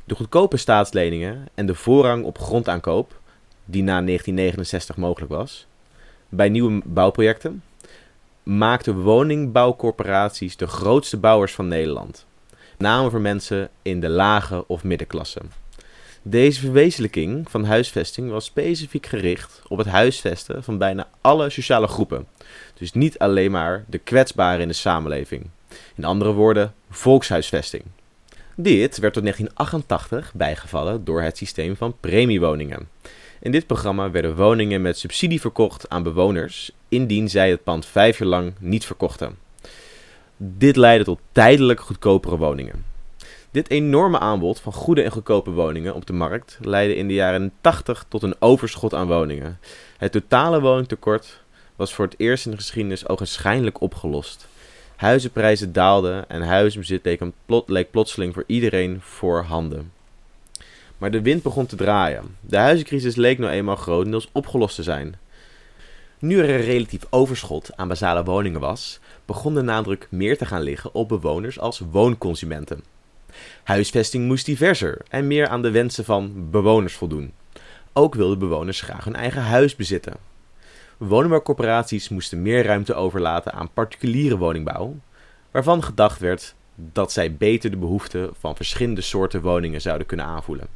De 0.03 0.15
goedkope 0.15 0.57
staatsleningen 0.57 1.47
en 1.53 1.65
de 1.65 1.75
voorrang 1.75 2.23
op 2.23 2.37
grondaankoop, 2.37 3.19
die 3.65 3.83
na 3.83 4.01
1969 4.01 4.97
mogelijk 4.97 5.31
was, 5.31 5.65
bij 6.29 6.49
nieuwe 6.49 6.81
bouwprojecten, 6.85 7.63
maakten 8.43 9.01
woningbouwcorporaties 9.01 10.57
de 10.57 10.67
grootste 10.67 11.17
bouwers 11.17 11.53
van 11.53 11.67
Nederland. 11.67 12.25
Name 12.77 13.09
voor 13.09 13.21
mensen 13.21 13.69
in 13.81 13.99
de 13.99 14.09
lage 14.09 14.63
of 14.67 14.83
middenklasse. 14.83 15.41
Deze 16.21 16.59
verwezenlijking 16.59 17.51
van 17.51 17.63
huisvesting 17.63 18.29
was 18.29 18.45
specifiek 18.45 19.05
gericht 19.05 19.61
op 19.67 19.77
het 19.77 19.87
huisvesten 19.87 20.63
van 20.63 20.77
bijna 20.77 21.07
alle 21.21 21.49
sociale 21.49 21.87
groepen. 21.87 22.27
Dus 22.73 22.93
niet 22.93 23.19
alleen 23.19 23.51
maar 23.51 23.85
de 23.87 23.97
kwetsbaren 23.97 24.61
in 24.61 24.67
de 24.67 24.73
samenleving. 24.73 25.49
In 25.95 26.03
andere 26.03 26.31
woorden, 26.31 26.73
volkshuisvesting. 26.89 27.83
Dit 28.55 28.97
werd 28.97 29.13
tot 29.13 29.23
1988 29.23 30.33
bijgevallen 30.33 31.03
door 31.03 31.21
het 31.21 31.37
systeem 31.37 31.75
van 31.75 31.95
premiewoningen. 31.99 32.89
In 33.39 33.51
dit 33.51 33.67
programma 33.67 34.11
werden 34.11 34.35
woningen 34.35 34.81
met 34.81 34.97
subsidie 34.97 35.41
verkocht 35.41 35.89
aan 35.89 36.03
bewoners, 36.03 36.71
indien 36.91 37.29
zij 37.29 37.49
het 37.49 37.63
pand 37.63 37.85
vijf 37.85 38.17
jaar 38.17 38.27
lang 38.27 38.53
niet 38.59 38.85
verkochten. 38.85 39.37
Dit 40.37 40.75
leidde 40.75 41.05
tot 41.05 41.19
tijdelijk 41.31 41.79
goedkopere 41.79 42.37
woningen. 42.37 42.85
Dit 43.51 43.69
enorme 43.69 44.19
aanbod 44.19 44.59
van 44.59 44.73
goede 44.73 45.01
en 45.01 45.11
goedkope 45.11 45.51
woningen 45.51 45.95
op 45.95 46.05
de 46.05 46.13
markt 46.13 46.57
leidde 46.61 46.95
in 46.95 47.07
de 47.07 47.13
jaren 47.13 47.53
80 47.61 48.05
tot 48.07 48.23
een 48.23 48.35
overschot 48.39 48.93
aan 48.93 49.07
woningen. 49.07 49.59
Het 49.97 50.11
totale 50.11 50.61
woningtekort 50.61 51.41
was 51.75 51.93
voor 51.93 52.05
het 52.05 52.15
eerst 52.17 52.45
in 52.45 52.51
de 52.51 52.57
geschiedenis 52.57 53.07
ogenschijnlijk 53.07 53.81
opgelost. 53.81 54.47
Huizenprijzen 54.95 55.73
daalden 55.73 56.29
en 56.29 56.41
huizenbezit 56.41 57.05
leek, 57.05 57.21
plot, 57.45 57.69
leek 57.69 57.91
plotseling 57.91 58.33
voor 58.33 58.43
iedereen 58.47 58.97
voorhanden. 59.01 59.91
Maar 60.97 61.11
de 61.11 61.21
wind 61.21 61.43
begon 61.43 61.65
te 61.65 61.75
draaien. 61.75 62.37
De 62.39 62.57
huizencrisis 62.57 63.15
leek 63.15 63.37
nou 63.37 63.51
eenmaal 63.51 63.75
grotendeels 63.75 64.29
opgelost 64.31 64.75
te 64.75 64.83
zijn. 64.83 65.15
Nu 66.21 66.39
er 66.39 66.49
een 66.49 66.61
relatief 66.61 67.01
overschot 67.09 67.69
aan 67.75 67.87
basale 67.87 68.23
woningen 68.23 68.59
was, 68.59 68.99
begon 69.25 69.53
de 69.53 69.61
nadruk 69.61 70.07
meer 70.09 70.37
te 70.37 70.45
gaan 70.45 70.61
liggen 70.61 70.93
op 70.93 71.07
bewoners 71.07 71.59
als 71.59 71.81
woonconsumenten. 71.91 72.83
Huisvesting 73.63 74.25
moest 74.25 74.45
diverser 74.45 75.01
en 75.09 75.27
meer 75.27 75.47
aan 75.47 75.61
de 75.61 75.71
wensen 75.71 76.05
van 76.05 76.49
bewoners 76.49 76.93
voldoen. 76.93 77.33
Ook 77.93 78.15
wilden 78.15 78.39
bewoners 78.39 78.81
graag 78.81 79.03
hun 79.03 79.15
eigen 79.15 79.41
huis 79.41 79.75
bezitten. 79.75 80.13
Woningbouwcorporaties 80.97 82.09
moesten 82.09 82.41
meer 82.41 82.65
ruimte 82.65 82.93
overlaten 82.93 83.53
aan 83.53 83.73
particuliere 83.73 84.37
woningbouw, 84.37 84.95
waarvan 85.51 85.83
gedacht 85.83 86.19
werd 86.19 86.55
dat 86.75 87.11
zij 87.11 87.35
beter 87.35 87.71
de 87.71 87.77
behoeften 87.77 88.29
van 88.39 88.55
verschillende 88.55 89.01
soorten 89.01 89.41
woningen 89.41 89.81
zouden 89.81 90.07
kunnen 90.07 90.25
aanvoelen. 90.25 90.67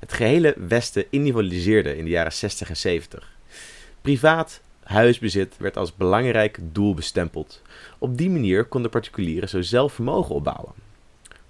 Het 0.00 0.12
gehele 0.12 0.54
Westen 0.68 1.04
individualiseerde 1.10 1.96
in 1.96 2.04
de 2.04 2.10
jaren 2.10 2.32
60 2.32 2.68
en 2.68 2.76
70. 2.76 3.35
Privaat 4.06 4.60
huisbezit 4.82 5.56
werd 5.58 5.76
als 5.76 5.96
belangrijk 5.96 6.58
doel 6.62 6.94
bestempeld. 6.94 7.62
Op 7.98 8.18
die 8.18 8.30
manier 8.30 8.64
konden 8.64 8.90
particulieren 8.90 9.48
zo 9.48 9.62
zelf 9.62 9.92
vermogen 9.92 10.34
opbouwen. 10.34 10.72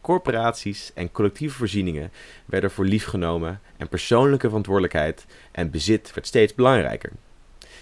Corporaties 0.01 0.91
en 0.95 1.13
collectieve 1.13 1.57
voorzieningen 1.57 2.11
werden 2.47 2.71
voor 2.71 2.85
lief 2.85 3.05
genomen 3.05 3.61
en 3.77 3.89
persoonlijke 3.89 4.47
verantwoordelijkheid 4.47 5.27
en 5.53 5.71
bezit 5.71 6.15
werd 6.15 6.27
steeds 6.27 6.55
belangrijker. 6.55 7.11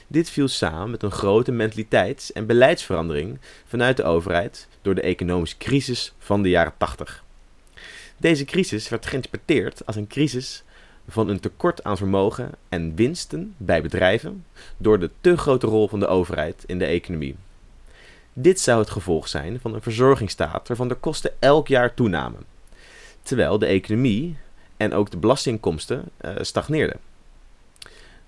Dit 0.07 0.31
viel 0.31 0.49
samen 0.49 0.91
met 0.91 1.03
een 1.03 1.11
grote 1.11 1.53
mentaliteits- 1.53 2.33
en 2.33 2.47
beleidsverandering 2.47 3.39
vanuit 3.67 3.97
de 3.97 4.05
overheid 4.05 4.69
door 4.83 4.95
de 4.95 5.01
economische 5.01 5.59
crisis 5.59 6.15
van 6.19 6.43
de 6.43 6.49
jaren 6.49 6.75
80. 6.77 7.25
Deze 8.17 8.45
crisis 8.45 8.89
werd 8.89 9.07
geïnterpreteerd 9.07 9.87
als 9.87 9.97
een 9.97 10.07
crisis 10.07 10.65
van 11.09 11.29
een 11.29 11.41
tekort 11.41 11.85
aan 11.85 11.97
vermogen 11.97 12.51
en 12.69 12.95
winsten 12.95 13.55
bij 13.57 13.83
bedrijven 13.83 14.45
door 14.77 14.99
de 14.99 15.11
te 15.21 15.37
grote 15.37 15.67
rol 15.67 15.89
van 15.89 16.01
de 16.01 16.07
overheid 16.07 16.65
in 16.67 16.79
de 16.79 16.85
economie. 16.85 17.37
Dit 18.33 18.61
zou 18.61 18.79
het 18.79 18.91
gevolg 18.91 19.29
zijn 19.29 19.61
van 19.61 19.75
een 19.75 19.83
verzorgingsstaat 19.83 20.69
waarvan 20.69 20.89
de 20.89 20.95
kosten 20.95 21.33
elk 21.39 21.69
jaar 21.69 21.95
toenamen, 21.95 22.45
terwijl 23.23 23.59
de 23.59 23.67
economie 23.67 24.37
en 24.77 24.93
ook 24.93 25.11
de 25.11 25.17
belastinginkomsten 25.17 26.05
uh, 26.21 26.31
stagneerden. 26.41 27.01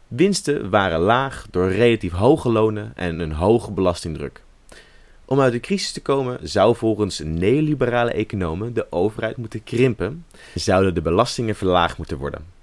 Winsten 0.08 0.70
waren 0.70 1.00
laag 1.00 1.46
door 1.50 1.72
relatief 1.72 2.12
hoge 2.12 2.48
lonen 2.48 2.92
en 2.94 3.18
een 3.18 3.32
hoge 3.32 3.70
belastingdruk. 3.70 4.42
Om 5.24 5.40
uit 5.40 5.52
de 5.52 5.60
crisis 5.60 5.92
te 5.92 6.02
komen 6.02 6.38
zou 6.42 6.76
volgens 6.76 7.18
neoliberale 7.18 8.10
economen 8.10 8.74
de 8.74 8.86
overheid 8.90 9.36
moeten 9.36 9.64
krimpen 9.64 10.24
en 10.54 10.60
zouden 10.60 10.94
de 10.94 11.02
belastingen 11.02 11.56
verlaagd 11.56 11.98
moeten 11.98 12.18
worden. 12.18 12.55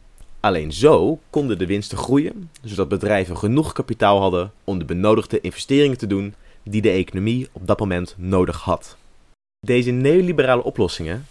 Alleen 0.46 0.72
zo 0.72 1.20
konden 1.30 1.58
de 1.58 1.66
winsten 1.66 1.98
groeien, 1.98 2.50
zodat 2.64 2.88
bedrijven 2.88 3.38
genoeg 3.38 3.74
kapitaal 3.74 4.20
hadden 4.20 4.52
om 4.64 4.80
de 4.80 4.86
benodigde 4.86 5.42
investeringen 5.42 5.98
te 5.98 6.08
doen 6.08 6.34
die 6.64 6.82
de 6.82 6.90
economie 6.90 7.48
op 7.52 7.68
dat 7.68 7.80
moment 7.80 8.16
nodig 8.18 8.62
had. 8.62 8.98
Deze 9.60 9.92
neoliberale 9.92 10.64
oplossingen 10.64 11.26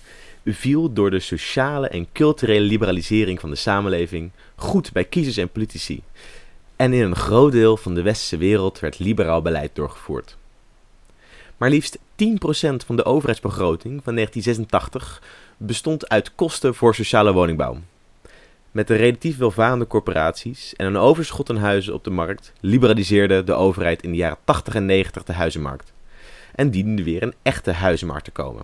viel 0.45 0.93
door 0.93 1.11
de 1.11 1.21
sociale 1.21 1.89
en 1.89 2.07
culturele 2.13 2.65
liberalisering 2.65 3.41
van 3.41 3.51
de 3.51 3.57
samenleving 3.57 4.31
goed 4.55 4.93
bij 4.93 5.05
kiezers 5.05 5.37
en 5.37 5.49
politici. 5.49 6.03
En 6.77 6.93
in 6.93 7.03
een 7.03 7.17
groot 7.17 7.53
deel 7.53 7.77
van 7.77 7.95
de 7.95 8.03
westerse 8.03 8.37
wereld 8.37 8.81
werd 8.81 8.99
liberaal 8.99 9.43
beleid 9.43 9.75
doorgevoerd. 9.75 10.37
Maar 11.57 11.71
liefst 11.71 11.99
10% 11.99 12.01
van 12.87 12.97
de 12.97 13.05
overheidsbegroting 13.05 14.01
van 14.05 14.15
1986 14.15 15.23
bestond 15.57 16.09
uit 16.09 16.35
kosten 16.35 16.75
voor 16.75 16.95
sociale 16.95 17.33
woningbouw. 17.33 17.79
Met 18.73 18.87
de 18.87 18.95
relatief 18.95 19.37
welvarende 19.37 19.87
corporaties 19.87 20.75
en 20.77 20.87
een 20.87 20.97
overschot 20.97 21.51
aan 21.51 21.57
huizen 21.57 21.95
op 21.95 22.05
de 22.05 22.11
markt 22.11 22.53
liberaliseerde 22.61 23.45
de 23.45 23.53
overheid 23.53 24.03
in 24.03 24.11
de 24.11 24.17
jaren 24.17 24.39
80 24.45 24.75
en 24.75 24.87
90 24.87 25.25
de 25.25 25.33
huizenmarkt. 25.33 25.93
En 26.55 26.71
diende 26.71 27.03
weer 27.03 27.23
een 27.23 27.35
echte 27.43 27.73
huizenmarkt 27.73 28.25
te 28.25 28.31
komen. 28.31 28.63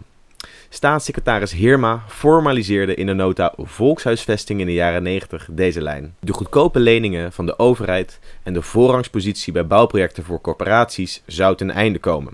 Staatssecretaris 0.69 1.53
Heerma 1.53 2.03
formaliseerde 2.07 2.95
in 2.95 3.07
de 3.07 3.13
nota 3.13 3.53
Volkshuisvesting 3.57 4.61
in 4.61 4.67
de 4.67 4.73
jaren 4.73 5.03
90 5.03 5.49
deze 5.51 5.83
lijn. 5.83 6.15
De 6.21 6.33
goedkope 6.33 6.79
leningen 6.79 7.33
van 7.33 7.47
de 7.47 7.59
overheid 7.59 8.19
en 8.43 8.53
de 8.53 8.63
voorrangspositie 8.63 9.53
bij 9.53 9.67
bouwprojecten 9.67 10.25
voor 10.25 10.41
corporaties 10.41 11.23
zou 11.27 11.57
ten 11.57 11.71
einde 11.71 11.99
komen. 11.99 12.33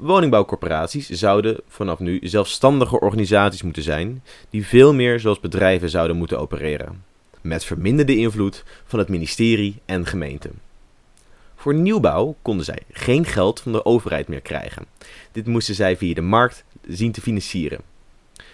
Woningbouwcorporaties 0.00 1.08
zouden 1.08 1.60
vanaf 1.68 1.98
nu 1.98 2.18
zelfstandige 2.22 3.00
organisaties 3.00 3.62
moeten 3.62 3.82
zijn, 3.82 4.22
die 4.50 4.66
veel 4.66 4.94
meer 4.94 5.20
zoals 5.20 5.40
bedrijven 5.40 5.90
zouden 5.90 6.16
moeten 6.16 6.38
opereren, 6.38 7.04
met 7.40 7.64
verminderde 7.64 8.16
invloed 8.16 8.64
van 8.84 8.98
het 8.98 9.08
ministerie 9.08 9.80
en 9.84 10.06
gemeente. 10.06 10.50
Voor 11.54 11.74
nieuwbouw 11.74 12.36
konden 12.42 12.64
zij 12.64 12.78
geen 12.92 13.24
geld 13.24 13.60
van 13.60 13.72
de 13.72 13.84
overheid 13.84 14.28
meer 14.28 14.40
krijgen. 14.40 14.86
Dit 15.32 15.46
moesten 15.46 15.74
zij 15.74 15.96
via 15.96 16.14
de 16.14 16.20
markt 16.20 16.64
zien 16.88 17.12
te 17.12 17.20
financieren. 17.20 17.80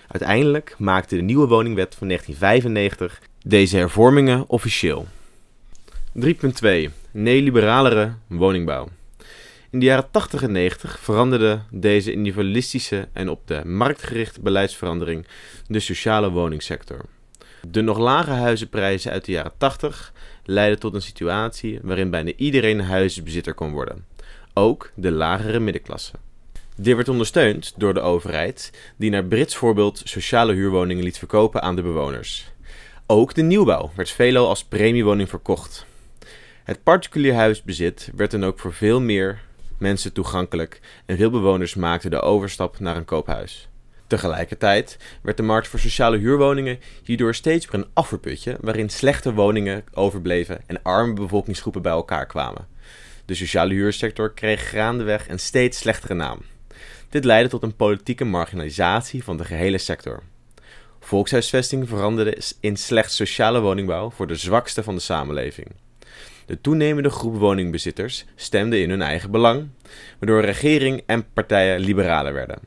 Uiteindelijk 0.08 0.74
maakte 0.78 1.16
de 1.16 1.22
nieuwe 1.22 1.46
woningwet 1.46 1.94
van 1.94 2.06
1995 2.06 3.20
deze 3.44 3.76
hervormingen 3.76 4.44
officieel. 4.48 5.06
3.2 6.24 6.30
Neoliberalere 7.10 8.12
woningbouw. 8.26 8.88
In 9.70 9.78
de 9.78 9.84
jaren 9.84 10.10
80 10.10 10.42
en 10.42 10.52
90 10.52 10.98
veranderde 11.00 11.60
deze 11.70 12.12
individualistische 12.12 13.08
en 13.12 13.28
op 13.28 13.46
de 13.46 13.64
markt 13.64 14.02
gerichte 14.02 14.40
beleidsverandering 14.40 15.26
de 15.66 15.80
sociale 15.80 16.30
woningsector. 16.30 17.00
De 17.68 17.80
nog 17.80 17.98
lage 17.98 18.30
huizenprijzen 18.30 19.12
uit 19.12 19.24
de 19.24 19.32
jaren 19.32 19.52
80 19.58 20.12
leidden 20.44 20.78
tot 20.78 20.94
een 20.94 21.02
situatie 21.02 21.78
waarin 21.82 22.10
bijna 22.10 22.32
iedereen 22.36 22.80
huizenbezitter 22.80 23.54
kon 23.54 23.72
worden, 23.72 24.04
ook 24.54 24.90
de 24.94 25.10
lagere 25.10 25.60
middenklasse. 25.60 26.12
Dit 26.76 26.94
werd 26.94 27.08
ondersteund 27.08 27.72
door 27.76 27.94
de 27.94 28.00
overheid, 28.00 28.72
die 28.96 29.10
naar 29.10 29.24
Brits 29.24 29.56
voorbeeld 29.56 30.02
sociale 30.04 30.52
huurwoningen 30.52 31.04
liet 31.04 31.18
verkopen 31.18 31.62
aan 31.62 31.76
de 31.76 31.82
bewoners. 31.82 32.46
Ook 33.06 33.34
de 33.34 33.42
nieuwbouw 33.42 33.90
werd 33.96 34.10
veelal 34.10 34.48
als 34.48 34.64
premiewoning 34.64 35.28
verkocht. 35.28 35.86
Het 36.64 36.82
particulier 36.82 37.34
huisbezit 37.34 38.10
werd 38.16 38.30
dan 38.30 38.44
ook 38.44 38.58
voor 38.58 38.72
veel 38.72 39.00
meer 39.00 39.40
mensen 39.78 40.12
toegankelijk 40.12 40.80
en 41.06 41.16
veel 41.16 41.30
bewoners 41.30 41.74
maakten 41.74 42.10
de 42.10 42.20
overstap 42.20 42.78
naar 42.78 42.96
een 42.96 43.04
koophuis. 43.04 43.68
Tegelijkertijd 44.06 44.98
werd 45.22 45.36
de 45.36 45.42
markt 45.42 45.68
voor 45.68 45.78
sociale 45.78 46.18
huurwoningen 46.18 46.78
hierdoor 47.04 47.34
steeds 47.34 47.66
weer 47.66 47.80
een 47.80 47.90
afverputje 47.92 48.56
waarin 48.60 48.88
slechte 48.88 49.32
woningen 49.32 49.84
overbleven 49.92 50.60
en 50.66 50.82
arme 50.82 51.12
bevolkingsgroepen 51.12 51.82
bij 51.82 51.92
elkaar 51.92 52.26
kwamen. 52.26 52.66
De 53.24 53.34
sociale 53.34 53.74
huursector 53.74 54.32
kreeg 54.32 54.70
gaandeweg 54.70 55.28
een 55.28 55.38
steeds 55.38 55.78
slechtere 55.78 56.14
naam. 56.14 56.38
Dit 57.08 57.24
leidde 57.24 57.50
tot 57.50 57.62
een 57.62 57.76
politieke 57.76 58.24
marginalisatie 58.24 59.24
van 59.24 59.36
de 59.36 59.44
gehele 59.44 59.78
sector. 59.78 60.22
Volkshuisvesting 61.00 61.88
veranderde 61.88 62.38
in 62.60 62.76
slechts 62.76 63.16
sociale 63.16 63.60
woningbouw 63.60 64.10
voor 64.10 64.26
de 64.26 64.36
zwakste 64.36 64.82
van 64.82 64.94
de 64.94 65.00
samenleving. 65.00 65.66
De 66.46 66.60
toenemende 66.60 67.10
groep 67.10 67.36
woningbezitters 67.36 68.24
stemde 68.34 68.80
in 68.80 68.90
hun 68.90 69.02
eigen 69.02 69.30
belang, 69.30 69.68
waardoor 70.18 70.40
regering 70.40 71.02
en 71.06 71.32
partijen 71.32 71.80
liberaler 71.80 72.32
werden. 72.32 72.58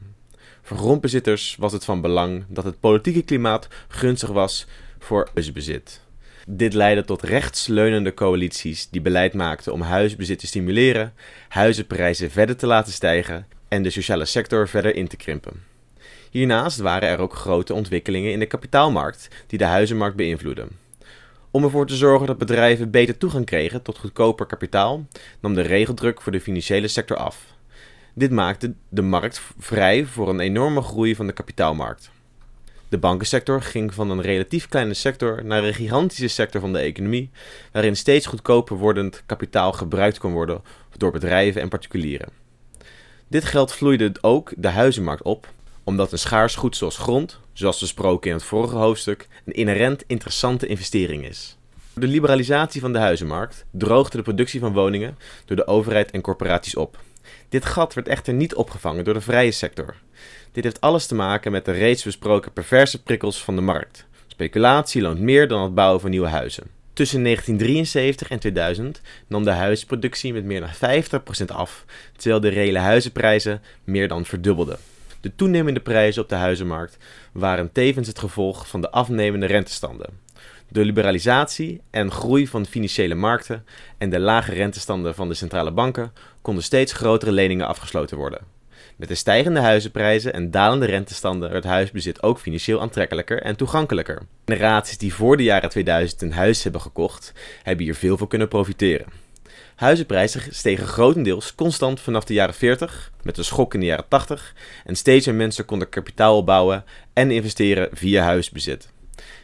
Voor 0.61 0.77
grondbezitters 0.77 1.55
was 1.59 1.71
het 1.71 1.86
van 1.86 2.01
belang 2.01 2.45
dat 2.47 2.63
het 2.63 2.80
politieke 2.80 3.21
klimaat 3.21 3.67
gunstig 3.88 4.30
was 4.30 4.67
voor 4.99 5.30
huisbezit. 5.34 6.01
Dit 6.47 6.73
leidde 6.73 7.05
tot 7.05 7.21
rechtsleunende 7.21 8.13
coalities 8.13 8.89
die 8.89 9.01
beleid 9.01 9.34
maakten 9.34 9.73
om 9.73 9.82
huisbezit 9.82 10.39
te 10.39 10.47
stimuleren, 10.47 11.13
huizenprijzen 11.47 12.32
verder 12.32 12.55
te 12.55 12.67
laten 12.67 12.93
stijgen 12.93 13.47
en 13.67 13.84
de 13.84 13.89
sociale 13.89 14.25
sector 14.25 14.67
verder 14.67 14.95
in 14.95 15.07
te 15.07 15.17
krimpen. 15.17 15.63
Hiernaast 16.32 16.80
waren 16.80 17.09
er 17.09 17.19
ook 17.19 17.36
grote 17.36 17.73
ontwikkelingen 17.73 18.32
in 18.32 18.39
de 18.39 18.45
kapitaalmarkt 18.45 19.27
die 19.47 19.57
de 19.57 19.65
huizenmarkt 19.65 20.15
beïnvloedden. 20.15 20.69
Om 21.51 21.63
ervoor 21.63 21.85
te 21.85 21.95
zorgen 21.95 22.27
dat 22.27 22.37
bedrijven 22.37 22.91
beter 22.91 23.17
toegang 23.17 23.45
kregen 23.45 23.81
tot 23.81 23.97
goedkoper 23.97 24.45
kapitaal, 24.45 25.07
nam 25.39 25.53
de 25.53 25.61
regeldruk 25.61 26.21
voor 26.21 26.31
de 26.31 26.41
financiële 26.41 26.87
sector 26.87 27.17
af. 27.17 27.45
Dit 28.13 28.31
maakte 28.31 28.73
de 28.89 29.01
markt 29.01 29.41
vrij 29.57 30.05
voor 30.05 30.29
een 30.29 30.39
enorme 30.39 30.81
groei 30.81 31.15
van 31.15 31.27
de 31.27 31.33
kapitaalmarkt. 31.33 32.11
De 32.89 32.97
bankensector 32.97 33.61
ging 33.61 33.93
van 33.93 34.09
een 34.09 34.21
relatief 34.21 34.67
kleine 34.67 34.93
sector 34.93 35.45
naar 35.45 35.63
een 35.63 35.73
gigantische 35.73 36.27
sector 36.27 36.61
van 36.61 36.73
de 36.73 36.79
economie, 36.79 37.29
waarin 37.71 37.95
steeds 37.95 38.25
goedkoper 38.25 38.77
wordend 38.77 39.23
kapitaal 39.25 39.71
gebruikt 39.71 40.17
kon 40.17 40.31
worden 40.31 40.61
door 40.97 41.11
bedrijven 41.11 41.61
en 41.61 41.69
particulieren. 41.69 42.29
Dit 43.27 43.45
geld 43.45 43.73
vloeide 43.73 44.11
ook 44.21 44.51
de 44.57 44.67
huizenmarkt 44.67 45.23
op, 45.23 45.47
omdat 45.89 46.11
een 46.11 46.19
schaars 46.19 46.55
goed 46.55 46.75
zoals 46.75 46.97
grond, 46.97 47.39
zoals 47.53 47.79
besproken 47.79 48.29
in 48.29 48.35
het 48.35 48.45
vorige 48.45 48.75
hoofdstuk, 48.75 49.27
een 49.45 49.53
inherent 49.53 50.03
interessante 50.07 50.67
investering 50.67 51.25
is. 51.25 51.57
De 51.93 52.07
liberalisatie 52.07 52.81
van 52.81 52.93
de 52.93 52.99
huizenmarkt 52.99 53.65
droogde 53.71 54.17
de 54.17 54.23
productie 54.23 54.59
van 54.59 54.73
woningen 54.73 55.17
door 55.45 55.55
de 55.55 55.67
overheid 55.67 56.11
en 56.11 56.21
corporaties 56.21 56.75
op. 56.75 56.97
Dit 57.49 57.65
gat 57.65 57.93
werd 57.93 58.07
echter 58.07 58.33
niet 58.33 58.55
opgevangen 58.55 59.03
door 59.03 59.13
de 59.13 59.21
vrije 59.21 59.51
sector. 59.51 59.95
Dit 60.51 60.63
heeft 60.63 60.81
alles 60.81 61.05
te 61.05 61.15
maken 61.15 61.51
met 61.51 61.65
de 61.65 61.71
reeds 61.71 62.03
besproken 62.03 62.53
perverse 62.53 63.03
prikkels 63.03 63.43
van 63.43 63.55
de 63.55 63.61
markt. 63.61 64.05
Speculatie 64.27 65.01
loont 65.01 65.19
meer 65.19 65.47
dan 65.47 65.61
het 65.61 65.75
bouwen 65.75 66.01
van 66.01 66.09
nieuwe 66.09 66.27
huizen. 66.27 66.63
Tussen 66.93 67.23
1973 67.23 68.29
en 68.29 68.39
2000 68.39 69.01
nam 69.27 69.43
de 69.43 69.51
huisproductie 69.51 70.33
met 70.33 70.43
meer 70.43 70.59
dan 70.59 71.21
50% 71.43 71.45
af, 71.45 71.85
terwijl 72.17 72.41
de 72.41 72.49
reële 72.49 72.79
huizenprijzen 72.79 73.61
meer 73.83 74.07
dan 74.07 74.25
verdubbelden. 74.25 74.79
De 75.22 75.36
toenemende 75.36 75.80
prijzen 75.80 76.22
op 76.22 76.30
de 76.30 76.36
huizenmarkt 76.36 76.97
waren 77.32 77.72
tevens 77.72 78.07
het 78.07 78.20
gevolg 78.20 78.67
van 78.67 78.82
de 78.82 78.91
afnemende 78.91 79.45
rentestanden. 79.45 80.20
De 80.67 80.86
liberalisatie 80.86 81.82
en 81.89 82.11
groei 82.11 82.47
van 82.47 82.63
de 82.63 82.70
financiële 82.70 83.15
markten 83.15 83.65
en 83.97 84.09
de 84.09 84.20
lage 84.20 84.53
rentestanden 84.53 85.15
van 85.15 85.28
de 85.28 85.34
centrale 85.34 85.72
banken 85.72 86.13
konden 86.41 86.63
steeds 86.63 86.93
grotere 86.93 87.32
leningen 87.32 87.67
afgesloten 87.67 88.17
worden. 88.17 88.41
Met 88.95 89.07
de 89.07 89.15
stijgende 89.15 89.59
huizenprijzen 89.59 90.34
en 90.34 90.51
dalende 90.51 90.86
rentestanden 90.86 91.51
werd 91.51 91.63
huisbezit 91.63 92.24
ook 92.24 92.39
financieel 92.39 92.82
aantrekkelijker 92.82 93.41
en 93.41 93.55
toegankelijker. 93.55 94.22
Generaties 94.45 94.97
die 94.97 95.13
voor 95.13 95.38
de 95.38 95.43
jaren 95.43 95.70
2000 95.70 96.22
een 96.22 96.34
huis 96.34 96.63
hebben 96.63 96.82
gekocht, 96.82 97.34
hebben 97.63 97.86
hier 97.86 97.95
veel 97.95 98.17
van 98.17 98.28
kunnen 98.28 98.47
profiteren. 98.47 99.18
Huizenprijzen 99.80 100.41
stegen 100.49 100.88
grotendeels 100.88 101.55
constant 101.55 101.99
vanaf 101.99 102.23
de 102.23 102.34
jaren 102.34 102.53
40, 102.53 103.11
met 103.21 103.38
een 103.38 103.43
schok 103.43 103.73
in 103.73 103.80
de 103.80 103.86
jaren 103.86 104.07
80, 104.07 104.53
en 104.86 104.95
steeds 104.95 105.25
meer 105.25 105.36
mensen 105.36 105.65
konden 105.65 105.89
kapitaal 105.89 106.38
opbouwen 106.38 106.84
en 107.13 107.32
investeren 107.32 107.89
via 107.91 108.23
huisbezit. 108.23 108.89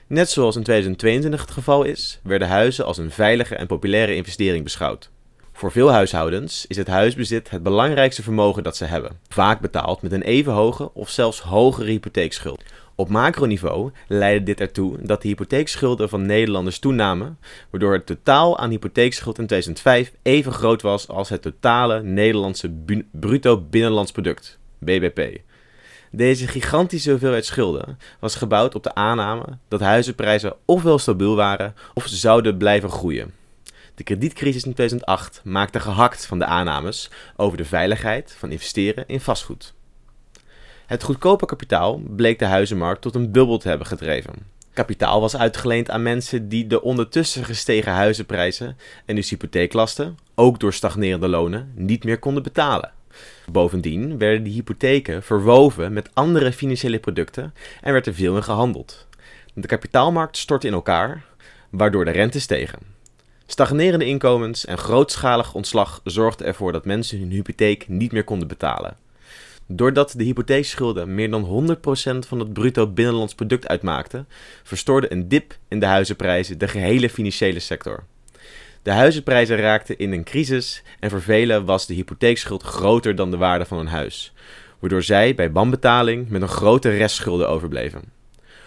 Net 0.08 0.30
zoals 0.30 0.56
in 0.56 0.64
2022 0.64 1.42
het 1.42 1.52
geval 1.52 1.84
is, 1.84 2.20
werden 2.24 2.48
huizen 2.48 2.86
als 2.86 2.98
een 2.98 3.12
veilige 3.12 3.56
en 3.56 3.68
populaire 3.68 4.16
investering 4.16 4.64
beschouwd. 4.64 5.10
Voor 5.54 5.72
veel 5.72 5.92
huishoudens 5.92 6.66
is 6.68 6.78
het 6.78 6.88
huisbezit 6.88 7.50
het 7.50 7.64
belangrijkste 7.64 8.24
vermogen 8.24 8.64
dat 8.64 8.78
ze 8.78 8.86
hebben, 8.86 9.20
vaak 9.28 9.60
betaald 9.60 10.02
met 10.02 10.12
een 10.12 10.22
even 10.22 10.54
hoge 10.54 10.94
of 10.94 11.10
zelfs 11.10 11.40
hogere 11.40 11.92
hypotheekschuld. 11.92 12.64
Op 12.96 13.10
macroniveau 13.10 13.92
leidde 14.08 14.44
dit 14.44 14.60
ertoe 14.60 14.98
dat 15.02 15.22
de 15.22 15.28
hypotheekschulden 15.28 16.10
van 16.10 16.26
Nederlanders 16.26 16.80
toenamen, 16.80 17.40
waardoor 17.70 17.94
het 17.94 18.06
totaal 18.06 18.58
aan 18.58 18.70
hypotheekschuld 18.70 19.40
in 19.40 19.46
2005 19.46 20.12
even 20.22 20.52
groot 20.52 20.82
was 20.82 21.08
als 21.08 21.30
het 21.30 21.42
totale 21.42 22.04
Nederlandse 22.04 22.74
bruto 23.12 23.62
binnenlands 23.62 24.12
product, 24.12 24.60
BBP. 24.80 25.42
Deze 26.12 26.48
gigantische 26.48 27.10
hoeveelheid 27.10 27.46
schulden 27.46 27.98
was 28.20 28.36
gebouwd 28.36 28.76
op 28.76 28.84
de 28.84 28.96
aanname 28.96 29.58
dat 29.68 29.80
huizenprijzen 29.80 30.56
ofwel 30.66 30.98
stabiel 30.98 31.36
waren 31.36 31.76
of 31.94 32.08
zouden 32.08 32.58
blijven 32.58 32.90
groeien. 32.90 33.34
De 33.96 34.04
kredietcrisis 34.04 34.64
in 34.64 34.74
2008 34.74 35.42
maakte 35.44 35.80
gehakt 35.80 36.26
van 36.26 36.40
de 36.40 36.46
aannames 36.46 37.10
over 37.36 37.58
de 37.58 37.66
veiligheid 37.66 38.36
van 38.38 38.52
investeren 38.52 39.04
in 39.08 39.20
vastgoed. 39.20 39.74
Het 40.86 41.04
goedkope 41.04 41.46
kapitaal 41.46 42.02
bleek 42.16 42.40
de 42.40 42.46
huizenmarkt 42.46 43.02
tot 43.02 43.16
een 43.16 43.32
bubbel 43.32 43.58
te 43.58 43.68
hebben 43.68 43.88
gedreven. 43.88 44.34
Kapitaal 44.74 45.22
was 45.22 45.38
uitgeleend 45.38 45.90
aan 45.90 46.04
mensen 46.04 46.50
die 46.50 46.68
de 46.68 46.82
ondertussen 46.82 47.46
gestegen 47.46 47.92
huizenprijzen 47.92 48.78
en 49.06 49.16
dus 49.16 49.30
hypotheeklasten, 49.30 50.18
ook 50.36 50.60
door 50.60 50.74
stagnerende 50.74 51.28
lonen, 51.28 51.72
niet 51.76 52.04
meer 52.04 52.20
konden 52.20 52.44
betalen. 52.44 52.92
Bovendien 53.52 54.18
werden 54.18 54.44
die 54.44 54.54
hypotheken 54.54 55.24
verwoven 55.24 55.94
met 55.94 56.10
andere 56.14 56.52
financiële 56.52 57.00
producten 57.00 57.54
en 57.82 57.94
werd 57.94 58.08
er 58.08 58.14
veel 58.14 58.36
in 58.36 58.44
gehandeld. 58.44 59.08
De 59.54 59.68
kapitaalmarkt 59.68 60.38
stortte 60.38 60.68
in 60.68 60.74
elkaar, 60.74 61.26
waardoor 61.70 62.06
de 62.06 62.12
rente 62.12 62.40
stegen. 62.40 62.80
Stagnerende 63.46 64.06
inkomens 64.06 64.66
en 64.66 64.78
grootschalig 64.78 65.54
ontslag 65.54 66.02
zorgden 66.04 66.48
ervoor 66.48 66.72
dat 66.72 66.86
mensen 66.86 67.20
hun 67.20 67.32
hypotheek 67.32 67.88
niet 67.88 68.12
meer 68.12 68.24
konden 68.24 68.48
betalen. 68.48 68.98
Doordat 69.68 70.14
de 70.18 70.24
hypotheekschulden 70.24 71.16
meer 71.16 71.32
dan 71.32 71.78
100% 72.16 72.28
van 72.28 72.40
het 72.40 72.54
bruto 72.54 72.88
binnenlands 72.88 73.36
product 73.36 73.68
uitmaakten, 73.68 74.28
verstoorde 74.64 75.12
een 75.12 75.28
dip 75.28 75.58
in 75.68 75.80
de 75.80 75.86
huizenprijzen 75.86 76.58
de 76.58 76.68
gehele 76.68 77.10
financiële 77.10 77.60
sector. 77.60 78.04
De 78.84 78.92
huizenprijzen 78.92 79.58
raakten 79.58 79.98
in 79.98 80.12
een 80.12 80.24
crisis 80.24 80.84
en 81.00 81.10
voor 81.10 81.22
velen 81.22 81.66
was 81.66 81.86
de 81.86 81.94
hypotheekschuld 81.94 82.64
groter 82.64 83.16
dan 83.16 83.32
de 83.32 83.38
waarde 83.38 83.66
van 83.66 83.78
een 83.78 83.88
huis, 83.88 84.34
waardoor 84.80 85.04
zij 85.04 85.36
bij 85.36 85.52
wanbetaling 85.52 86.30
met 86.30 86.42
een 86.42 86.48
grote 86.48 86.90
restschulden 86.90 87.50
overbleven. 87.50 88.02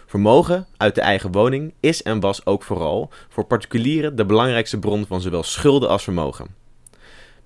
Vermogen 0.06 0.66
uit 0.76 0.94
de 0.94 1.00
eigen 1.00 1.32
woning 1.32 1.74
is 1.80 2.02
en 2.02 2.20
was 2.20 2.46
ook 2.46 2.62
vooral 2.62 3.10
voor 3.28 3.44
particulieren 3.44 4.16
de 4.16 4.24
belangrijkste 4.24 4.78
bron 4.78 5.06
van 5.06 5.20
zowel 5.20 5.42
schulden 5.42 5.88
als 5.88 6.02
vermogen. 6.04 6.57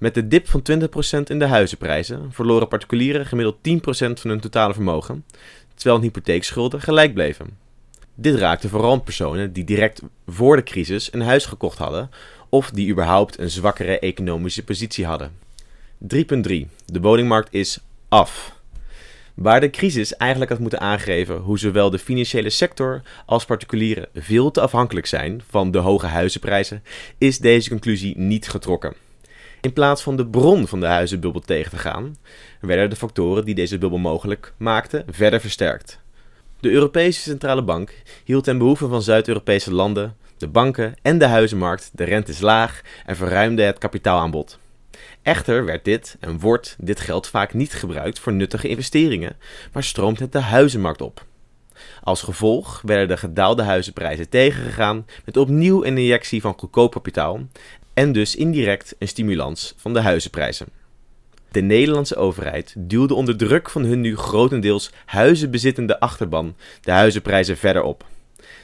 Met 0.02 0.14
de 0.14 0.28
dip 0.28 0.48
van 0.48 0.62
20% 0.70 1.22
in 1.22 1.38
de 1.38 1.46
huizenprijzen 1.46 2.32
verloren 2.32 2.68
particulieren 2.68 3.26
gemiddeld 3.26 3.56
10% 3.56 4.20
van 4.20 4.30
hun 4.30 4.40
totale 4.40 4.74
vermogen, 4.74 5.24
terwijl 5.74 5.96
hun 5.96 6.04
hypotheekschulden 6.04 6.80
gelijk 6.80 7.14
bleven. 7.14 7.58
Dit 8.14 8.34
raakte 8.34 8.68
vooral 8.68 9.00
personen 9.00 9.52
die 9.52 9.64
direct 9.64 10.02
voor 10.26 10.56
de 10.56 10.62
crisis 10.62 11.12
een 11.12 11.20
huis 11.20 11.46
gekocht 11.46 11.78
hadden 11.78 12.10
of 12.48 12.70
die 12.70 12.90
überhaupt 12.90 13.38
een 13.38 13.50
zwakkere 13.50 13.98
economische 13.98 14.64
positie 14.64 15.06
hadden. 15.06 15.32
3.3. 16.16 16.18
De 16.86 17.00
woningmarkt 17.00 17.54
is 17.54 17.78
af. 18.08 18.60
Waar 19.34 19.60
de 19.60 19.70
crisis 19.70 20.16
eigenlijk 20.16 20.50
had 20.50 20.60
moeten 20.60 20.80
aangeven 20.80 21.36
hoe 21.36 21.58
zowel 21.58 21.90
de 21.90 21.98
financiële 21.98 22.50
sector 22.50 23.02
als 23.26 23.44
particulieren 23.44 24.08
veel 24.14 24.50
te 24.50 24.60
afhankelijk 24.60 25.06
zijn 25.06 25.42
van 25.48 25.70
de 25.70 25.78
hoge 25.78 26.06
huizenprijzen, 26.06 26.82
is 27.18 27.38
deze 27.38 27.68
conclusie 27.68 28.18
niet 28.18 28.48
getrokken. 28.48 29.10
In 29.62 29.72
plaats 29.72 30.02
van 30.02 30.16
de 30.16 30.26
bron 30.26 30.66
van 30.66 30.80
de 30.80 30.86
huizenbubbel 30.86 31.40
tegen 31.40 31.70
te 31.70 31.76
gaan, 31.76 32.16
werden 32.60 32.90
de 32.90 32.96
factoren 32.96 33.44
die 33.44 33.54
deze 33.54 33.78
bubbel 33.78 33.98
mogelijk 33.98 34.54
maakten 34.56 35.04
verder 35.10 35.40
versterkt. 35.40 36.00
De 36.60 36.70
Europese 36.70 37.20
Centrale 37.20 37.62
Bank 37.62 38.02
hield 38.24 38.44
ten 38.44 38.58
behoeve 38.58 38.88
van 38.88 39.02
Zuid-Europese 39.02 39.72
landen, 39.72 40.16
de 40.36 40.48
banken 40.48 40.94
en 41.02 41.18
de 41.18 41.26
huizenmarkt 41.26 41.90
de 41.92 42.04
rentes 42.04 42.40
laag 42.40 42.80
en 43.06 43.16
verruimde 43.16 43.62
het 43.62 43.78
kapitaalaanbod. 43.78 44.58
Echter 45.22 45.64
werd 45.64 45.84
dit 45.84 46.16
en 46.20 46.38
wordt 46.38 46.76
dit 46.78 47.00
geld 47.00 47.26
vaak 47.26 47.54
niet 47.54 47.72
gebruikt 47.72 48.18
voor 48.18 48.32
nuttige 48.32 48.68
investeringen, 48.68 49.36
maar 49.72 49.84
stroomt 49.84 50.18
het 50.18 50.32
de 50.32 50.40
huizenmarkt 50.40 51.00
op. 51.00 51.24
Als 52.02 52.22
gevolg 52.22 52.82
werden 52.84 53.08
de 53.08 53.16
gedaalde 53.16 53.62
huizenprijzen 53.62 54.28
tegengegaan 54.28 55.06
met 55.24 55.36
opnieuw 55.36 55.84
een 55.84 55.98
injectie 55.98 56.40
van 56.40 56.58
goedkoop 56.58 56.92
kapitaal 56.92 57.40
en 57.94 58.12
dus 58.12 58.36
indirect 58.36 58.94
een 58.98 59.08
stimulans 59.08 59.74
van 59.76 59.92
de 59.92 60.00
huizenprijzen. 60.00 60.66
De 61.50 61.60
Nederlandse 61.60 62.16
overheid 62.16 62.74
duwde 62.78 63.14
onder 63.14 63.36
druk 63.36 63.70
van 63.70 63.84
hun 63.84 64.00
nu 64.00 64.16
grotendeels 64.16 64.90
huizenbezittende 65.04 66.00
achterban 66.00 66.56
de 66.80 66.90
huizenprijzen 66.90 67.56
verder 67.56 67.82
op. 67.82 68.04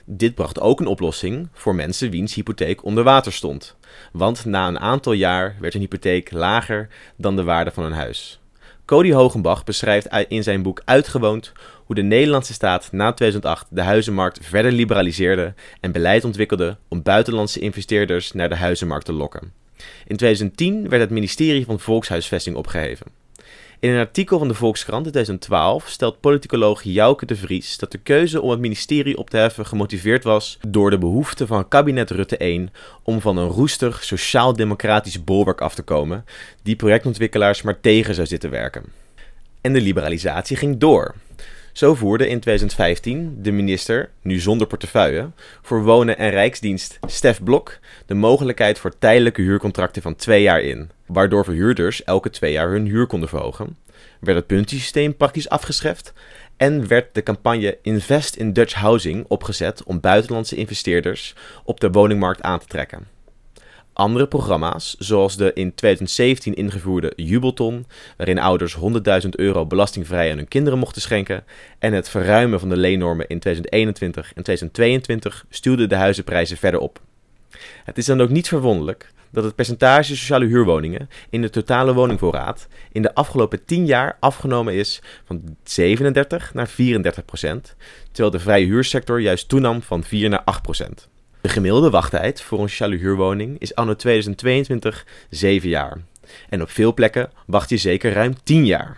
Dit 0.05 0.35
bracht 0.35 0.61
ook 0.61 0.81
een 0.81 0.87
oplossing 0.87 1.49
voor 1.53 1.75
mensen 1.75 2.11
wiens 2.11 2.35
hypotheek 2.35 2.85
onder 2.85 3.05
water 3.05 3.33
stond. 3.33 3.77
Want 4.13 4.45
na 4.45 4.69
een 4.69 4.81
aantal 4.81 5.13
jaar 5.13 5.57
werd 5.61 5.75
een 5.75 5.81
hypotheek 5.81 6.33
lager 6.33 6.89
dan 7.17 7.37
de 7.37 7.45
waarde 7.45 7.71
van 7.71 7.85
een 7.85 7.93
huis. 7.93 8.41
Cody 8.85 9.13
Hogenbach 9.13 9.65
beschrijft 9.65 10.09
in 10.29 10.43
zijn 10.43 10.63
boek 10.63 10.83
Uitgewoond 10.85 11.53
hoe 11.89 11.97
de 11.97 12.03
Nederlandse 12.03 12.53
staat 12.53 12.89
na 12.93 13.13
2008 13.13 13.67
de 13.71 13.83
huizenmarkt 13.83 14.39
verder 14.43 14.73
liberaliseerde 14.73 15.55
en 15.81 15.93
beleid 15.93 16.25
ontwikkelde 16.25 16.77
om 16.89 17.03
buitenlandse 17.03 17.61
investeerders 17.61 18.33
naar 18.33 18.49
de 18.49 18.57
huizenmarkt 18.57 19.05
te 19.05 19.13
lokken. 19.13 19.53
In 20.07 20.17
2010 20.17 20.89
werd 20.89 21.03
het 21.03 21.11
ministerie 21.11 21.65
van 21.65 21.81
Volkshuisvesting 21.81 22.57
opgeheven. 22.57 23.07
In 23.81 23.91
een 23.91 23.99
artikel 23.99 24.39
van 24.39 24.49
de 24.49 24.55
Volkskrant 24.55 25.07
in 25.07 25.13
2012 25.13 25.89
stelt 25.89 26.21
politicoloog 26.21 26.83
Jouke 26.83 27.27
de 27.27 27.37
Vries 27.37 27.79
dat 27.79 27.93
de 27.93 27.99
keuze 27.99 28.41
om 28.41 28.51
het 28.51 28.61
ministerie 28.61 29.17
op 29.17 29.31
te 29.31 29.37
heffen 29.37 29.67
gemotiveerd 29.67 30.25
was 30.25 30.59
door 30.69 30.91
de 30.91 30.99
behoefte 30.99 31.47
van 31.47 31.69
kabinet 31.69 32.11
Rutte 32.11 32.37
1 32.37 32.73
om 33.03 33.21
van 33.21 33.37
een 33.37 33.49
roestig 33.49 34.05
sociaal-democratisch 34.05 35.25
bolwerk 35.25 35.61
af 35.61 35.75
te 35.75 35.83
komen 35.83 36.25
die 36.63 36.77
projectontwikkelaars 36.77 37.63
maar 37.63 37.81
tegen 37.81 38.15
zou 38.15 38.27
zitten 38.27 38.51
werken. 38.51 38.85
En 39.61 39.73
de 39.73 39.81
liberalisatie 39.81 40.57
ging 40.57 40.79
door. 40.79 41.15
Zo 41.79 41.95
voerde 41.95 42.29
in 42.29 42.41
2015 42.41 43.39
de 43.43 43.53
minister, 43.53 44.11
nu 44.23 44.39
zonder 44.39 44.67
portefeuille, 44.67 45.31
voor 45.63 45.83
Wonen 45.83 46.19
en 46.19 46.31
Rijksdienst 46.31 46.99
Stef 47.07 47.43
Blok 47.43 47.79
de 48.07 48.15
mogelijkheid 48.15 48.79
voor 48.79 48.99
tijdelijke 48.99 49.43
huurcontracten 49.43 50.03
van 50.03 50.17
twee 50.17 50.43
jaar 50.43 50.61
in, 50.61 50.91
waardoor 51.07 51.45
verhuurders 51.45 52.05
elke 52.05 52.31
twee 52.31 52.53
jaar 52.53 52.71
hun 52.71 52.87
huur 52.87 53.07
konden 53.07 53.29
verhogen, 53.29 53.77
werd 54.21 54.37
het 54.37 54.47
puntiesysteem 54.47 55.17
praktisch 55.17 55.49
afgescheft 55.49 56.13
en 56.57 56.89
werd 56.89 57.15
de 57.15 57.23
campagne 57.23 57.79
Invest 57.83 58.37
in 58.37 58.53
Dutch 58.53 58.75
Housing 58.75 59.25
opgezet 59.29 59.83
om 59.83 60.01
buitenlandse 60.01 60.57
investeerders 60.57 61.35
op 61.65 61.81
de 61.81 61.91
woningmarkt 61.91 62.43
aan 62.43 62.59
te 62.59 62.67
trekken. 62.67 63.18
Andere 63.99 64.27
programma's, 64.27 64.97
zoals 64.99 65.37
de 65.37 65.53
in 65.55 65.75
2017 65.75 66.55
ingevoerde 66.55 67.13
Jubelton, 67.17 67.87
waarin 68.17 68.39
ouders 68.39 68.77
100.000 69.23 69.29
euro 69.31 69.67
belastingvrij 69.67 70.31
aan 70.31 70.37
hun 70.37 70.49
kinderen 70.49 70.79
mochten 70.79 71.03
schenken, 71.03 71.45
en 71.79 71.93
het 71.93 72.09
verruimen 72.09 72.61
van 72.61 72.69
de 72.69 72.77
leennormen 72.77 73.29
in 73.29 73.39
2021 73.39 74.27
en 74.27 74.43
2022 74.43 75.47
stuwden 75.51 75.89
de 75.89 75.95
huizenprijzen 75.95 76.57
verder 76.57 76.81
op. 76.81 77.01
Het 77.85 77.99
is 77.99 78.07
dan 78.07 78.21
ook 78.21 78.29
niet 78.29 78.49
verwonderlijk 78.49 79.13
dat 79.31 79.45
het 79.45 79.55
percentage 79.55 80.17
sociale 80.17 80.47
huurwoningen 80.47 81.09
in 81.31 81.43
de 81.43 81.51
totale 81.51 81.95
woningvoorraad 81.95 82.69
in 82.93 83.03
de 83.03 83.15
afgelopen 83.15 83.65
10 83.65 83.87
jaar 83.87 84.17
afgenomen 84.21 84.75
is 84.75 85.03
van 85.25 85.57
37 85.63 86.55
naar 86.55 86.69
34 86.69 87.25
procent, 87.25 87.77
terwijl 88.13 88.31
de 88.31 88.41
vrije 88.41 88.67
huursector 88.67 89.21
juist 89.21 89.49
toenam 89.49 89.83
van 89.83 90.05
4 90.05 90.29
naar 90.29 90.45
8 90.45 90.63
procent. 90.63 91.09
De 91.41 91.49
gemiddelde 91.49 91.91
wachttijd 91.91 92.41
voor 92.41 92.61
een 92.61 92.69
sociale 92.69 92.97
huurwoning 92.97 93.59
is 93.59 93.75
anno 93.75 93.95
2022 93.95 95.07
7 95.31 95.69
jaar. 95.69 95.99
En 96.49 96.63
op 96.63 96.71
veel 96.71 96.95
plekken 96.95 97.31
wacht 97.47 97.69
je 97.69 97.77
zeker 97.77 98.13
ruim 98.13 98.35
10 98.43 98.67
jaar. 98.67 98.97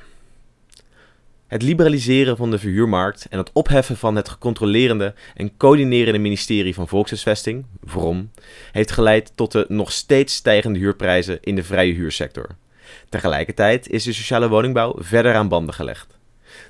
Het 1.47 1.63
liberaliseren 1.63 2.37
van 2.37 2.51
de 2.51 2.59
verhuurmarkt 2.59 3.27
en 3.31 3.39
het 3.39 3.51
opheffen 3.53 3.97
van 3.97 4.17
het 4.17 4.29
gecontrolerende 4.29 5.15
en 5.35 5.57
coördinerende 5.57 6.19
ministerie 6.19 6.75
van 6.75 6.89
Volkshuisvesting, 6.89 7.65
VROM, 7.85 8.31
heeft 8.73 8.91
geleid 8.91 9.33
tot 9.35 9.53
de 9.53 9.65
nog 9.69 9.93
steeds 9.93 10.35
stijgende 10.35 10.79
huurprijzen 10.79 11.39
in 11.41 11.55
de 11.55 11.63
vrije 11.63 11.93
huursector. 11.93 12.47
Tegelijkertijd 13.09 13.89
is 13.89 14.05
de 14.05 14.13
sociale 14.13 14.49
woningbouw 14.49 14.95
verder 14.99 15.35
aan 15.35 15.49
banden 15.49 15.75
gelegd. 15.75 16.20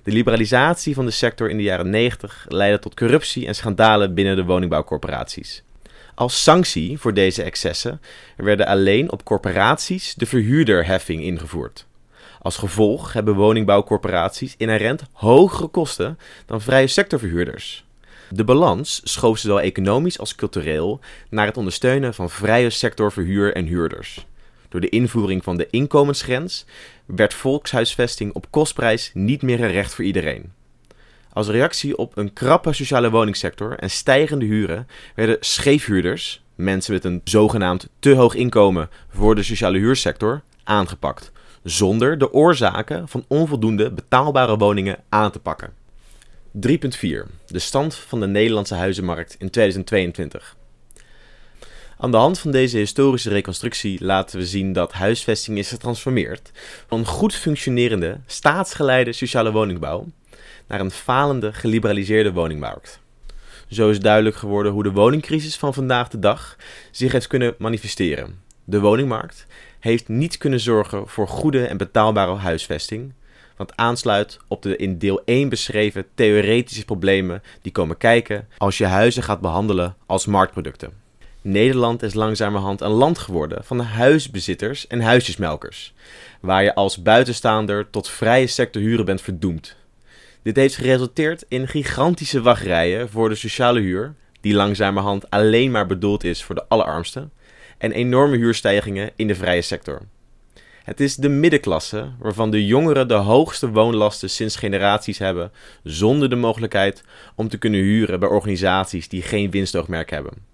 De 0.02 0.12
liberalisatie 0.12 0.94
van 0.94 1.04
de 1.04 1.10
sector 1.10 1.50
in 1.50 1.56
de 1.56 1.62
jaren 1.62 1.90
90 1.90 2.44
leidde 2.48 2.78
tot 2.78 2.94
corruptie 2.94 3.46
en 3.46 3.54
schandalen 3.54 4.14
binnen 4.14 4.36
de 4.36 4.44
woningbouwcorporaties. 4.44 5.62
Als 6.14 6.42
sanctie 6.42 6.98
voor 6.98 7.14
deze 7.14 7.42
excessen 7.42 8.00
werden 8.36 8.66
alleen 8.66 9.12
op 9.12 9.24
corporaties 9.24 10.14
de 10.14 10.26
verhuurderheffing 10.26 11.22
ingevoerd. 11.22 11.86
Als 12.42 12.56
gevolg 12.56 13.12
hebben 13.12 13.34
woningbouwcorporaties 13.34 14.54
inherent 14.56 15.02
hogere 15.12 15.66
kosten 15.66 16.18
dan 16.46 16.60
vrije 16.60 16.86
sectorverhuurders. 16.86 17.84
De 18.28 18.44
balans 18.44 19.00
schoof 19.04 19.38
zowel 19.38 19.60
economisch 19.60 20.18
als 20.18 20.34
cultureel 20.34 21.00
naar 21.30 21.46
het 21.46 21.56
ondersteunen 21.56 22.14
van 22.14 22.30
vrije 22.30 22.70
sectorverhuur 22.70 23.54
en 23.54 23.66
huurders. 23.66 24.26
Door 24.70 24.80
de 24.80 24.88
invoering 24.88 25.44
van 25.44 25.56
de 25.56 25.66
inkomensgrens 25.70 26.64
werd 27.06 27.34
volkshuisvesting 27.34 28.32
op 28.32 28.46
kostprijs 28.50 29.10
niet 29.14 29.42
meer 29.42 29.60
een 29.60 29.70
recht 29.70 29.94
voor 29.94 30.04
iedereen. 30.04 30.52
Als 31.32 31.48
reactie 31.48 31.96
op 31.96 32.16
een 32.16 32.32
krappe 32.32 32.72
sociale 32.72 33.10
woningsector 33.10 33.78
en 33.78 33.90
stijgende 33.90 34.44
huren 34.44 34.86
werden 35.14 35.36
scheefhuurders, 35.40 36.42
mensen 36.54 36.92
met 36.92 37.04
een 37.04 37.20
zogenaamd 37.24 37.88
te 37.98 38.14
hoog 38.14 38.34
inkomen 38.34 38.90
voor 39.08 39.34
de 39.34 39.42
sociale 39.42 39.78
huursector, 39.78 40.42
aangepakt, 40.64 41.32
zonder 41.62 42.18
de 42.18 42.32
oorzaken 42.32 43.08
van 43.08 43.24
onvoldoende 43.28 43.90
betaalbare 43.92 44.56
woningen 44.56 44.98
aan 45.08 45.30
te 45.30 45.38
pakken. 45.38 45.72
3.4. 46.52 46.70
De 47.46 47.58
stand 47.58 47.94
van 47.94 48.20
de 48.20 48.26
Nederlandse 48.26 48.74
huizenmarkt 48.74 49.36
in 49.38 49.50
2022. 49.50 50.56
Aan 52.02 52.10
de 52.10 52.16
hand 52.16 52.38
van 52.38 52.50
deze 52.50 52.76
historische 52.76 53.28
reconstructie 53.28 54.04
laten 54.04 54.38
we 54.38 54.46
zien 54.46 54.72
dat 54.72 54.92
huisvesting 54.92 55.58
is 55.58 55.68
getransformeerd 55.68 56.50
van 56.86 57.06
goed 57.06 57.34
functionerende, 57.34 58.20
staatsgeleide 58.26 59.12
sociale 59.12 59.52
woningbouw 59.52 60.06
naar 60.66 60.80
een 60.80 60.90
falende, 60.90 61.52
geliberaliseerde 61.52 62.32
woningmarkt. 62.32 63.00
Zo 63.68 63.90
is 63.90 64.00
duidelijk 64.00 64.36
geworden 64.36 64.72
hoe 64.72 64.82
de 64.82 64.92
woningcrisis 64.92 65.56
van 65.56 65.74
vandaag 65.74 66.08
de 66.08 66.18
dag 66.18 66.56
zich 66.90 67.12
heeft 67.12 67.26
kunnen 67.26 67.54
manifesteren. 67.58 68.40
De 68.64 68.80
woningmarkt 68.80 69.46
heeft 69.80 70.08
niet 70.08 70.38
kunnen 70.38 70.60
zorgen 70.60 71.08
voor 71.08 71.28
goede 71.28 71.66
en 71.66 71.76
betaalbare 71.76 72.34
huisvesting, 72.34 73.12
wat 73.56 73.76
aansluit 73.76 74.38
op 74.48 74.62
de 74.62 74.76
in 74.76 74.98
deel 74.98 75.22
1 75.24 75.48
beschreven 75.48 76.06
theoretische 76.14 76.84
problemen 76.84 77.42
die 77.62 77.72
komen 77.72 77.96
kijken 77.96 78.48
als 78.58 78.78
je 78.78 78.86
huizen 78.86 79.22
gaat 79.22 79.40
behandelen 79.40 79.96
als 80.06 80.26
marktproducten. 80.26 81.08
Nederland 81.42 82.02
is 82.02 82.14
langzamerhand 82.14 82.80
een 82.80 82.90
land 82.90 83.18
geworden 83.18 83.64
van 83.64 83.80
huisbezitters 83.80 84.86
en 84.86 85.00
huisjesmelkers, 85.00 85.94
waar 86.40 86.62
je 86.62 86.74
als 86.74 87.02
buitenstaander 87.02 87.90
tot 87.90 88.08
vrije 88.08 88.46
sector 88.46 88.82
huren 88.82 89.04
bent 89.04 89.20
verdoemd. 89.20 89.76
Dit 90.42 90.56
heeft 90.56 90.76
geresulteerd 90.76 91.44
in 91.48 91.68
gigantische 91.68 92.40
wachtrijen 92.40 93.08
voor 93.08 93.28
de 93.28 93.34
sociale 93.34 93.80
huur, 93.80 94.14
die 94.40 94.54
langzamerhand 94.54 95.30
alleen 95.30 95.70
maar 95.70 95.86
bedoeld 95.86 96.24
is 96.24 96.42
voor 96.42 96.54
de 96.54 96.64
allerarmsten, 96.68 97.32
en 97.78 97.92
enorme 97.92 98.36
huurstijgingen 98.36 99.10
in 99.16 99.26
de 99.26 99.34
vrije 99.34 99.62
sector. 99.62 100.00
Het 100.84 101.00
is 101.00 101.16
de 101.16 101.28
middenklasse 101.28 102.10
waarvan 102.18 102.50
de 102.50 102.66
jongeren 102.66 103.08
de 103.08 103.14
hoogste 103.14 103.70
woonlasten 103.70 104.30
sinds 104.30 104.56
generaties 104.56 105.18
hebben, 105.18 105.52
zonder 105.82 106.30
de 106.30 106.36
mogelijkheid 106.36 107.04
om 107.34 107.48
te 107.48 107.58
kunnen 107.58 107.80
huren 107.80 108.20
bij 108.20 108.28
organisaties 108.28 109.08
die 109.08 109.22
geen 109.22 109.50
winstoogmerk 109.50 110.10
hebben. 110.10 110.49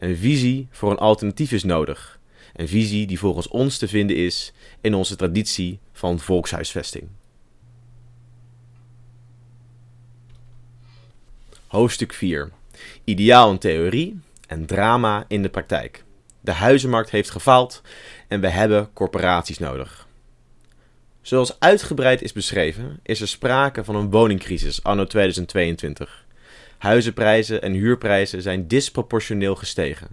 Een 0.00 0.16
visie 0.16 0.68
voor 0.70 0.90
een 0.90 0.98
alternatief 0.98 1.52
is 1.52 1.64
nodig. 1.64 2.18
Een 2.52 2.68
visie 2.68 3.06
die 3.06 3.18
volgens 3.18 3.48
ons 3.48 3.78
te 3.78 3.88
vinden 3.88 4.16
is 4.16 4.52
in 4.80 4.94
onze 4.94 5.16
traditie 5.16 5.78
van 5.92 6.18
volkshuisvesting. 6.18 7.08
Hoofdstuk 11.66 12.12
4. 12.12 12.50
Ideaal 13.04 13.50
in 13.50 13.58
theorie 13.58 14.20
en 14.46 14.66
drama 14.66 15.24
in 15.28 15.42
de 15.42 15.48
praktijk. 15.48 16.04
De 16.40 16.52
huizenmarkt 16.52 17.10
heeft 17.10 17.30
gefaald 17.30 17.82
en 18.28 18.40
we 18.40 18.48
hebben 18.48 18.92
corporaties 18.92 19.58
nodig. 19.58 20.08
Zoals 21.20 21.60
uitgebreid 21.60 22.22
is 22.22 22.32
beschreven, 22.32 23.00
is 23.02 23.20
er 23.20 23.28
sprake 23.28 23.84
van 23.84 23.96
een 23.96 24.10
woningcrisis 24.10 24.82
anno 24.82 25.04
2022. 25.04 26.28
Huizenprijzen 26.80 27.62
en 27.62 27.72
huurprijzen 27.72 28.42
zijn 28.42 28.68
disproportioneel 28.68 29.54
gestegen. 29.54 30.08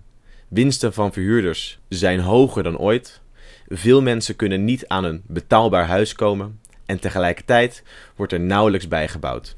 Winsten 0.48 0.94
van 0.94 1.14
verhuurders 1.14 1.80
zijn 1.90 2.20
hoger 2.20 2.64
dan 2.64 2.78
ooit. 2.78 3.22
Veel 3.68 4.02
mensen 4.02 4.36
kunnen 4.36 4.64
niet 4.64 4.88
aan 4.88 5.04
een 5.04 5.24
betaalbaar 5.28 5.86
huis 5.86 6.14
komen 6.14 6.60
en 6.86 7.00
tegelijkertijd 7.00 7.84
wordt 8.16 8.34
er 8.34 8.40
nauwelijks 8.40 8.88
bijgebouwd. 8.88 9.56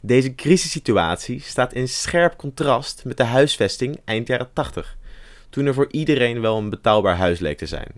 Deze 0.00 0.34
crisissituatie 0.34 1.40
staat 1.40 1.72
in 1.72 1.88
scherp 1.88 2.36
contrast 2.36 3.04
met 3.04 3.16
de 3.16 3.24
huisvesting 3.24 4.00
eind 4.04 4.28
jaren 4.28 4.50
80, 4.52 4.96
toen 5.50 5.66
er 5.66 5.74
voor 5.74 5.88
iedereen 5.90 6.40
wel 6.40 6.58
een 6.58 6.70
betaalbaar 6.70 7.16
huis 7.16 7.38
leek 7.38 7.58
te 7.58 7.66
zijn. 7.66 7.92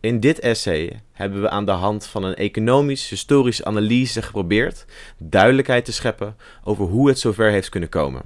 In 0.00 0.20
dit 0.20 0.38
essay 0.38 1.00
hebben 1.12 1.40
we 1.40 1.50
aan 1.50 1.64
de 1.64 1.70
hand 1.70 2.06
van 2.06 2.24
een 2.24 2.34
economisch-historische 2.34 3.64
analyse 3.64 4.22
geprobeerd 4.22 4.84
duidelijkheid 5.18 5.84
te 5.84 5.92
scheppen 5.92 6.36
over 6.64 6.84
hoe 6.84 7.08
het 7.08 7.18
zover 7.18 7.50
heeft 7.50 7.68
kunnen 7.68 7.88
komen. 7.88 8.22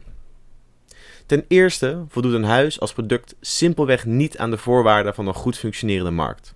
Ten 1.26 1.44
eerste 1.48 2.04
voldoet 2.08 2.32
een 2.32 2.44
huis 2.44 2.80
als 2.80 2.92
product 2.92 3.34
simpelweg 3.40 4.04
niet 4.04 4.38
aan 4.38 4.50
de 4.50 4.58
voorwaarden 4.58 5.14
van 5.14 5.26
een 5.26 5.34
goed 5.34 5.58
functionerende 5.58 6.10
markt. 6.10 6.54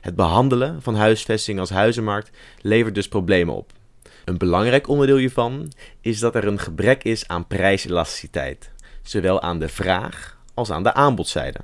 Het 0.00 0.14
behandelen 0.14 0.82
van 0.82 0.94
huisvesting 0.94 1.58
als 1.58 1.70
huizenmarkt 1.70 2.30
levert 2.60 2.94
dus 2.94 3.08
problemen 3.08 3.54
op. 3.54 3.72
Een 4.24 4.38
belangrijk 4.38 4.88
onderdeel 4.88 5.16
hiervan 5.16 5.72
is 6.00 6.18
dat 6.18 6.34
er 6.34 6.46
een 6.46 6.58
gebrek 6.58 7.04
is 7.04 7.28
aan 7.28 7.46
prijselasticiteit, 7.46 8.70
zowel 9.02 9.42
aan 9.42 9.58
de 9.58 9.68
vraag 9.68 10.38
als 10.54 10.70
aan 10.70 10.82
de 10.82 10.94
aanbodzijde. 10.94 11.60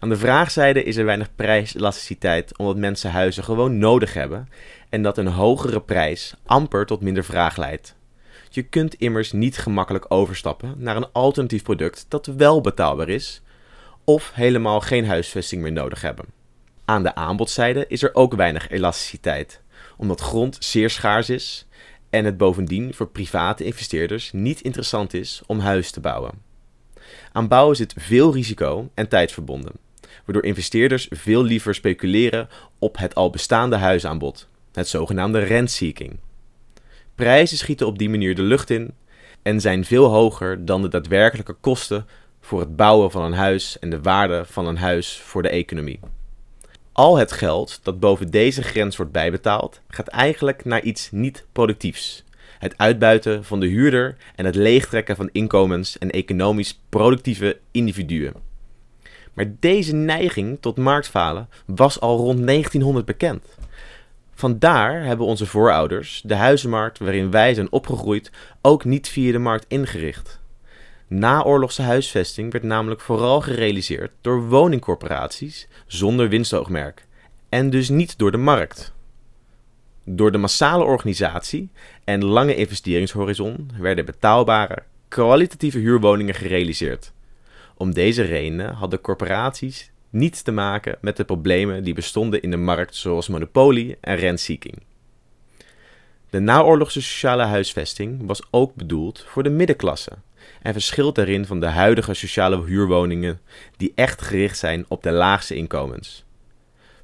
Aan 0.00 0.08
de 0.08 0.16
vraagzijde 0.16 0.82
is 0.82 0.96
er 0.96 1.04
weinig 1.04 1.34
prijselasticiteit 1.34 2.58
omdat 2.58 2.76
mensen 2.76 3.10
huizen 3.10 3.44
gewoon 3.44 3.78
nodig 3.78 4.14
hebben 4.14 4.48
en 4.88 5.02
dat 5.02 5.18
een 5.18 5.26
hogere 5.26 5.80
prijs 5.80 6.34
amper 6.46 6.86
tot 6.86 7.00
minder 7.00 7.24
vraag 7.24 7.56
leidt. 7.56 7.96
Je 8.50 8.62
kunt 8.62 8.94
immers 8.94 9.32
niet 9.32 9.58
gemakkelijk 9.58 10.04
overstappen 10.08 10.74
naar 10.76 10.96
een 10.96 11.12
alternatief 11.12 11.62
product 11.62 12.06
dat 12.08 12.26
wel 12.26 12.60
betaalbaar 12.60 13.08
is 13.08 13.42
of 14.04 14.30
helemaal 14.34 14.80
geen 14.80 15.06
huisvesting 15.06 15.62
meer 15.62 15.72
nodig 15.72 16.02
hebben. 16.02 16.24
Aan 16.84 17.02
de 17.02 17.14
aanbodzijde 17.14 17.84
is 17.88 18.02
er 18.02 18.14
ook 18.14 18.34
weinig 18.34 18.70
elasticiteit, 18.70 19.60
omdat 19.96 20.20
grond 20.20 20.56
zeer 20.60 20.90
schaars 20.90 21.30
is 21.30 21.66
en 22.10 22.24
het 22.24 22.36
bovendien 22.36 22.94
voor 22.94 23.08
private 23.08 23.64
investeerders 23.64 24.32
niet 24.32 24.60
interessant 24.60 25.14
is 25.14 25.42
om 25.46 25.58
huis 25.58 25.90
te 25.90 26.00
bouwen. 26.00 26.53
Aan 27.32 27.48
bouwen 27.48 27.76
zit 27.76 27.94
veel 27.96 28.32
risico 28.32 28.90
en 28.94 29.08
tijd 29.08 29.32
verbonden, 29.32 29.72
waardoor 30.24 30.44
investeerders 30.44 31.06
veel 31.10 31.42
liever 31.42 31.74
speculeren 31.74 32.48
op 32.78 32.98
het 32.98 33.14
al 33.14 33.30
bestaande 33.30 33.76
huisaanbod, 33.76 34.48
het 34.72 34.88
zogenaamde 34.88 35.38
rentseeking. 35.38 36.18
Prijzen 37.14 37.56
schieten 37.56 37.86
op 37.86 37.98
die 37.98 38.10
manier 38.10 38.34
de 38.34 38.42
lucht 38.42 38.70
in 38.70 38.94
en 39.42 39.60
zijn 39.60 39.84
veel 39.84 40.04
hoger 40.04 40.64
dan 40.64 40.82
de 40.82 40.88
daadwerkelijke 40.88 41.52
kosten 41.52 42.06
voor 42.40 42.60
het 42.60 42.76
bouwen 42.76 43.10
van 43.10 43.22
een 43.22 43.32
huis 43.32 43.78
en 43.78 43.90
de 43.90 44.00
waarde 44.00 44.44
van 44.46 44.66
een 44.66 44.78
huis 44.78 45.20
voor 45.24 45.42
de 45.42 45.48
economie. 45.48 46.00
Al 46.92 47.16
het 47.16 47.32
geld 47.32 47.80
dat 47.82 48.00
boven 48.00 48.30
deze 48.30 48.62
grens 48.62 48.96
wordt 48.96 49.12
bijbetaald, 49.12 49.80
gaat 49.88 50.08
eigenlijk 50.08 50.64
naar 50.64 50.82
iets 50.82 51.08
niet 51.10 51.46
productiefs. 51.52 52.24
Het 52.64 52.78
uitbuiten 52.78 53.44
van 53.44 53.60
de 53.60 53.66
huurder 53.66 54.16
en 54.34 54.44
het 54.44 54.54
leegtrekken 54.54 55.16
van 55.16 55.28
inkomens 55.32 55.98
en 55.98 56.10
economisch 56.10 56.80
productieve 56.88 57.58
individuen. 57.70 58.34
Maar 59.32 59.54
deze 59.60 59.94
neiging 59.94 60.58
tot 60.60 60.76
marktfalen 60.76 61.48
was 61.66 62.00
al 62.00 62.16
rond 62.16 62.46
1900 62.46 63.06
bekend. 63.06 63.56
Vandaar 64.34 65.04
hebben 65.04 65.26
onze 65.26 65.46
voorouders 65.46 66.22
de 66.24 66.34
huizenmarkt 66.34 66.98
waarin 66.98 67.30
wij 67.30 67.54
zijn 67.54 67.72
opgegroeid 67.72 68.30
ook 68.62 68.84
niet 68.84 69.08
via 69.08 69.32
de 69.32 69.38
markt 69.38 69.64
ingericht. 69.68 70.40
Naoorlogse 71.08 71.82
huisvesting 71.82 72.52
werd 72.52 72.64
namelijk 72.64 73.00
vooral 73.00 73.40
gerealiseerd 73.40 74.10
door 74.20 74.48
woningcorporaties 74.48 75.68
zonder 75.86 76.28
winstoogmerk 76.28 77.06
en 77.48 77.70
dus 77.70 77.88
niet 77.88 78.18
door 78.18 78.30
de 78.30 78.36
markt. 78.36 78.94
Door 80.06 80.32
de 80.32 80.38
massale 80.38 80.84
organisatie 80.84 81.70
en 82.04 82.24
lange 82.24 82.54
investeringshorizon 82.54 83.70
werden 83.78 84.04
betaalbare, 84.04 84.82
kwalitatieve 85.08 85.78
huurwoningen 85.78 86.34
gerealiseerd. 86.34 87.12
Om 87.76 87.94
deze 87.94 88.22
redenen 88.22 88.74
hadden 88.74 89.00
corporaties 89.00 89.90
niets 90.10 90.42
te 90.42 90.52
maken 90.52 90.98
met 91.00 91.16
de 91.16 91.24
problemen 91.24 91.84
die 91.84 91.94
bestonden 91.94 92.42
in 92.42 92.50
de 92.50 92.56
markt, 92.56 92.94
zoals 92.94 93.28
monopolie 93.28 93.96
en 94.00 94.16
rentseeking. 94.16 94.82
De 96.30 96.40
naoorlogse 96.40 97.02
sociale 97.02 97.42
huisvesting 97.42 98.26
was 98.26 98.42
ook 98.50 98.74
bedoeld 98.74 99.24
voor 99.28 99.42
de 99.42 99.50
middenklasse 99.50 100.12
en 100.62 100.72
verschilt 100.72 101.14
daarin 101.14 101.46
van 101.46 101.60
de 101.60 101.66
huidige 101.66 102.14
sociale 102.14 102.64
huurwoningen 102.64 103.40
die 103.76 103.92
echt 103.94 104.22
gericht 104.22 104.58
zijn 104.58 104.84
op 104.88 105.02
de 105.02 105.10
laagste 105.10 105.54
inkomens. 105.54 106.23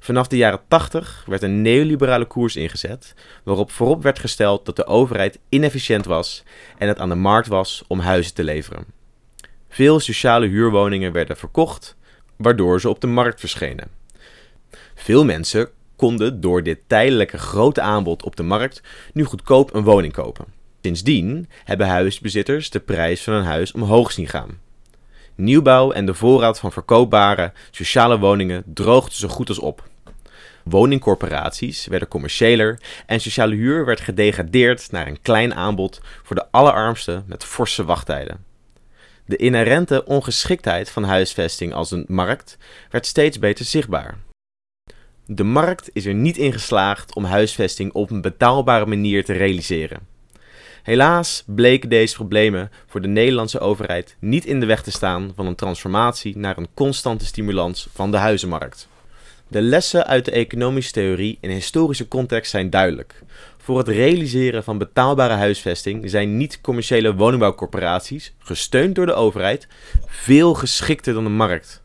Vanaf 0.03 0.27
de 0.27 0.37
jaren 0.37 0.59
80 0.67 1.23
werd 1.27 1.41
een 1.41 1.61
neoliberale 1.61 2.25
koers 2.25 2.55
ingezet, 2.55 3.13
waarop 3.43 3.71
voorop 3.71 4.03
werd 4.03 4.19
gesteld 4.19 4.65
dat 4.65 4.75
de 4.75 4.85
overheid 4.85 5.39
inefficiënt 5.49 6.05
was 6.05 6.43
en 6.77 6.87
het 6.87 6.99
aan 6.99 7.09
de 7.09 7.15
markt 7.15 7.47
was 7.47 7.83
om 7.87 7.99
huizen 7.99 8.33
te 8.33 8.43
leveren. 8.43 8.85
Veel 9.69 9.99
sociale 9.99 10.47
huurwoningen 10.47 11.11
werden 11.11 11.37
verkocht, 11.37 11.95
waardoor 12.35 12.81
ze 12.81 12.89
op 12.89 13.01
de 13.01 13.07
markt 13.07 13.39
verschenen. 13.39 13.87
Veel 14.95 15.25
mensen 15.25 15.69
konden 15.95 16.41
door 16.41 16.63
dit 16.63 16.79
tijdelijke 16.87 17.37
grote 17.37 17.81
aanbod 17.81 18.23
op 18.23 18.35
de 18.35 18.43
markt 18.43 18.81
nu 19.13 19.23
goedkoop 19.23 19.73
een 19.73 19.83
woning 19.83 20.13
kopen. 20.13 20.45
Sindsdien 20.81 21.49
hebben 21.63 21.87
huisbezitters 21.87 22.69
de 22.69 22.79
prijs 22.79 23.23
van 23.23 23.33
een 23.33 23.43
huis 23.43 23.71
omhoog 23.71 24.11
zien 24.11 24.27
gaan. 24.27 24.59
Nieuwbouw 25.35 25.91
en 25.91 26.05
de 26.05 26.13
voorraad 26.13 26.59
van 26.59 26.71
verkoopbare 26.71 27.53
sociale 27.71 28.19
woningen 28.19 28.63
droogden 28.65 29.13
zo 29.13 29.27
goed 29.27 29.49
als 29.49 29.59
op. 29.59 29.89
Woningcorporaties 30.63 31.87
werden 31.87 32.07
commerciëler 32.07 32.79
en 33.05 33.21
sociale 33.21 33.55
huur 33.55 33.85
werd 33.85 33.99
gedegradeerd 33.99 34.91
naar 34.91 35.07
een 35.07 35.21
klein 35.21 35.55
aanbod 35.55 36.01
voor 36.23 36.35
de 36.35 36.45
allerarmsten 36.51 37.23
met 37.27 37.43
forse 37.43 37.85
wachttijden. 37.85 38.45
De 39.25 39.35
inherente 39.35 40.05
ongeschiktheid 40.05 40.89
van 40.89 41.03
huisvesting 41.03 41.73
als 41.73 41.91
een 41.91 42.05
markt 42.07 42.57
werd 42.89 43.05
steeds 43.05 43.39
beter 43.39 43.65
zichtbaar. 43.65 44.17
De 45.25 45.43
markt 45.43 45.89
is 45.93 46.05
er 46.05 46.13
niet 46.13 46.37
in 46.37 46.53
geslaagd 46.53 47.15
om 47.15 47.23
huisvesting 47.23 47.93
op 47.93 48.09
een 48.09 48.21
betaalbare 48.21 48.85
manier 48.85 49.25
te 49.25 49.33
realiseren. 49.33 49.99
Helaas 50.83 51.43
bleken 51.45 51.89
deze 51.89 52.15
problemen 52.15 52.71
voor 52.87 53.01
de 53.01 53.07
Nederlandse 53.07 53.59
overheid 53.59 54.15
niet 54.19 54.45
in 54.45 54.59
de 54.59 54.65
weg 54.65 54.83
te 54.83 54.91
staan 54.91 55.31
van 55.35 55.45
een 55.45 55.55
transformatie 55.55 56.37
naar 56.37 56.57
een 56.57 56.73
constante 56.73 57.25
stimulans 57.25 57.87
van 57.93 58.11
de 58.11 58.17
huizenmarkt. 58.17 58.87
De 59.51 59.61
lessen 59.61 60.07
uit 60.07 60.25
de 60.25 60.31
economische 60.31 60.91
theorie 60.91 61.37
in 61.41 61.49
historische 61.49 62.07
context 62.07 62.51
zijn 62.51 62.69
duidelijk. 62.69 63.23
Voor 63.57 63.77
het 63.77 63.87
realiseren 63.87 64.63
van 64.63 64.77
betaalbare 64.77 65.33
huisvesting 65.33 66.09
zijn 66.09 66.37
niet-commerciële 66.37 67.15
woningbouwcorporaties, 67.15 68.33
gesteund 68.37 68.95
door 68.95 69.05
de 69.05 69.13
overheid, 69.13 69.67
veel 70.05 70.53
geschikter 70.53 71.13
dan 71.13 71.23
de 71.23 71.29
markt. 71.29 71.81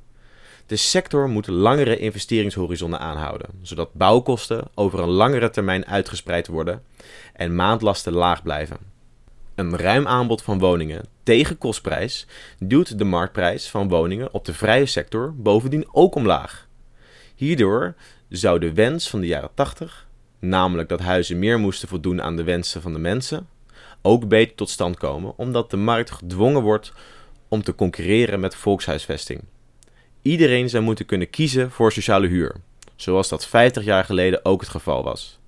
De 0.67 0.77
sector 0.77 1.29
moet 1.29 1.47
langere 1.47 1.99
investeringshorizonnen 1.99 2.99
aanhouden, 2.99 3.49
zodat 3.63 3.95
bouwkosten 3.95 4.65
over 4.75 4.99
een 4.99 5.09
langere 5.09 5.51
termijn 5.51 5.87
uitgespreid 5.87 6.47
worden 6.47 6.83
en 7.33 7.55
maandlasten 7.55 8.13
laag 8.13 8.43
blijven. 8.43 8.77
Een 9.55 9.77
ruim 9.77 10.07
aanbod 10.07 10.43
van 10.43 10.59
woningen 10.59 11.05
tegen 11.23 11.59
kostprijs 11.59 12.27
duwt 12.59 12.99
de 12.99 13.05
marktprijs 13.05 13.69
van 13.69 13.89
woningen 13.89 14.35
op 14.35 14.45
de 14.45 14.55
vrije 14.55 14.87
sector 14.87 15.35
bovendien 15.37 15.89
ook 15.93 16.15
omlaag. 16.15 16.66
Hierdoor 17.37 17.95
zou 18.29 18.59
de 18.59 18.73
wens 18.73 19.11
van 19.11 19.21
de 19.21 19.27
jaren 19.27 19.51
80, 19.55 20.07
namelijk 20.39 20.89
dat 20.89 21.01
huizen 21.01 21.39
meer 21.39 21.59
moesten 21.59 21.89
voldoen 21.89 22.23
aan 22.23 22.37
de 22.37 22.45
wensen 22.45 22.83
van 22.83 22.93
de 22.93 22.99
mensen, 22.99 23.49
ook 24.03 24.29
beter 24.29 24.55
tot 24.55 24.71
stand 24.71 24.97
komen, 24.97 25.33
omdat 25.37 25.71
de 25.71 25.77
markt 25.77 26.11
gedwongen 26.11 26.63
wordt 26.63 26.93
om 27.49 27.63
te 27.63 27.75
concurreren 27.75 28.41
met 28.41 28.55
volkshuisvesting. 28.55 29.41
Iedereen 30.23 30.69
zou 30.69 30.83
moeten 30.83 31.07
kunnen 31.07 31.31
kiezen 31.31 31.71
voor 31.71 31.93
sociale 31.93 32.27
huur, 32.27 32.55
zoals 32.95 33.29
dat 33.29 33.47
50 33.47 33.85
jaar 33.85 34.05
geleden 34.05 34.45
ook 34.45 34.61
het 34.61 34.71
geval 34.71 35.03
was. 35.03 35.39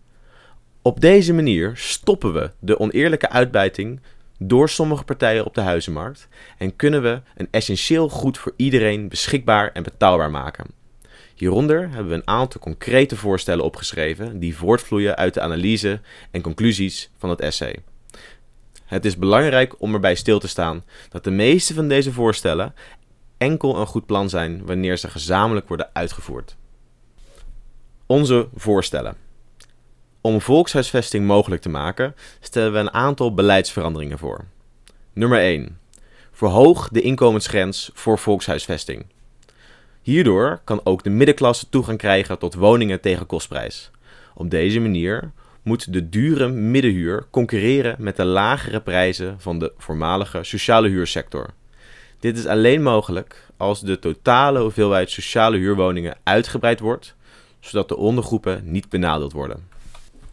Op 0.82 1.00
deze 1.00 1.32
manier 1.32 1.72
stoppen 1.74 2.32
we 2.32 2.50
de 2.58 2.78
oneerlijke 2.78 3.28
uitbuiting 3.28 4.00
door 4.38 4.68
sommige 4.68 5.04
partijen 5.04 5.44
op 5.44 5.54
de 5.54 5.60
huizenmarkt 5.60 6.28
en 6.58 6.76
kunnen 6.76 7.02
we 7.02 7.20
een 7.36 7.48
essentieel 7.50 8.08
goed 8.08 8.38
voor 8.38 8.52
iedereen 8.56 9.08
beschikbaar 9.08 9.72
en 9.72 9.82
betaalbaar 9.82 10.30
maken. 10.30 10.77
Hieronder 11.38 11.80
hebben 11.80 12.08
we 12.08 12.14
een 12.14 12.28
aantal 12.28 12.60
concrete 12.60 13.16
voorstellen 13.16 13.64
opgeschreven 13.64 14.38
die 14.38 14.56
voortvloeien 14.56 15.16
uit 15.16 15.34
de 15.34 15.40
analyse 15.40 16.00
en 16.30 16.40
conclusies 16.40 17.10
van 17.18 17.30
het 17.30 17.40
essay. 17.40 17.76
Het 18.84 19.04
is 19.04 19.16
belangrijk 19.16 19.80
om 19.80 19.94
erbij 19.94 20.14
stil 20.14 20.38
te 20.38 20.48
staan 20.48 20.84
dat 21.08 21.24
de 21.24 21.30
meeste 21.30 21.74
van 21.74 21.88
deze 21.88 22.12
voorstellen 22.12 22.74
enkel 23.36 23.76
een 23.76 23.86
goed 23.86 24.06
plan 24.06 24.28
zijn 24.28 24.66
wanneer 24.66 24.96
ze 24.96 25.08
gezamenlijk 25.08 25.68
worden 25.68 25.90
uitgevoerd. 25.92 26.56
Onze 28.06 28.48
voorstellen. 28.54 29.16
Om 30.20 30.40
volkshuisvesting 30.40 31.26
mogelijk 31.26 31.62
te 31.62 31.68
maken, 31.68 32.14
stellen 32.40 32.72
we 32.72 32.78
een 32.78 32.92
aantal 32.92 33.34
beleidsveranderingen 33.34 34.18
voor. 34.18 34.44
Nummer 35.12 35.38
1. 35.38 35.78
Verhoog 36.32 36.88
de 36.88 37.00
inkomensgrens 37.00 37.90
voor 37.94 38.18
volkshuisvesting. 38.18 39.06
Hierdoor 40.08 40.60
kan 40.64 40.80
ook 40.84 41.02
de 41.02 41.10
middenklasse 41.10 41.68
toegang 41.68 41.98
krijgen 41.98 42.38
tot 42.38 42.54
woningen 42.54 43.00
tegen 43.00 43.26
kostprijs. 43.26 43.90
Op 44.34 44.50
deze 44.50 44.80
manier 44.80 45.30
moet 45.62 45.92
de 45.92 46.08
dure 46.08 46.48
middenhuur 46.48 47.26
concurreren 47.30 47.96
met 47.98 48.16
de 48.16 48.24
lagere 48.24 48.80
prijzen 48.80 49.40
van 49.40 49.58
de 49.58 49.72
voormalige 49.78 50.42
sociale 50.42 50.88
huursector. 50.88 51.50
Dit 52.20 52.38
is 52.38 52.46
alleen 52.46 52.82
mogelijk 52.82 53.46
als 53.56 53.80
de 53.80 53.98
totale 53.98 54.60
hoeveelheid 54.60 55.10
sociale 55.10 55.56
huurwoningen 55.56 56.16
uitgebreid 56.22 56.80
wordt, 56.80 57.14
zodat 57.60 57.88
de 57.88 57.96
ondergroepen 57.96 58.62
niet 58.64 58.88
benadeeld 58.88 59.32
worden. 59.32 59.68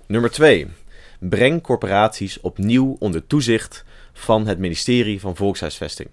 Nummer 0.05 0.31
2. 0.31 0.67
Breng 1.19 1.61
corporaties 1.61 2.41
opnieuw 2.41 2.95
onder 2.99 3.27
toezicht 3.27 3.85
van 4.13 4.47
het 4.47 4.59
ministerie 4.59 5.19
van 5.19 5.35
Volkshuisvesting. 5.35 6.09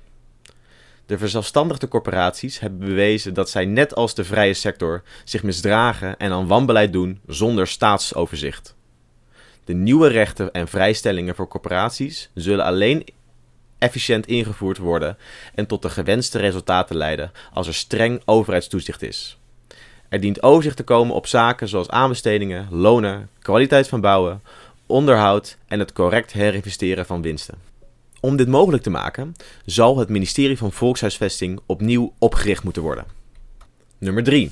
De 1.12 1.18
verzelfstandigde 1.18 1.88
corporaties 1.88 2.58
hebben 2.58 2.78
bewezen 2.78 3.34
dat 3.34 3.50
zij 3.50 3.64
net 3.64 3.94
als 3.94 4.14
de 4.14 4.24
vrije 4.24 4.54
sector 4.54 5.02
zich 5.24 5.42
misdragen 5.42 6.16
en 6.18 6.32
aan 6.32 6.46
wanbeleid 6.46 6.92
doen 6.92 7.20
zonder 7.26 7.66
staatsoverzicht. 7.66 8.74
De 9.64 9.74
nieuwe 9.74 10.08
rechten 10.08 10.52
en 10.52 10.68
vrijstellingen 10.68 11.34
voor 11.34 11.48
corporaties 11.48 12.30
zullen 12.34 12.64
alleen 12.64 13.06
efficiënt 13.78 14.26
ingevoerd 14.26 14.78
worden 14.78 15.16
en 15.54 15.66
tot 15.66 15.82
de 15.82 15.90
gewenste 15.90 16.38
resultaten 16.38 16.96
leiden 16.96 17.32
als 17.52 17.66
er 17.66 17.74
streng 17.74 18.22
overheidstoezicht 18.24 19.02
is. 19.02 19.38
Er 20.08 20.20
dient 20.20 20.42
overzicht 20.42 20.76
te 20.76 20.84
komen 20.84 21.14
op 21.14 21.26
zaken 21.26 21.68
zoals 21.68 21.88
aanbestedingen, 21.88 22.66
lonen, 22.70 23.28
kwaliteit 23.38 23.88
van 23.88 24.00
bouwen, 24.00 24.42
onderhoud 24.86 25.56
en 25.66 25.78
het 25.78 25.92
correct 25.92 26.32
herinvesteren 26.32 27.06
van 27.06 27.22
winsten. 27.22 27.71
Om 28.22 28.36
dit 28.36 28.48
mogelijk 28.48 28.82
te 28.82 28.90
maken, 28.90 29.34
zal 29.64 29.98
het 29.98 30.08
ministerie 30.08 30.58
van 30.58 30.72
Volkshuisvesting 30.72 31.60
opnieuw 31.66 32.14
opgericht 32.18 32.64
moeten 32.64 32.82
worden. 32.82 33.04
Nummer 33.98 34.22
3. 34.22 34.50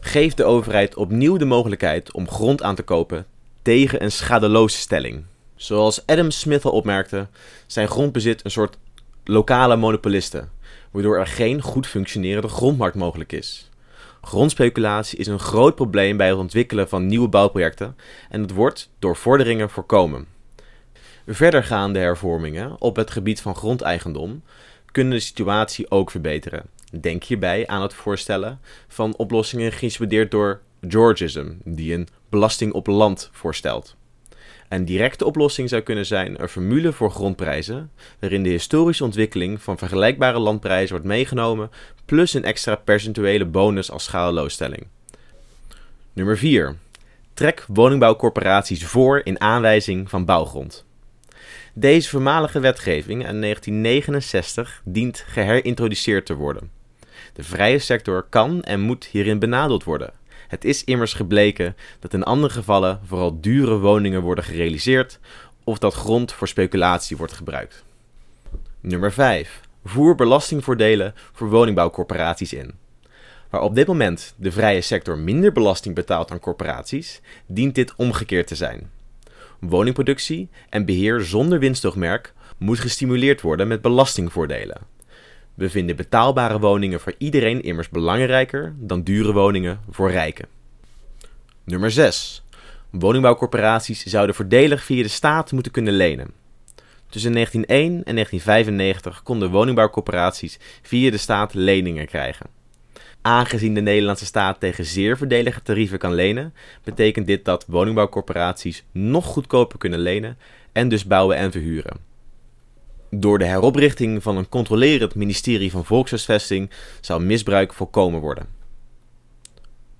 Geef 0.00 0.34
de 0.34 0.44
overheid 0.44 0.96
opnieuw 0.96 1.36
de 1.36 1.44
mogelijkheid 1.44 2.12
om 2.12 2.28
grond 2.28 2.62
aan 2.62 2.74
te 2.74 2.82
kopen 2.82 3.26
tegen 3.62 4.02
een 4.02 4.12
schadeloze 4.12 4.76
stelling. 4.76 5.24
Zoals 5.54 6.06
Adam 6.06 6.30
Smith 6.30 6.64
al 6.64 6.70
opmerkte, 6.70 7.28
zijn 7.66 7.88
grondbezit 7.88 8.44
een 8.44 8.50
soort 8.50 8.78
lokale 9.24 9.76
monopolisten, 9.76 10.50
waardoor 10.90 11.18
er 11.18 11.26
geen 11.26 11.62
goed 11.62 11.86
functionerende 11.86 12.48
grondmarkt 12.48 12.96
mogelijk 12.96 13.32
is. 13.32 13.70
Grondspeculatie 14.22 15.18
is 15.18 15.26
een 15.26 15.40
groot 15.40 15.74
probleem 15.74 16.16
bij 16.16 16.28
het 16.28 16.38
ontwikkelen 16.38 16.88
van 16.88 17.06
nieuwe 17.06 17.28
bouwprojecten 17.28 17.96
en 18.28 18.42
het 18.42 18.52
wordt 18.52 18.90
door 18.98 19.16
vorderingen 19.16 19.70
voorkomen. 19.70 20.26
Verdergaande 21.32 21.98
hervormingen 21.98 22.80
op 22.80 22.96
het 22.96 23.10
gebied 23.10 23.40
van 23.40 23.54
grondeigendom 23.54 24.42
kunnen 24.92 25.12
de 25.12 25.20
situatie 25.20 25.90
ook 25.90 26.10
verbeteren. 26.10 26.66
Denk 27.00 27.24
hierbij 27.24 27.66
aan 27.66 27.82
het 27.82 27.94
voorstellen 27.94 28.60
van 28.88 29.16
oplossingen 29.16 29.72
geïnspireerd 29.72 30.30
door 30.30 30.60
Georgism, 30.88 31.52
die 31.64 31.94
een 31.94 32.08
belasting 32.28 32.72
op 32.72 32.86
land 32.86 33.28
voorstelt. 33.32 33.96
Een 34.68 34.84
directe 34.84 35.24
oplossing 35.24 35.68
zou 35.68 35.82
kunnen 35.82 36.06
zijn 36.06 36.42
een 36.42 36.48
formule 36.48 36.92
voor 36.92 37.10
grondprijzen, 37.10 37.90
waarin 38.18 38.42
de 38.42 38.48
historische 38.48 39.04
ontwikkeling 39.04 39.62
van 39.62 39.78
vergelijkbare 39.78 40.38
landprijzen 40.38 40.90
wordt 40.90 41.06
meegenomen, 41.06 41.70
plus 42.04 42.34
een 42.34 42.44
extra 42.44 42.74
percentuele 42.74 43.46
bonus 43.46 43.90
als 43.90 44.04
schadeloosstelling. 44.04 44.86
Nummer 46.12 46.38
4. 46.38 46.76
Trek 47.34 47.64
woningbouwcorporaties 47.68 48.84
voor 48.84 49.20
in 49.24 49.40
aanwijzing 49.40 50.10
van 50.10 50.24
bouwgrond. 50.24 50.88
Deze 51.80 52.08
voormalige 52.08 52.60
wetgeving 52.60 53.26
uit 53.26 53.40
1969 53.40 54.82
dient 54.84 55.24
geherintroduceerd 55.26 56.26
te 56.26 56.34
worden. 56.34 56.70
De 57.32 57.42
vrije 57.42 57.78
sector 57.78 58.26
kan 58.28 58.62
en 58.62 58.80
moet 58.80 59.04
hierin 59.04 59.38
benadeeld 59.38 59.84
worden. 59.84 60.12
Het 60.48 60.64
is 60.64 60.84
immers 60.84 61.12
gebleken 61.12 61.76
dat 62.00 62.14
in 62.14 62.22
andere 62.22 62.52
gevallen 62.52 63.00
vooral 63.04 63.40
dure 63.40 63.78
woningen 63.78 64.22
worden 64.22 64.44
gerealiseerd 64.44 65.18
of 65.64 65.78
dat 65.78 65.94
grond 65.94 66.32
voor 66.32 66.48
speculatie 66.48 67.16
wordt 67.16 67.32
gebruikt. 67.32 67.84
Nummer 68.80 69.12
5. 69.12 69.60
Voer 69.84 70.14
belastingvoordelen 70.14 71.14
voor 71.32 71.48
woningbouwcorporaties 71.48 72.52
in. 72.52 72.74
Waar 73.50 73.62
op 73.62 73.74
dit 73.74 73.86
moment 73.86 74.34
de 74.36 74.52
vrije 74.52 74.80
sector 74.80 75.18
minder 75.18 75.52
belasting 75.52 75.94
betaalt 75.94 76.28
dan 76.28 76.38
corporaties, 76.38 77.20
dient 77.46 77.74
dit 77.74 77.94
omgekeerd 77.96 78.46
te 78.46 78.54
zijn. 78.54 78.90
Woningproductie 79.60 80.48
en 80.68 80.84
beheer 80.84 81.20
zonder 81.20 81.58
winstoogmerk 81.58 82.32
moet 82.58 82.78
gestimuleerd 82.78 83.40
worden 83.40 83.68
met 83.68 83.82
belastingvoordelen. 83.82 84.80
We 85.54 85.70
vinden 85.70 85.96
betaalbare 85.96 86.58
woningen 86.58 87.00
voor 87.00 87.14
iedereen 87.18 87.62
immers 87.62 87.88
belangrijker 87.88 88.74
dan 88.78 89.02
dure 89.02 89.32
woningen 89.32 89.80
voor 89.90 90.10
rijken. 90.10 90.48
Nummer 91.64 91.90
6. 91.90 92.44
Woningbouwcorporaties 92.90 94.04
zouden 94.04 94.34
voordelig 94.34 94.84
via 94.84 95.02
de 95.02 95.08
staat 95.08 95.52
moeten 95.52 95.72
kunnen 95.72 95.94
lenen. 95.94 96.30
Tussen 97.08 97.32
1901 97.32 98.04
en 98.04 98.14
1995 98.14 99.22
konden 99.22 99.50
woningbouwcorporaties 99.50 100.58
via 100.82 101.10
de 101.10 101.16
staat 101.16 101.54
leningen 101.54 102.06
krijgen. 102.06 102.59
Aangezien 103.22 103.74
de 103.74 103.80
Nederlandse 103.80 104.24
staat 104.24 104.60
tegen 104.60 104.84
zeer 104.84 105.18
voordelige 105.18 105.62
tarieven 105.62 105.98
kan 105.98 106.14
lenen, 106.14 106.54
betekent 106.84 107.26
dit 107.26 107.44
dat 107.44 107.64
woningbouwcorporaties 107.66 108.84
nog 108.92 109.24
goedkoper 109.24 109.78
kunnen 109.78 109.98
lenen 109.98 110.38
en 110.72 110.88
dus 110.88 111.04
bouwen 111.04 111.36
en 111.36 111.52
verhuren. 111.52 111.96
Door 113.10 113.38
de 113.38 113.44
heroprichting 113.44 114.22
van 114.22 114.36
een 114.36 114.48
controlerend 114.48 115.14
ministerie 115.14 115.70
van 115.70 115.84
Volkshuisvesting 115.84 116.70
zou 117.00 117.22
misbruik 117.22 117.72
voorkomen 117.72 118.20
worden. 118.20 118.46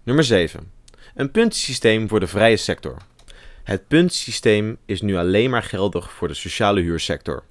Nummer 0.02 0.24
7. 0.24 0.70
Een 1.14 1.30
puntensysteem 1.30 2.08
voor 2.08 2.20
de 2.20 2.26
vrije 2.26 2.56
sector. 2.56 2.96
Het 3.62 3.88
puntensysteem 3.88 4.76
is 4.86 5.00
nu 5.00 5.16
alleen 5.16 5.50
maar 5.50 5.62
geldig 5.62 6.12
voor 6.12 6.28
de 6.28 6.34
sociale 6.34 6.80
huursector. 6.80 7.42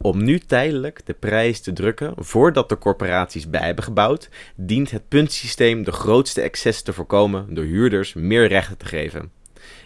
Om 0.00 0.24
nu 0.24 0.38
tijdelijk 0.38 1.00
de 1.04 1.14
prijs 1.14 1.60
te 1.60 1.72
drukken 1.72 2.14
voordat 2.16 2.68
de 2.68 2.78
corporaties 2.78 3.50
bij 3.50 3.64
hebben 3.64 3.84
gebouwd, 3.84 4.28
dient 4.54 4.90
het 4.90 5.08
puntsysteem 5.08 5.84
de 5.84 5.92
grootste 5.92 6.40
excess 6.40 6.82
te 6.82 6.92
voorkomen 6.92 7.54
door 7.54 7.64
huurders 7.64 8.14
meer 8.14 8.46
rechten 8.46 8.76
te 8.76 8.86
geven. 8.86 9.30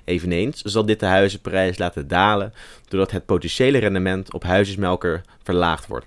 Eveneens 0.05 0.63
zal 0.63 0.87
dit 0.87 1.01
de 1.01 1.07
huizenprijs 1.07 1.79
laten 1.79 2.09
dalen 2.09 2.53
doordat 2.89 3.11
het 3.11 3.27
potentiële 3.27 3.79
rendement 3.79 4.33
op 4.33 4.43
huisjesmelker 4.43 5.23
verlaagd 5.43 5.87
wordt. 5.87 6.07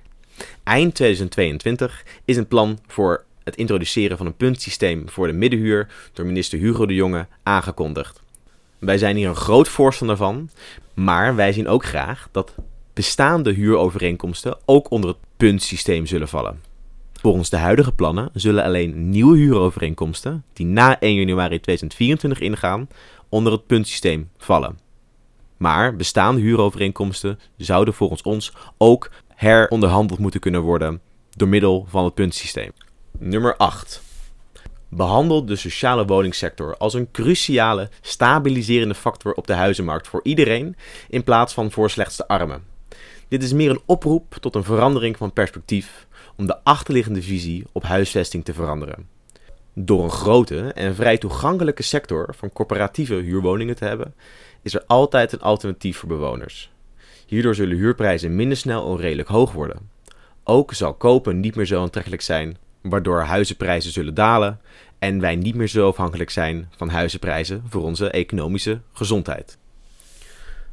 Eind 0.64 0.95
2022 0.95 2.03
is 2.26 2.38
een 2.38 2.47
plan 2.47 2.80
voor 2.88 3.24
het 3.43 3.56
introduceren 3.56 4.18
van 4.18 4.26
een 4.26 4.36
puntsysteem 4.36 5.10
voor 5.10 5.28
de 5.28 5.34
middenhuur 5.34 5.88
door 6.14 6.26
minister 6.26 6.60
Hugo 6.60 6.86
de 6.86 6.93
Jonge 6.93 7.28
aangekondigd. 7.43 8.22
Wij 8.80 8.97
zijn 8.97 9.16
hier 9.16 9.30
een 9.30 9.36
groot 9.36 9.68
voorstander 9.68 10.18
van, 10.18 10.49
maar 10.93 11.36
wij 11.36 11.53
zien 11.53 11.68
ook 11.68 11.86
graag 11.86 12.28
dat 12.32 12.56
bestaande 12.96 13.54
huurovereenkomsten 13.54 14.58
ook 14.66 14.91
onder 14.91 15.10
het 15.10 15.20
puntsysteem 15.38 16.06
zullen 16.06 16.28
vallen. 16.28 16.62
Volgens 17.14 17.50
de 17.50 17.58
huidige 17.58 17.91
plannen 17.91 18.30
zullen 18.34 18.64
alleen 18.64 19.10
nieuwe 19.10 19.38
huurovereenkomsten, 19.38 20.43
die 20.54 20.66
na 20.66 21.00
1 21.00 21.16
januari 21.16 21.60
2024 21.60 22.39
ingaan, 22.39 22.88
onder 23.30 23.52
het 23.52 23.66
puntsysteem 23.66 24.30
vallen. 24.38 24.80
Maar 25.58 25.96
bestaande 25.96 26.41
huurovereenkomsten 26.41 27.39
zouden 27.58 27.93
volgens 27.93 28.22
ons 28.22 28.54
ook 28.78 29.10
heronderhandeld 29.28 30.20
moeten 30.20 30.39
kunnen 30.39 30.62
worden 30.62 31.02
door 31.30 31.48
middel 31.48 31.86
van 31.89 32.04
het 32.04 32.14
puntsysteem. 32.14 32.72
Nummer 33.20 33.56
8. 33.58 34.02
Behandel 34.89 35.46
de 35.46 35.56
sociale 35.56 36.06
woningsector 36.06 36.78
als 36.78 36.93
een 36.93 37.12
cruciale 37.12 37.89
stabiliserende 38.02 38.96
factor 38.96 39.34
op 39.34 39.48
de 39.48 39.54
huizenmarkt 39.54 40.08
voor 40.08 40.20
iedereen 40.24 40.76
in 41.10 41.24
plaats 41.24 41.54
van 41.54 41.72
voor 41.72 41.89
slechts 41.89 42.18
de 42.18 42.28
armen. 42.28 42.75
Dit 43.28 43.44
is 43.44 43.54
meer 43.54 43.70
een 43.70 43.82
oproep 43.86 44.36
tot 44.40 44.56
een 44.56 44.64
verandering 44.64 45.18
van 45.18 45.34
perspectief 45.34 46.08
om 46.38 46.46
de 46.46 46.64
achterliggende 46.64 47.22
visie 47.22 47.66
op 47.72 47.84
huisvesting 47.84 48.46
te 48.46 48.54
veranderen. 48.54 49.08
Door 49.74 50.04
een 50.04 50.12
grote 50.12 50.60
en 50.60 50.96
vrij 50.96 51.18
toegankelijke 51.18 51.84
sector 51.84 52.34
van 52.38 52.54
corporatieve 52.54 53.14
huurwoningen 53.14 53.76
te 53.76 53.86
hebben, 53.86 54.14
is 54.62 54.74
er 54.74 54.84
altijd 54.88 55.32
een 55.32 55.42
alternatief 55.42 55.98
voor 55.98 56.10
bewoners. 56.10 56.72
Hierdoor 57.26 57.56
zullen 57.56 57.78
huurprijzen 57.78 58.36
minder 58.36 58.58
snel 58.58 58.84
onredelijk 58.84 59.28
hoog 59.28 59.52
worden. 59.52 59.90
Ook 60.44 60.74
zal 60.74 60.94
kopen 60.94 61.40
niet 61.40 61.56
meer 61.56 61.66
zo 61.66 61.82
aantrekkelijk 61.82 62.22
zijn, 62.22 62.58
waardoor 62.82 63.20
huizenprijzen 63.20 63.92
zullen 63.92 64.14
dalen 64.14 64.60
en 65.00 65.20
wij 65.20 65.36
niet 65.36 65.56
meer 65.56 65.68
zo 65.68 65.88
afhankelijk 65.88 66.30
zijn 66.30 66.70
van 66.76 66.90
huizenprijzen 66.90 67.64
voor 67.70 67.84
onze 67.84 68.10
economische 68.10 68.82
gezondheid. 68.94 69.58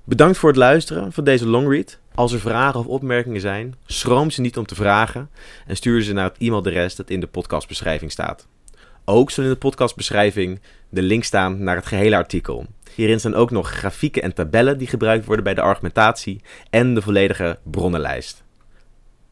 Bedankt 0.05 0.39
voor 0.39 0.49
het 0.49 0.59
luisteren 0.59 1.13
van 1.13 1.25
deze 1.25 1.47
longread. 1.47 1.99
Als 2.15 2.33
er 2.33 2.41
vragen 2.41 2.81
of 2.81 2.87
opmerkingen 2.87 3.41
zijn, 3.41 3.75
schroom 3.87 4.31
ze 4.31 4.41
niet 4.41 4.59
om 4.59 4.67
te 4.67 4.75
vragen 4.75 5.31
en 5.67 5.77
stuur 5.77 6.03
ze 6.03 6.13
naar 6.13 6.25
het 6.25 6.39
e-mailadres 6.39 6.97
dat 6.97 7.11
in 7.11 7.21
de 7.21 7.27
podcastbeschrijving 7.27 8.11
staat. 8.11 8.47
Ook 9.05 9.31
zal 9.31 9.45
in 9.45 9.51
de 9.51 9.57
podcastbeschrijving 9.57 10.61
de 10.89 11.03
link 11.03 11.25
staan 11.25 11.63
naar 11.63 11.77
het 11.77 11.87
gehele 11.87 12.17
artikel. 12.17 12.67
Hierin 12.95 13.19
staan 13.19 13.35
ook 13.35 13.51
nog 13.51 13.71
grafieken 13.71 14.23
en 14.23 14.35
tabellen 14.35 14.79
die 14.79 14.87
gebruikt 14.87 15.25
worden 15.25 15.45
bij 15.45 15.55
de 15.55 15.61
argumentatie 15.61 16.41
en 16.71 16.95
de 16.95 17.03
volledige 17.03 17.59
bronnenlijst. 17.63 18.43